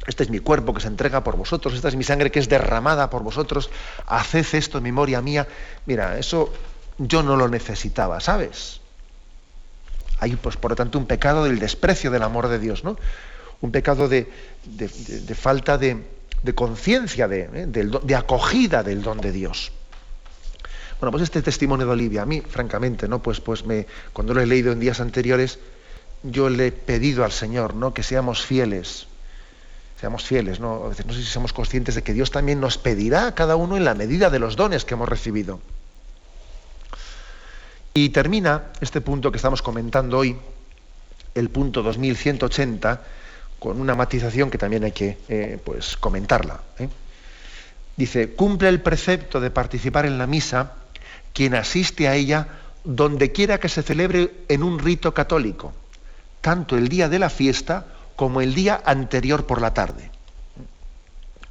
este 0.05 0.23
es 0.23 0.29
mi 0.29 0.39
cuerpo 0.39 0.73
que 0.73 0.81
se 0.81 0.89
entrega 0.89 1.23
por 1.23 1.37
vosotros, 1.37 1.73
esta 1.73 1.87
es 1.87 1.95
mi 1.95 2.03
sangre 2.03 2.31
que 2.31 2.39
es 2.39 2.49
derramada 2.49 3.09
por 3.09 3.23
vosotros, 3.23 3.69
haced 4.07 4.45
esto 4.51 4.79
en 4.79 4.83
memoria 4.83 5.21
mía. 5.21 5.47
Mira, 5.85 6.19
eso 6.19 6.51
yo 6.97 7.23
no 7.23 7.37
lo 7.37 7.47
necesitaba, 7.47 8.19
¿sabes? 8.19 8.81
Hay, 10.19 10.35
pues, 10.35 10.57
por 10.57 10.71
lo 10.71 10.75
tanto, 10.75 10.99
un 10.99 11.05
pecado 11.05 11.45
del 11.45 11.59
desprecio 11.59 12.11
del 12.11 12.23
amor 12.23 12.49
de 12.49 12.59
Dios, 12.59 12.83
¿no? 12.83 12.97
Un 13.61 13.71
pecado 13.71 14.09
de, 14.09 14.27
falta 15.33 15.77
de, 15.77 16.03
conciencia, 16.53 17.29
¿eh? 17.31 17.67
de, 17.67 18.15
acogida 18.15 18.83
del 18.83 19.01
don 19.01 19.21
de 19.21 19.31
Dios. 19.31 19.71
Bueno, 20.99 21.11
pues 21.11 21.23
este 21.23 21.41
testimonio 21.41 21.85
de 21.85 21.93
Olivia, 21.93 22.23
a 22.23 22.25
mí, 22.25 22.41
francamente, 22.41 23.07
¿no? 23.07 23.21
Pues, 23.21 23.39
pues 23.39 23.65
me, 23.65 23.87
cuando 24.11 24.33
lo 24.33 24.41
he 24.41 24.45
leído 24.45 24.71
en 24.73 24.79
días 24.79 24.99
anteriores, 24.99 25.59
yo 26.23 26.49
le 26.49 26.67
he 26.67 26.71
pedido 26.71 27.23
al 27.23 27.31
Señor, 27.31 27.73
¿no? 27.73 27.93
Que 27.93 28.03
seamos 28.03 28.45
fieles, 28.45 29.07
seamos 29.99 30.25
fieles, 30.25 30.59
¿no? 30.59 30.85
A 30.85 30.89
veces 30.89 31.05
no 31.05 31.13
sé 31.13 31.19
si 31.19 31.27
somos 31.27 31.53
conscientes 31.53 31.95
de 31.95 32.03
que 32.03 32.13
Dios 32.13 32.31
también 32.31 32.59
nos 32.59 32.77
pedirá 32.77 33.27
a 33.27 33.35
cada 33.35 33.55
uno 33.55 33.77
en 33.77 33.85
la 33.85 33.95
medida 33.95 34.29
de 34.29 34.39
los 34.39 34.57
dones 34.57 34.83
que 34.83 34.95
hemos 34.95 35.07
recibido. 35.07 35.61
Y 37.93 38.09
termina 38.09 38.65
este 38.81 38.99
punto 38.99 39.31
que 39.31 39.37
estamos 39.37 39.61
comentando 39.61 40.17
hoy, 40.17 40.35
el 41.33 41.49
punto 41.49 41.81
2180, 41.81 43.01
con 43.57 43.79
una 43.79 43.95
matización 43.95 44.51
que 44.51 44.57
también 44.57 44.83
hay 44.83 44.91
que 44.91 45.17
eh, 45.29 45.59
pues, 45.63 45.95
comentarla. 45.95 46.61
¿eh? 46.77 46.89
Dice, 47.95 48.33
cumple 48.33 48.69
el 48.69 48.81
precepto 48.81 49.39
de 49.39 49.51
participar 49.51 50.05
en 50.05 50.17
la 50.17 50.27
misa 50.27 50.73
quien 51.39 51.55
asiste 51.55 52.09
a 52.09 52.15
ella 52.15 52.49
donde 52.83 53.31
quiera 53.31 53.61
que 53.61 53.69
se 53.69 53.81
celebre 53.81 54.43
en 54.49 54.61
un 54.61 54.77
rito 54.77 55.13
católico, 55.13 55.71
tanto 56.41 56.75
el 56.75 56.89
día 56.89 57.07
de 57.07 57.17
la 57.17 57.29
fiesta 57.29 57.85
como 58.17 58.41
el 58.41 58.53
día 58.53 58.81
anterior 58.83 59.45
por 59.45 59.61
la 59.61 59.73
tarde. 59.73 60.11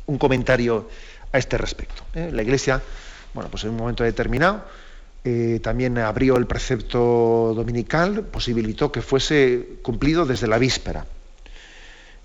Un 0.05 0.19
comentario 0.19 0.91
a 1.33 1.39
este 1.39 1.57
respecto. 1.57 2.03
¿eh? 2.13 2.29
La 2.31 2.43
Iglesia, 2.43 2.83
bueno, 3.33 3.49
pues 3.49 3.65
en 3.65 3.71
un 3.71 3.77
momento 3.77 4.05
determinado, 4.05 4.63
eh, 5.25 5.59
también 5.63 5.97
abrió 5.97 6.37
el 6.37 6.47
precepto 6.47 7.55
dominical, 7.57 8.25
posibilitó 8.25 8.93
que 8.93 9.01
fuese 9.01 9.79
cumplido 9.81 10.27
desde 10.27 10.49
la 10.49 10.59
víspera. 10.59 11.07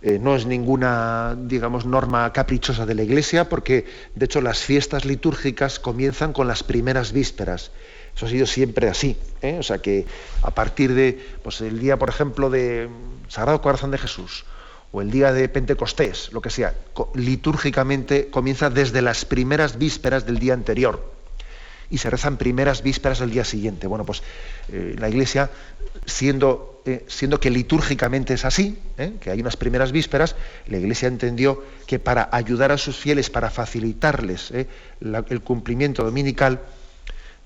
Eh, 0.06 0.20
no 0.20 0.36
es 0.36 0.46
ninguna, 0.46 1.38
digamos, 1.38 1.86
norma 1.86 2.34
caprichosa 2.34 2.86
de 2.86 2.94
la 2.94 3.04
Iglesia, 3.04 3.48
porque 3.48 3.86
de 4.16 4.26
hecho 4.26 4.42
las 4.42 4.60
fiestas 4.60 5.06
litúrgicas 5.06 5.80
comienzan 5.80 6.34
con 6.34 6.46
las 6.46 6.62
primeras 6.62 7.14
vísperas. 7.14 7.72
Eso 8.14 8.26
ha 8.26 8.30
sido 8.30 8.46
siempre 8.46 8.90
así. 8.90 9.16
¿eh? 9.42 9.56
O 9.58 9.64
sea 9.64 9.78
que 9.78 10.06
a 10.42 10.52
partir 10.52 10.94
de, 10.94 11.18
pues 11.42 11.62
el 11.62 11.80
día, 11.80 11.98
por 11.98 12.10
ejemplo, 12.10 12.50
de 12.50 12.90
Sagrado 13.30 13.62
Corazón 13.62 13.92
de 13.92 13.98
Jesús, 13.98 14.44
o 14.92 15.02
el 15.02 15.10
día 15.10 15.32
de 15.32 15.48
Pentecostés, 15.48 16.34
lo 16.34 16.42
que 16.42 16.50
sea, 16.50 16.76
litúrgicamente 17.16 18.28
comienza 18.28 18.70
desde 18.70 19.02
las 19.02 19.24
primeras 19.24 19.78
vísperas 19.78 20.26
del 20.26 20.38
día 20.38 20.54
anterior 20.54 21.13
y 21.94 22.00
se 22.00 22.10
rezan 22.10 22.38
primeras 22.38 22.82
vísperas 22.82 23.20
del 23.20 23.30
día 23.30 23.46
siguiente. 23.46 23.86
Bueno, 23.86 24.04
pues 24.04 24.24
eh, 24.70 24.96
la 24.98 25.10
Iglesia, 25.10 25.52
siendo, 26.08 26.82
eh, 26.86 27.06
siendo 27.08 27.40
que 27.40 27.52
litúrgicamente 27.52 28.34
es 28.34 28.46
así, 28.46 28.80
eh, 28.98 29.14
que 29.22 29.30
hay 29.30 29.40
unas 29.40 29.58
primeras 29.58 29.92
vísperas, 29.92 30.36
la 30.66 30.80
Iglesia 30.80 31.08
entendió 31.08 31.64
que 31.86 32.00
para 32.00 32.30
ayudar 32.32 32.72
a 32.72 32.80
sus 32.80 32.98
fieles, 32.98 33.30
para 33.30 33.52
facilitarles 33.52 34.52
el 34.52 35.42
cumplimiento 35.42 36.04
dominical, 36.04 36.62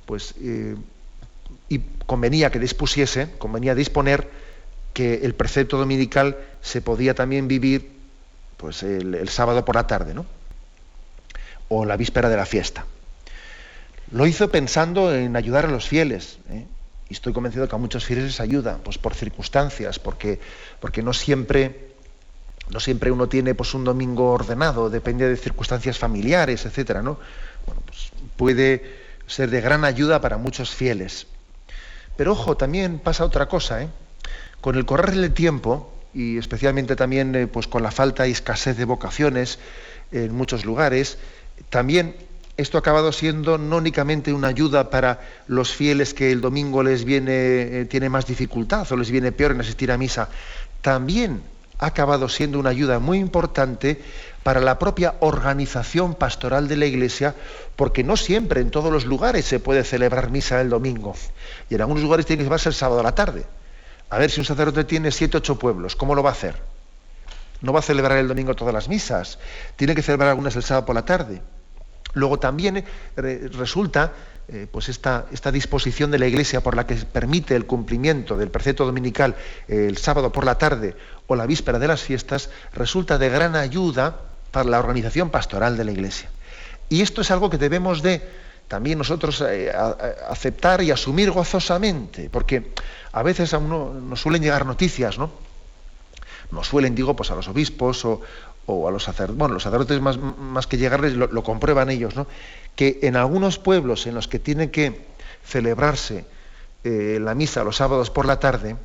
pues 0.06 0.34
convenía 2.06 2.50
que 2.50 2.60
dispusiese, 2.60 3.28
convenía 3.40 3.76
disponer 3.76 4.30
que 4.94 5.26
el 5.26 5.36
precepto 5.36 5.78
dominical 5.78 6.38
se 6.62 6.82
podía 6.82 7.14
también 7.14 7.50
vivir 7.50 7.92
pues 8.56 8.82
el, 8.82 9.14
el 9.14 9.28
sábado 9.28 9.66
por 9.66 9.76
la 9.76 9.88
tarde, 9.88 10.14
¿no? 10.14 10.26
O 11.68 11.84
la 11.84 11.98
víspera 11.98 12.30
de 12.30 12.38
la 12.38 12.46
fiesta. 12.46 12.86
Lo 14.12 14.26
hizo 14.26 14.50
pensando 14.50 15.14
en 15.14 15.36
ayudar 15.36 15.66
a 15.66 15.70
los 15.70 15.88
fieles. 15.88 16.40
¿eh? 16.50 16.66
Y 17.10 17.14
estoy 17.14 17.34
convencido 17.34 17.68
que 17.68 17.76
a 17.76 17.80
muchos 17.80 18.06
fieles 18.06 18.26
les 18.26 18.40
ayuda, 18.40 18.80
pues 18.84 18.98
por 18.98 19.14
circunstancias, 19.14 20.00
porque, 20.00 20.40
porque 20.80 21.02
no 21.02 21.14
siempre, 21.14 21.92
no 22.70 22.80
siempre 22.80 23.12
uno 23.12 23.28
tiene 23.28 23.56
pues, 23.56 23.74
un 23.74 23.84
domingo 23.84 24.32
ordenado, 24.32 24.90
depende 24.90 25.28
de 25.28 25.38
circunstancias 25.38 25.98
familiares, 25.98 26.66
etcétera, 26.66 27.02
¿no? 27.02 27.18
Bueno, 27.66 27.82
pues 27.86 28.12
puede 28.36 28.98
ser 29.26 29.50
de 29.50 29.62
gran 29.62 29.84
ayuda 29.84 30.22
para 30.22 30.38
muchos 30.38 30.72
fieles. 30.72 31.28
Pero 32.16 32.32
ojo, 32.32 32.58
también 32.58 33.00
pasa 33.00 33.26
otra 33.26 33.48
cosa, 33.48 33.84
¿eh? 33.84 33.90
Con 34.62 34.76
el 34.76 34.86
correr 34.86 35.16
del 35.16 35.34
tiempo, 35.34 35.94
y 36.14 36.38
especialmente 36.38 36.96
también 36.96 37.36
eh, 37.36 37.48
pues 37.48 37.68
con 37.68 37.84
la 37.84 37.92
falta 37.92 38.28
y 38.28 38.32
escasez 38.32 38.76
de 38.76 38.86
vocaciones 38.86 39.60
en 40.12 40.34
muchos 40.34 40.66
lugares, 40.66 41.18
también 41.70 42.16
esto 42.58 42.78
ha 42.78 42.80
acabado 42.80 43.12
siendo 43.12 43.58
no 43.58 43.78
únicamente 43.78 44.34
una 44.34 44.48
ayuda 44.48 44.90
para 44.90 45.22
los 45.48 45.74
fieles 45.74 46.14
que 46.14 46.32
el 46.32 46.42
domingo 46.42 46.82
les 46.82 47.06
viene, 47.06 47.32
eh, 47.82 47.86
tiene 47.86 48.10
más 48.10 48.26
dificultad 48.26 48.92
o 48.92 48.98
les 48.98 49.12
viene 49.12 49.32
peor 49.32 49.52
en 49.52 49.62
asistir 49.62 49.92
a 49.92 49.98
misa, 49.98 50.30
también 50.82 51.44
ha 51.80 51.86
acabado 51.86 52.28
siendo 52.28 52.60
una 52.60 52.72
ayuda 52.72 52.98
muy 52.98 53.20
importante 53.20 54.02
para 54.42 54.60
la 54.60 54.80
propia 54.80 55.16
organización 55.20 56.16
pastoral 56.16 56.68
de 56.68 56.78
la 56.78 56.86
Iglesia, 56.86 57.36
porque 57.76 58.04
no 58.04 58.18
siempre 58.18 58.62
en 58.62 58.72
todos 58.72 58.92
los 58.92 59.06
lugares 59.06 59.46
se 59.46 59.60
puede 59.60 59.84
celebrar 59.84 60.32
misa 60.32 60.60
el 60.60 60.70
domingo. 60.70 61.14
Y 61.70 61.76
en 61.76 61.82
algunos 61.82 62.02
lugares 62.02 62.26
tiene 62.26 62.44
que 62.44 62.58
ser 62.58 62.72
el 62.72 62.74
sábado 62.74 63.02
a 63.02 63.04
la 63.04 63.14
tarde. 63.14 63.46
A 64.10 64.18
ver 64.18 64.32
si 64.32 64.40
un 64.40 64.46
sacerdote 64.46 64.86
tiene 64.86 65.12
siete, 65.12 65.38
ocho 65.38 65.60
pueblos, 65.60 65.96
¿cómo 65.96 66.16
lo 66.16 66.24
va 66.24 66.30
a 66.30 66.34
hacer? 66.34 66.56
No 67.62 67.74
va 67.74 67.80
a 67.80 67.84
celebrar 67.84 68.18
el 68.18 68.28
domingo 68.28 68.56
todas 68.56 68.74
las 68.74 68.88
misas, 68.88 69.38
tiene 69.76 69.94
que 69.94 70.02
celebrar 70.02 70.30
algunas 70.30 70.56
el 70.56 70.64
sábado 70.64 70.86
por 70.86 70.96
la 70.96 71.06
tarde. 71.06 71.42
Luego 72.18 72.40
también 72.40 72.78
eh, 72.78 73.50
resulta 73.54 74.12
eh, 74.48 74.68
pues 74.72 74.90
esta, 74.90 75.26
esta, 75.32 75.52
disposición 75.52 76.10
de 76.10 76.20
la 76.20 76.28
Iglesia 76.28 76.62
por 76.62 76.76
la 76.76 76.88
que 76.88 76.96
permite 76.96 77.56
el 77.56 77.66
cumplimiento 77.66 78.38
del 78.38 78.50
precepto 78.50 78.86
dominical 78.86 79.36
eh, 79.68 79.86
el 79.88 79.98
sábado 79.98 80.32
por 80.32 80.46
la 80.46 80.58
tarde 80.58 80.96
o 81.28 81.36
la 81.36 81.46
víspera 81.46 81.80
de 81.80 81.88
las 81.88 82.02
fiestas, 82.02 82.50
resulta 82.74 83.18
de 83.18 83.30
gran 83.30 83.56
ayuda 83.56 84.22
para 84.52 84.70
la 84.70 84.80
organización 84.80 85.30
pastoral 85.30 85.78
de 85.78 85.84
la 85.84 85.92
Iglesia. 85.92 86.30
Y 86.90 87.02
esto 87.02 87.22
es 87.22 87.30
algo 87.30 87.50
que 87.50 87.58
debemos 87.58 88.02
de 88.02 88.22
también 88.68 88.98
nosotros 88.98 89.44
aceptar 90.30 90.82
y 90.82 90.92
asumir 90.92 91.32
gozosamente, 91.32 92.30
porque 92.30 92.74
a 93.14 93.24
veces 93.24 93.54
a 93.54 93.60
uno 93.60 93.94
nos 93.94 94.22
suelen 94.22 94.42
llegar 94.42 94.66
noticias, 94.66 95.18
¿no? 95.18 95.32
Nos 96.52 96.68
suelen, 96.68 96.96
digo, 96.96 97.16
pues 97.16 97.32
a 97.32 97.36
los 97.36 97.48
obispos 97.48 98.06
o, 98.06 98.22
o 98.68 98.88
a 98.88 98.92
los 98.92 99.04
sacerdotes, 99.04 99.38
bueno, 99.38 99.54
los 99.56 99.64
sacerdotes 99.64 100.02
más, 100.02 100.68
que 100.68 100.78
llegarles 100.78 101.14
lo, 101.14 101.44
comprueban 101.44 101.90
ellos, 101.90 102.16
¿no? 102.16 102.28
que 102.76 103.00
en 103.02 103.16
algunos 103.16 103.58
pueblos 103.58 104.06
en 104.08 104.14
los 104.14 104.28
que 104.28 104.40
tiene 104.40 104.72
que 104.72 105.06
celebrarse 105.44 106.26
eh, 106.84 107.18
la 107.22 107.34
misa 107.34 107.64
los 107.64 107.78
sábados 107.78 108.10
por 108.10 108.26
la 108.26 108.40
tarde, 108.40 108.76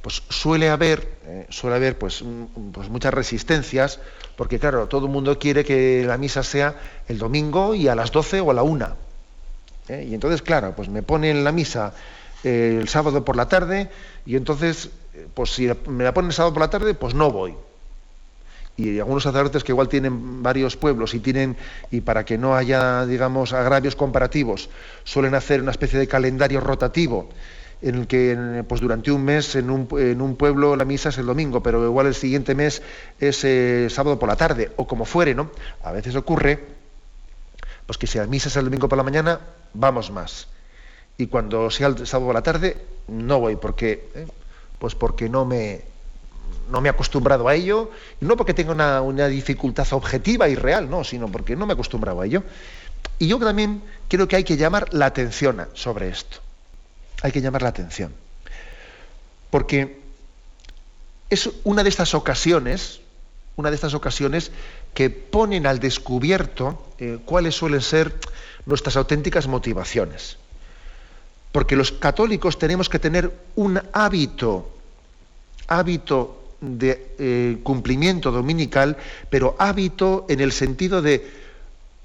pues 0.00 0.22
suele 0.28 0.70
haber, 0.70 1.18
eh, 1.24 1.46
suele 1.50 1.74
haber 1.76 1.98
pues, 1.98 2.24
pues, 2.72 2.88
muchas 2.88 3.12
resistencias, 3.12 3.98
porque 4.36 4.60
claro, 4.60 4.86
todo 4.86 5.06
el 5.06 5.12
mundo 5.12 5.40
quiere 5.40 5.64
que 5.64 6.04
la 6.06 6.16
misa 6.18 6.44
sea 6.44 6.76
el 7.08 7.18
domingo 7.18 7.74
y 7.74 7.88
a 7.88 7.96
las 7.96 8.12
12 8.12 8.40
o 8.40 8.52
a 8.52 8.54
la 8.54 8.62
1. 8.62 8.96
¿eh? 9.88 10.06
Y 10.08 10.14
entonces, 10.14 10.40
claro, 10.40 10.72
pues 10.76 10.88
me 10.88 11.02
ponen 11.02 11.42
la 11.42 11.50
misa 11.50 11.92
el 12.44 12.88
sábado 12.88 13.24
por 13.24 13.34
la 13.34 13.48
tarde 13.48 13.90
y 14.24 14.36
entonces, 14.36 14.90
pues 15.34 15.50
si 15.50 15.68
me 15.88 16.04
la 16.04 16.14
ponen 16.14 16.28
el 16.28 16.34
sábado 16.34 16.54
por 16.54 16.62
la 16.62 16.70
tarde, 16.70 16.94
pues 16.94 17.12
no 17.12 17.32
voy 17.32 17.56
y 18.76 18.98
algunos 18.98 19.22
sacerdotes 19.22 19.64
que 19.64 19.72
igual 19.72 19.88
tienen 19.88 20.42
varios 20.42 20.76
pueblos 20.76 21.14
y 21.14 21.20
tienen 21.20 21.56
y 21.90 22.02
para 22.02 22.24
que 22.24 22.36
no 22.36 22.54
haya 22.54 23.06
digamos 23.06 23.52
agravios 23.52 23.96
comparativos 23.96 24.68
suelen 25.04 25.34
hacer 25.34 25.62
una 25.62 25.70
especie 25.70 25.98
de 25.98 26.06
calendario 26.06 26.60
rotativo 26.60 27.28
en 27.82 27.94
el 27.94 28.06
que 28.06 28.64
pues 28.68 28.80
durante 28.80 29.10
un 29.10 29.24
mes 29.24 29.54
en 29.56 29.70
un, 29.70 29.88
en 29.98 30.20
un 30.20 30.36
pueblo 30.36 30.76
la 30.76 30.84
misa 30.84 31.08
es 31.08 31.18
el 31.18 31.26
domingo 31.26 31.62
pero 31.62 31.84
igual 31.84 32.06
el 32.06 32.14
siguiente 32.14 32.54
mes 32.54 32.82
es 33.18 33.44
eh, 33.44 33.88
sábado 33.90 34.18
por 34.18 34.28
la 34.28 34.36
tarde 34.36 34.72
o 34.76 34.86
como 34.86 35.04
fuere 35.04 35.34
no 35.34 35.50
a 35.82 35.92
veces 35.92 36.14
ocurre 36.16 36.76
pues 37.86 37.98
que 37.98 38.06
si 38.06 38.18
la 38.18 38.26
misa 38.26 38.48
es 38.48 38.56
el 38.56 38.64
domingo 38.64 38.88
por 38.88 38.98
la 38.98 39.04
mañana 39.04 39.40
vamos 39.72 40.10
más. 40.10 40.48
Y 41.16 41.28
cuando 41.28 41.70
sea 41.70 41.86
el 41.86 42.06
sábado 42.06 42.26
por 42.26 42.34
la 42.34 42.42
tarde 42.42 42.76
no 43.08 43.40
voy 43.40 43.56
porque 43.56 44.10
eh, 44.14 44.26
pues 44.78 44.94
porque 44.94 45.28
no 45.28 45.44
me 45.44 45.82
no 46.70 46.80
me 46.80 46.88
he 46.88 46.90
acostumbrado 46.90 47.48
a 47.48 47.54
ello, 47.54 47.90
no 48.20 48.36
porque 48.36 48.54
tenga 48.54 48.72
una, 49.02 49.28
dificultad 49.28 49.86
objetiva 49.92 50.48
y 50.48 50.54
real, 50.54 50.90
no, 50.90 51.04
sino 51.04 51.28
porque 51.30 51.56
no 51.56 51.66
me 51.66 51.72
he 51.72 51.74
acostumbrado 51.74 52.20
a 52.20 52.26
ello. 52.26 52.42
Y 53.18 53.28
yo 53.28 53.38
también 53.38 53.82
creo 54.08 54.28
que 54.28 54.36
hay 54.36 54.44
que 54.44 54.56
llamar 54.56 54.92
la 54.92 55.06
atención 55.06 55.66
sobre 55.74 56.08
esto. 56.08 56.38
Hay 57.22 57.32
que 57.32 57.40
llamar 57.40 57.62
la 57.62 57.68
atención. 57.68 58.12
Porque 59.50 60.00
es 61.30 61.50
una 61.64 61.82
de 61.82 61.88
estas 61.88 62.14
ocasiones, 62.14 63.00
una 63.56 63.70
de 63.70 63.76
estas 63.76 63.94
ocasiones 63.94 64.50
que 64.92 65.10
ponen 65.10 65.66
al 65.66 65.78
descubierto 65.78 66.86
eh, 66.98 67.18
cuáles 67.24 67.54
suelen 67.54 67.80
ser 67.80 68.14
nuestras 68.66 68.96
auténticas 68.96 69.46
motivaciones. 69.46 70.36
Porque 71.52 71.76
los 71.76 71.92
católicos 71.92 72.58
tenemos 72.58 72.88
que 72.88 72.98
tener 72.98 73.32
un 73.54 73.80
hábito, 73.92 74.75
hábito 75.66 76.42
de 76.60 77.14
eh, 77.18 77.58
cumplimiento 77.62 78.30
dominical, 78.32 78.96
pero 79.30 79.56
hábito 79.58 80.26
en 80.28 80.40
el 80.40 80.52
sentido 80.52 81.02
de 81.02 81.30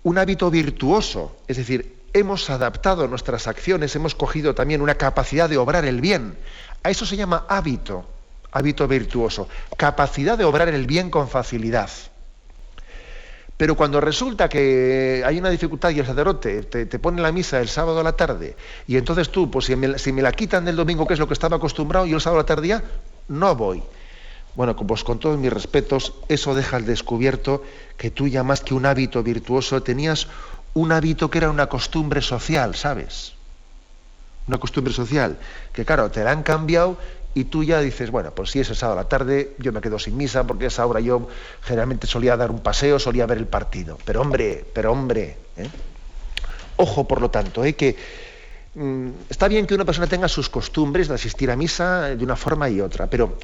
un 0.03 0.18
hábito 0.18 0.49
virtuoso, 0.49 1.36
es 1.47 1.57
decir, 1.57 1.95
hemos 2.14 2.49
adaptado 2.49 3.07
nuestras 3.07 3.47
acciones, 3.47 3.95
hemos 3.95 4.16
cogido 4.16 4.53
también 4.55 4.82
una 4.82 4.95
capacidad 4.95 5.49
de 5.49 5.57
obrar 5.57 5.86
el 5.86 6.01
bien. 6.01 6.36
A 6.84 6.89
eso 6.89 7.05
se 7.05 7.16
llama 7.16 7.45
hábito, 7.47 8.05
hábito 8.51 8.88
virtuoso, 8.88 9.47
capacidad 9.78 10.38
de 10.38 10.45
obrar 10.45 10.70
el 10.70 10.88
bien 10.88 11.09
con 11.09 11.30
facilidad. 11.30 11.89
Pero 13.55 13.76
cuando 13.76 14.01
resulta 14.01 14.49
que 14.49 15.22
hay 15.24 15.38
una 15.38 15.51
dificultad 15.51 15.91
y 15.91 15.99
el 15.99 16.05
sacerdote 16.05 16.64
te, 16.64 16.99
pone 16.99 17.22
la 17.22 17.32
misa 17.32 17.59
el 17.59 17.70
sábado 17.70 17.99
a 17.99 18.03
la 18.03 18.14
tarde, 18.14 18.55
y 18.88 18.97
entonces 18.97 19.30
tú, 19.30 19.51
pues 19.51 19.66
si 19.66 19.76
me, 19.76 20.22
la 20.22 20.32
quitan 20.32 20.66
del 20.66 20.76
domingo, 20.76 21.05
que 21.05 21.14
es 21.14 21.20
lo 21.20 21.28
que 21.28 21.34
estaba 21.34 21.57
acostumbrado, 21.57 22.07
yo 22.07 22.16
el 22.16 22.22
sábado 22.22 22.39
a 22.39 22.43
la 22.43 22.47
tarde 22.47 22.68
ya 22.68 22.84
no 23.28 23.55
voy. 23.55 23.84
Bueno, 24.55 24.76
pues 24.76 25.03
con 25.03 25.19
todos 25.19 25.39
mis 25.39 25.51
respetos, 25.51 26.13
eso 26.28 26.53
deja 26.53 26.76
al 26.76 26.86
descubierto 26.86 27.63
que 27.97 28.11
tú 28.11 28.28
ya 28.28 28.43
más 28.43 28.61
que 28.61 28.74
un 28.74 28.86
hábito 28.86 29.24
virtuoso 29.24 29.82
tenías 29.82 30.28
un 30.74 30.91
hábito 30.91 31.30
que 31.30 31.38
era 31.38 31.49
una 31.49 31.67
costumbre 31.67 32.22
social, 32.22 32.76
¿sabes? 32.76 33.34
Una 34.47 34.57
costumbre 34.57 34.93
social, 34.93 35.38
que 35.72 35.86
claro, 35.86 36.11
te 36.11 36.24
la 36.24 36.32
han 36.32 36.43
cambiado 36.43 36.97
y 37.34 37.45
tú 37.45 37.63
ya 37.63 37.80
dices, 37.80 38.11
bueno, 38.11 38.32
pues 38.32 38.51
si 38.51 38.59
es 38.59 38.67
sábado 38.67 38.99
a 38.99 39.03
la 39.03 39.09
tarde, 39.09 39.55
yo 39.57 39.72
me 39.72 39.80
quedo 39.80 39.97
sin 39.99 40.17
misa, 40.17 40.45
porque 40.45 40.65
esa 40.65 40.86
hora 40.86 40.99
yo 40.99 41.30
generalmente 41.61 42.07
solía 42.07 42.36
dar 42.36 42.51
un 42.51 42.59
paseo, 42.59 42.99
solía 42.99 43.26
ver 43.26 43.38
el 43.38 43.47
partido. 43.47 43.97
Pero 44.03 44.22
hombre, 44.22 44.65
pero 44.74 44.91
hombre, 44.91 45.38
¿eh? 45.55 45.69
ojo 46.76 47.07
por 47.07 47.22
lo 47.22 47.30
tanto, 47.32 47.63
¿eh? 47.63 47.74
que 47.74 47.95
está 49.30 49.47
bien 49.47 49.67
que 49.67 49.76
una 49.76 49.86
persona 49.86 50.07
tenga 50.07 50.28
sus 50.28 50.49
costumbres 50.49 51.07
de 51.07 51.15
asistir 51.15 51.51
a 51.51 51.55
misa 51.55 52.15
de 52.15 52.24
una 52.24 52.36
forma 52.36 52.69
y 52.69 52.80
otra, 52.80 53.07
pero 53.07 53.38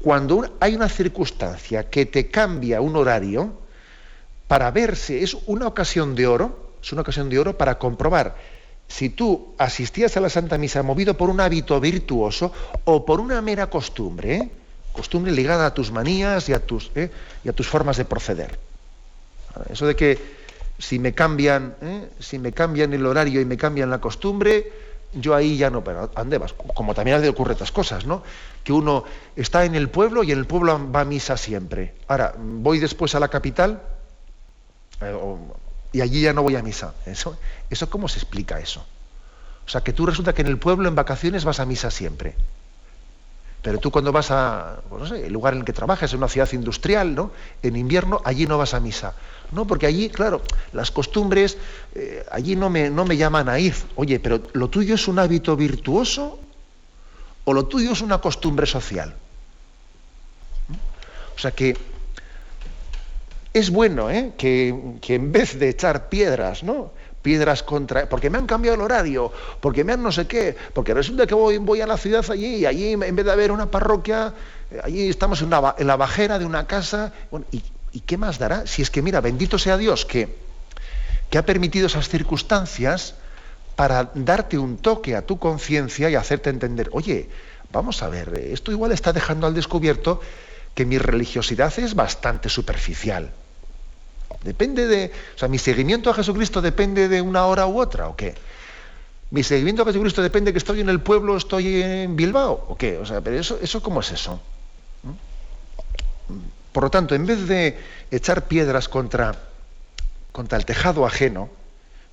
cuando 0.00 0.56
hay 0.60 0.74
una 0.74 0.88
circunstancia 0.88 1.90
que 1.90 2.06
te 2.06 2.28
cambia 2.28 2.80
un 2.80 2.96
horario, 2.96 3.52
para 4.48 4.70
verse, 4.70 5.22
es 5.22 5.36
una 5.46 5.66
ocasión 5.66 6.14
de 6.14 6.26
oro, 6.26 6.74
es 6.82 6.92
una 6.92 7.02
ocasión 7.02 7.28
de 7.28 7.38
oro 7.38 7.56
para 7.56 7.78
comprobar 7.78 8.34
si 8.90 9.08
tú 9.08 9.54
asistías 9.56 10.16
a 10.16 10.20
la 10.20 10.28
Santa 10.28 10.58
Misa 10.58 10.82
movido 10.82 11.16
por 11.16 11.30
un 11.30 11.40
hábito 11.40 11.78
virtuoso 11.80 12.52
o 12.84 13.06
por 13.06 13.20
una 13.20 13.40
mera 13.40 13.70
costumbre, 13.70 14.34
¿eh? 14.34 14.50
costumbre 14.92 15.30
ligada 15.30 15.66
a 15.66 15.74
tus 15.74 15.92
manías 15.92 16.48
y 16.48 16.52
a 16.52 16.66
tus, 16.66 16.90
¿eh? 16.96 17.08
y 17.44 17.48
a 17.48 17.52
tus 17.52 17.68
formas 17.68 17.96
de 17.96 18.04
proceder. 18.04 18.58
Eso 19.70 19.86
de 19.86 19.94
que 19.94 20.39
si 20.80 20.98
me 20.98 21.12
cambian, 21.12 21.76
¿eh? 21.82 22.08
si 22.18 22.38
me 22.38 22.52
cambian 22.52 22.92
el 22.92 23.04
horario 23.04 23.40
y 23.40 23.44
me 23.44 23.56
cambian 23.56 23.90
la 23.90 24.00
costumbre, 24.00 24.72
yo 25.12 25.34
ahí 25.34 25.56
ya 25.56 25.70
no, 25.70 25.84
pero 25.84 26.08
¿dónde 26.08 26.38
vas? 26.38 26.52
Como 26.52 26.94
también 26.94 27.26
ocurre 27.28 27.52
otras 27.52 27.70
cosas, 27.70 28.06
¿no? 28.06 28.22
Que 28.64 28.72
uno 28.72 29.04
está 29.36 29.64
en 29.64 29.74
el 29.74 29.90
pueblo 29.90 30.22
y 30.22 30.32
en 30.32 30.38
el 30.38 30.46
pueblo 30.46 30.90
va 30.90 31.00
a 31.00 31.04
misa 31.04 31.36
siempre. 31.36 31.94
Ahora, 32.08 32.34
voy 32.38 32.78
después 32.78 33.14
a 33.14 33.20
la 33.20 33.28
capital 33.28 33.82
y 35.92 36.00
allí 36.00 36.22
ya 36.22 36.32
no 36.32 36.42
voy 36.42 36.56
a 36.56 36.62
misa. 36.62 36.94
¿Eso, 37.06 37.36
¿Eso 37.68 37.90
cómo 37.90 38.08
se 38.08 38.18
explica 38.18 38.58
eso? 38.58 38.84
O 39.66 39.68
sea, 39.68 39.82
que 39.82 39.92
tú 39.92 40.06
resulta 40.06 40.32
que 40.32 40.42
en 40.42 40.48
el 40.48 40.58
pueblo 40.58 40.88
en 40.88 40.94
vacaciones 40.94 41.44
vas 41.44 41.60
a 41.60 41.66
misa 41.66 41.90
siempre. 41.90 42.34
Pero 43.62 43.78
tú 43.78 43.90
cuando 43.90 44.10
vas 44.10 44.30
a, 44.30 44.80
pues 44.88 45.02
no 45.02 45.08
sé, 45.08 45.26
el 45.26 45.32
lugar 45.32 45.52
en 45.52 45.60
el 45.60 45.64
que 45.66 45.72
trabajas, 45.72 46.12
en 46.12 46.18
una 46.18 46.28
ciudad 46.28 46.50
industrial, 46.52 47.14
¿no? 47.14 47.30
En 47.62 47.76
invierno, 47.76 48.22
allí 48.24 48.46
no 48.46 48.56
vas 48.56 48.72
a 48.72 48.80
misa. 48.80 49.14
No, 49.52 49.66
porque 49.66 49.86
allí, 49.86 50.08
claro, 50.10 50.42
las 50.72 50.90
costumbres, 50.90 51.58
eh, 51.94 52.24
allí 52.30 52.54
no 52.54 52.70
me, 52.70 52.90
no 52.90 53.04
me 53.04 53.16
llaman 53.16 53.48
a 53.48 53.58
ir. 53.58 53.74
Oye, 53.96 54.20
pero 54.20 54.40
¿lo 54.52 54.68
tuyo 54.68 54.94
es 54.94 55.08
un 55.08 55.18
hábito 55.18 55.56
virtuoso 55.56 56.38
o 57.44 57.52
lo 57.52 57.66
tuyo 57.66 57.92
es 57.92 58.00
una 58.00 58.18
costumbre 58.18 58.66
social? 58.66 59.14
O 61.34 61.38
sea 61.38 61.50
que 61.50 61.76
es 63.52 63.70
bueno 63.70 64.10
¿eh? 64.10 64.32
que, 64.36 64.68
en 65.08 65.32
vez 65.32 65.58
de 65.58 65.68
echar 65.68 66.08
piedras, 66.08 66.62
¿no? 66.62 66.92
Piedras 67.22 67.62
contra. 67.62 68.08
Porque 68.08 68.30
me 68.30 68.38
han 68.38 68.46
cambiado 68.46 68.76
el 68.76 68.82
horario, 68.82 69.32
porque 69.60 69.82
me 69.82 69.92
han 69.92 70.02
no 70.02 70.12
sé 70.12 70.26
qué, 70.26 70.56
porque 70.72 70.94
resulta 70.94 71.26
que 71.26 71.34
voy, 71.34 71.58
voy 71.58 71.80
a 71.80 71.86
la 71.86 71.96
ciudad 71.96 72.24
allí 72.30 72.56
y 72.56 72.66
allí 72.66 72.92
en 72.92 73.16
vez 73.16 73.24
de 73.24 73.32
haber 73.32 73.52
una 73.52 73.70
parroquia, 73.70 74.32
eh, 74.70 74.80
allí 74.84 75.08
estamos 75.08 75.42
en, 75.42 75.50
en 75.78 75.86
la 75.86 75.96
bajera 75.96 76.38
de 76.38 76.44
una 76.44 76.66
casa. 76.66 77.12
¿y, 77.50 77.62
qué 77.98 78.16
más 78.16 78.38
dará? 78.38 78.68
Si 78.68 78.82
es 78.82 78.90
que, 78.90 79.02
mira, 79.02 79.20
bendito 79.20 79.58
sea 79.58 79.76
Dios 79.76 80.06
que, 80.06 80.36
que 81.28 81.38
ha 81.38 81.44
permitido 81.44 81.88
esas 81.88 82.08
circunstancias 82.08 83.16
para 83.74 84.12
darte 84.14 84.58
un 84.58 84.76
toque 84.76 85.16
a 85.16 85.26
tu 85.26 85.40
conciencia 85.40 86.08
y 86.08 86.14
hacerte 86.14 86.50
entender, 86.50 86.88
oye, 86.92 87.28
vamos 87.72 88.02
a 88.04 88.08
ver, 88.08 88.34
esto 88.52 88.70
igual 88.70 88.92
está 88.92 89.12
dejando 89.12 89.48
al 89.48 89.54
descubierto 89.54 90.20
que 90.74 90.86
mi 90.86 90.98
religiosidad 90.98 91.76
es 91.78 91.94
bastante 91.94 92.48
superficial. 92.48 93.32
Depende 94.44 94.86
de, 94.86 95.12
o 95.34 95.38
sea, 95.38 95.48
mi 95.48 95.58
seguimiento 95.58 96.10
a 96.10 96.14
Jesucristo 96.14 96.62
depende 96.62 97.08
de 97.08 97.20
una 97.20 97.46
hora 97.46 97.66
u 97.66 97.80
otra, 97.80 98.08
¿o 98.08 98.16
qué? 98.16 98.34
Mi 99.30 99.42
seguimiento 99.42 99.82
a 99.82 99.86
Jesucristo 99.86 100.22
depende 100.22 100.50
de 100.50 100.52
que 100.54 100.58
estoy 100.58 100.80
en 100.80 100.88
el 100.88 101.00
pueblo, 101.00 101.36
estoy 101.36 101.82
en 101.82 102.16
Bilbao, 102.16 102.66
¿o 102.68 102.76
qué? 102.76 102.98
O 102.98 103.06
sea, 103.06 103.20
pero 103.20 103.38
eso, 103.38 103.58
eso 103.62 103.82
¿cómo 103.82 104.00
es 104.00 104.10
eso? 104.12 104.40
Por 106.72 106.84
lo 106.84 106.90
tanto, 106.90 107.14
en 107.14 107.26
vez 107.26 107.46
de 107.48 107.78
echar 108.10 108.46
piedras 108.46 108.88
contra, 108.88 109.34
contra 110.32 110.58
el 110.58 110.64
tejado 110.64 111.06
ajeno, 111.06 111.50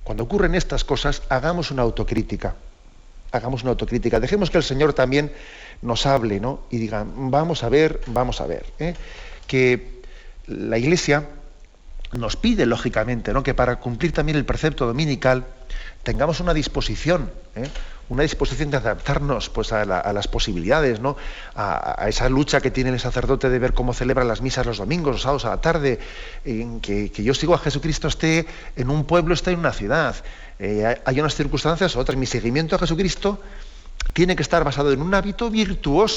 cuando 0.02 0.24
ocurren 0.24 0.54
estas 0.54 0.84
cosas, 0.84 1.22
hagamos 1.28 1.70
una 1.70 1.82
autocrítica. 1.82 2.56
Hagamos 3.30 3.62
una 3.62 3.70
autocrítica. 3.72 4.20
Dejemos 4.20 4.50
que 4.50 4.56
el 4.56 4.64
Señor 4.64 4.94
también 4.94 5.32
nos 5.82 6.06
hable, 6.06 6.40
¿no? 6.40 6.60
Y 6.70 6.78
diga, 6.78 7.04
vamos 7.06 7.62
a 7.62 7.68
ver, 7.68 8.00
vamos 8.06 8.40
a 8.40 8.46
ver. 8.46 8.64
¿eh? 8.78 8.94
Que 9.46 10.02
la 10.46 10.78
Iglesia 10.78 11.28
nos 12.12 12.36
pide, 12.36 12.64
lógicamente, 12.64 13.32
¿no? 13.32 13.42
que 13.42 13.54
para 13.54 13.76
cumplir 13.76 14.12
también 14.12 14.36
el 14.38 14.46
precepto 14.46 14.86
dominical 14.86 15.44
tengamos 16.02 16.40
una 16.40 16.54
disposición, 16.54 17.30
¿eh? 17.54 17.68
Una 18.08 18.22
disposición 18.22 18.70
de 18.70 18.78
adaptarnos 18.78 19.50
pues, 19.50 19.72
a, 19.72 19.84
las 19.84 20.28
posibilidades, 20.28 21.00
¿no? 21.00 21.16
A, 21.54 22.06
esa 22.08 22.28
lucha 22.28 22.60
que 22.60 22.70
tiene 22.70 22.90
el 22.90 23.00
sacerdote 23.00 23.50
de 23.50 23.58
ver 23.58 23.74
cómo 23.74 23.92
celebra 23.92 24.24
las 24.24 24.40
misas 24.40 24.66
los 24.66 24.78
domingos, 24.78 25.12
los 25.12 25.22
sábados 25.22 25.44
a 25.44 25.50
la 25.50 25.60
tarde, 25.60 25.98
en 26.44 26.80
que, 26.80 27.10
yo 27.10 27.34
sigo 27.34 27.54
a 27.54 27.58
Jesucristo 27.58 28.08
esté 28.08 28.46
en 28.76 28.90
un 28.90 29.04
pueblo, 29.04 29.34
esté 29.34 29.52
en 29.52 29.58
una 29.58 29.72
ciudad. 29.72 30.16
Eh, 30.58 31.00
hay 31.04 31.20
unas 31.20 31.34
circunstancias, 31.34 31.96
otras. 31.96 32.18
Mi 32.18 32.26
seguimiento 32.26 32.76
a 32.76 32.78
Jesucristo 32.78 33.40
tiene 34.12 34.34
que 34.36 34.42
estar 34.42 34.64
basado 34.64 34.92
en 34.92 35.02
un 35.02 35.14
hábito 35.14 35.50
virtuoso 35.50 36.16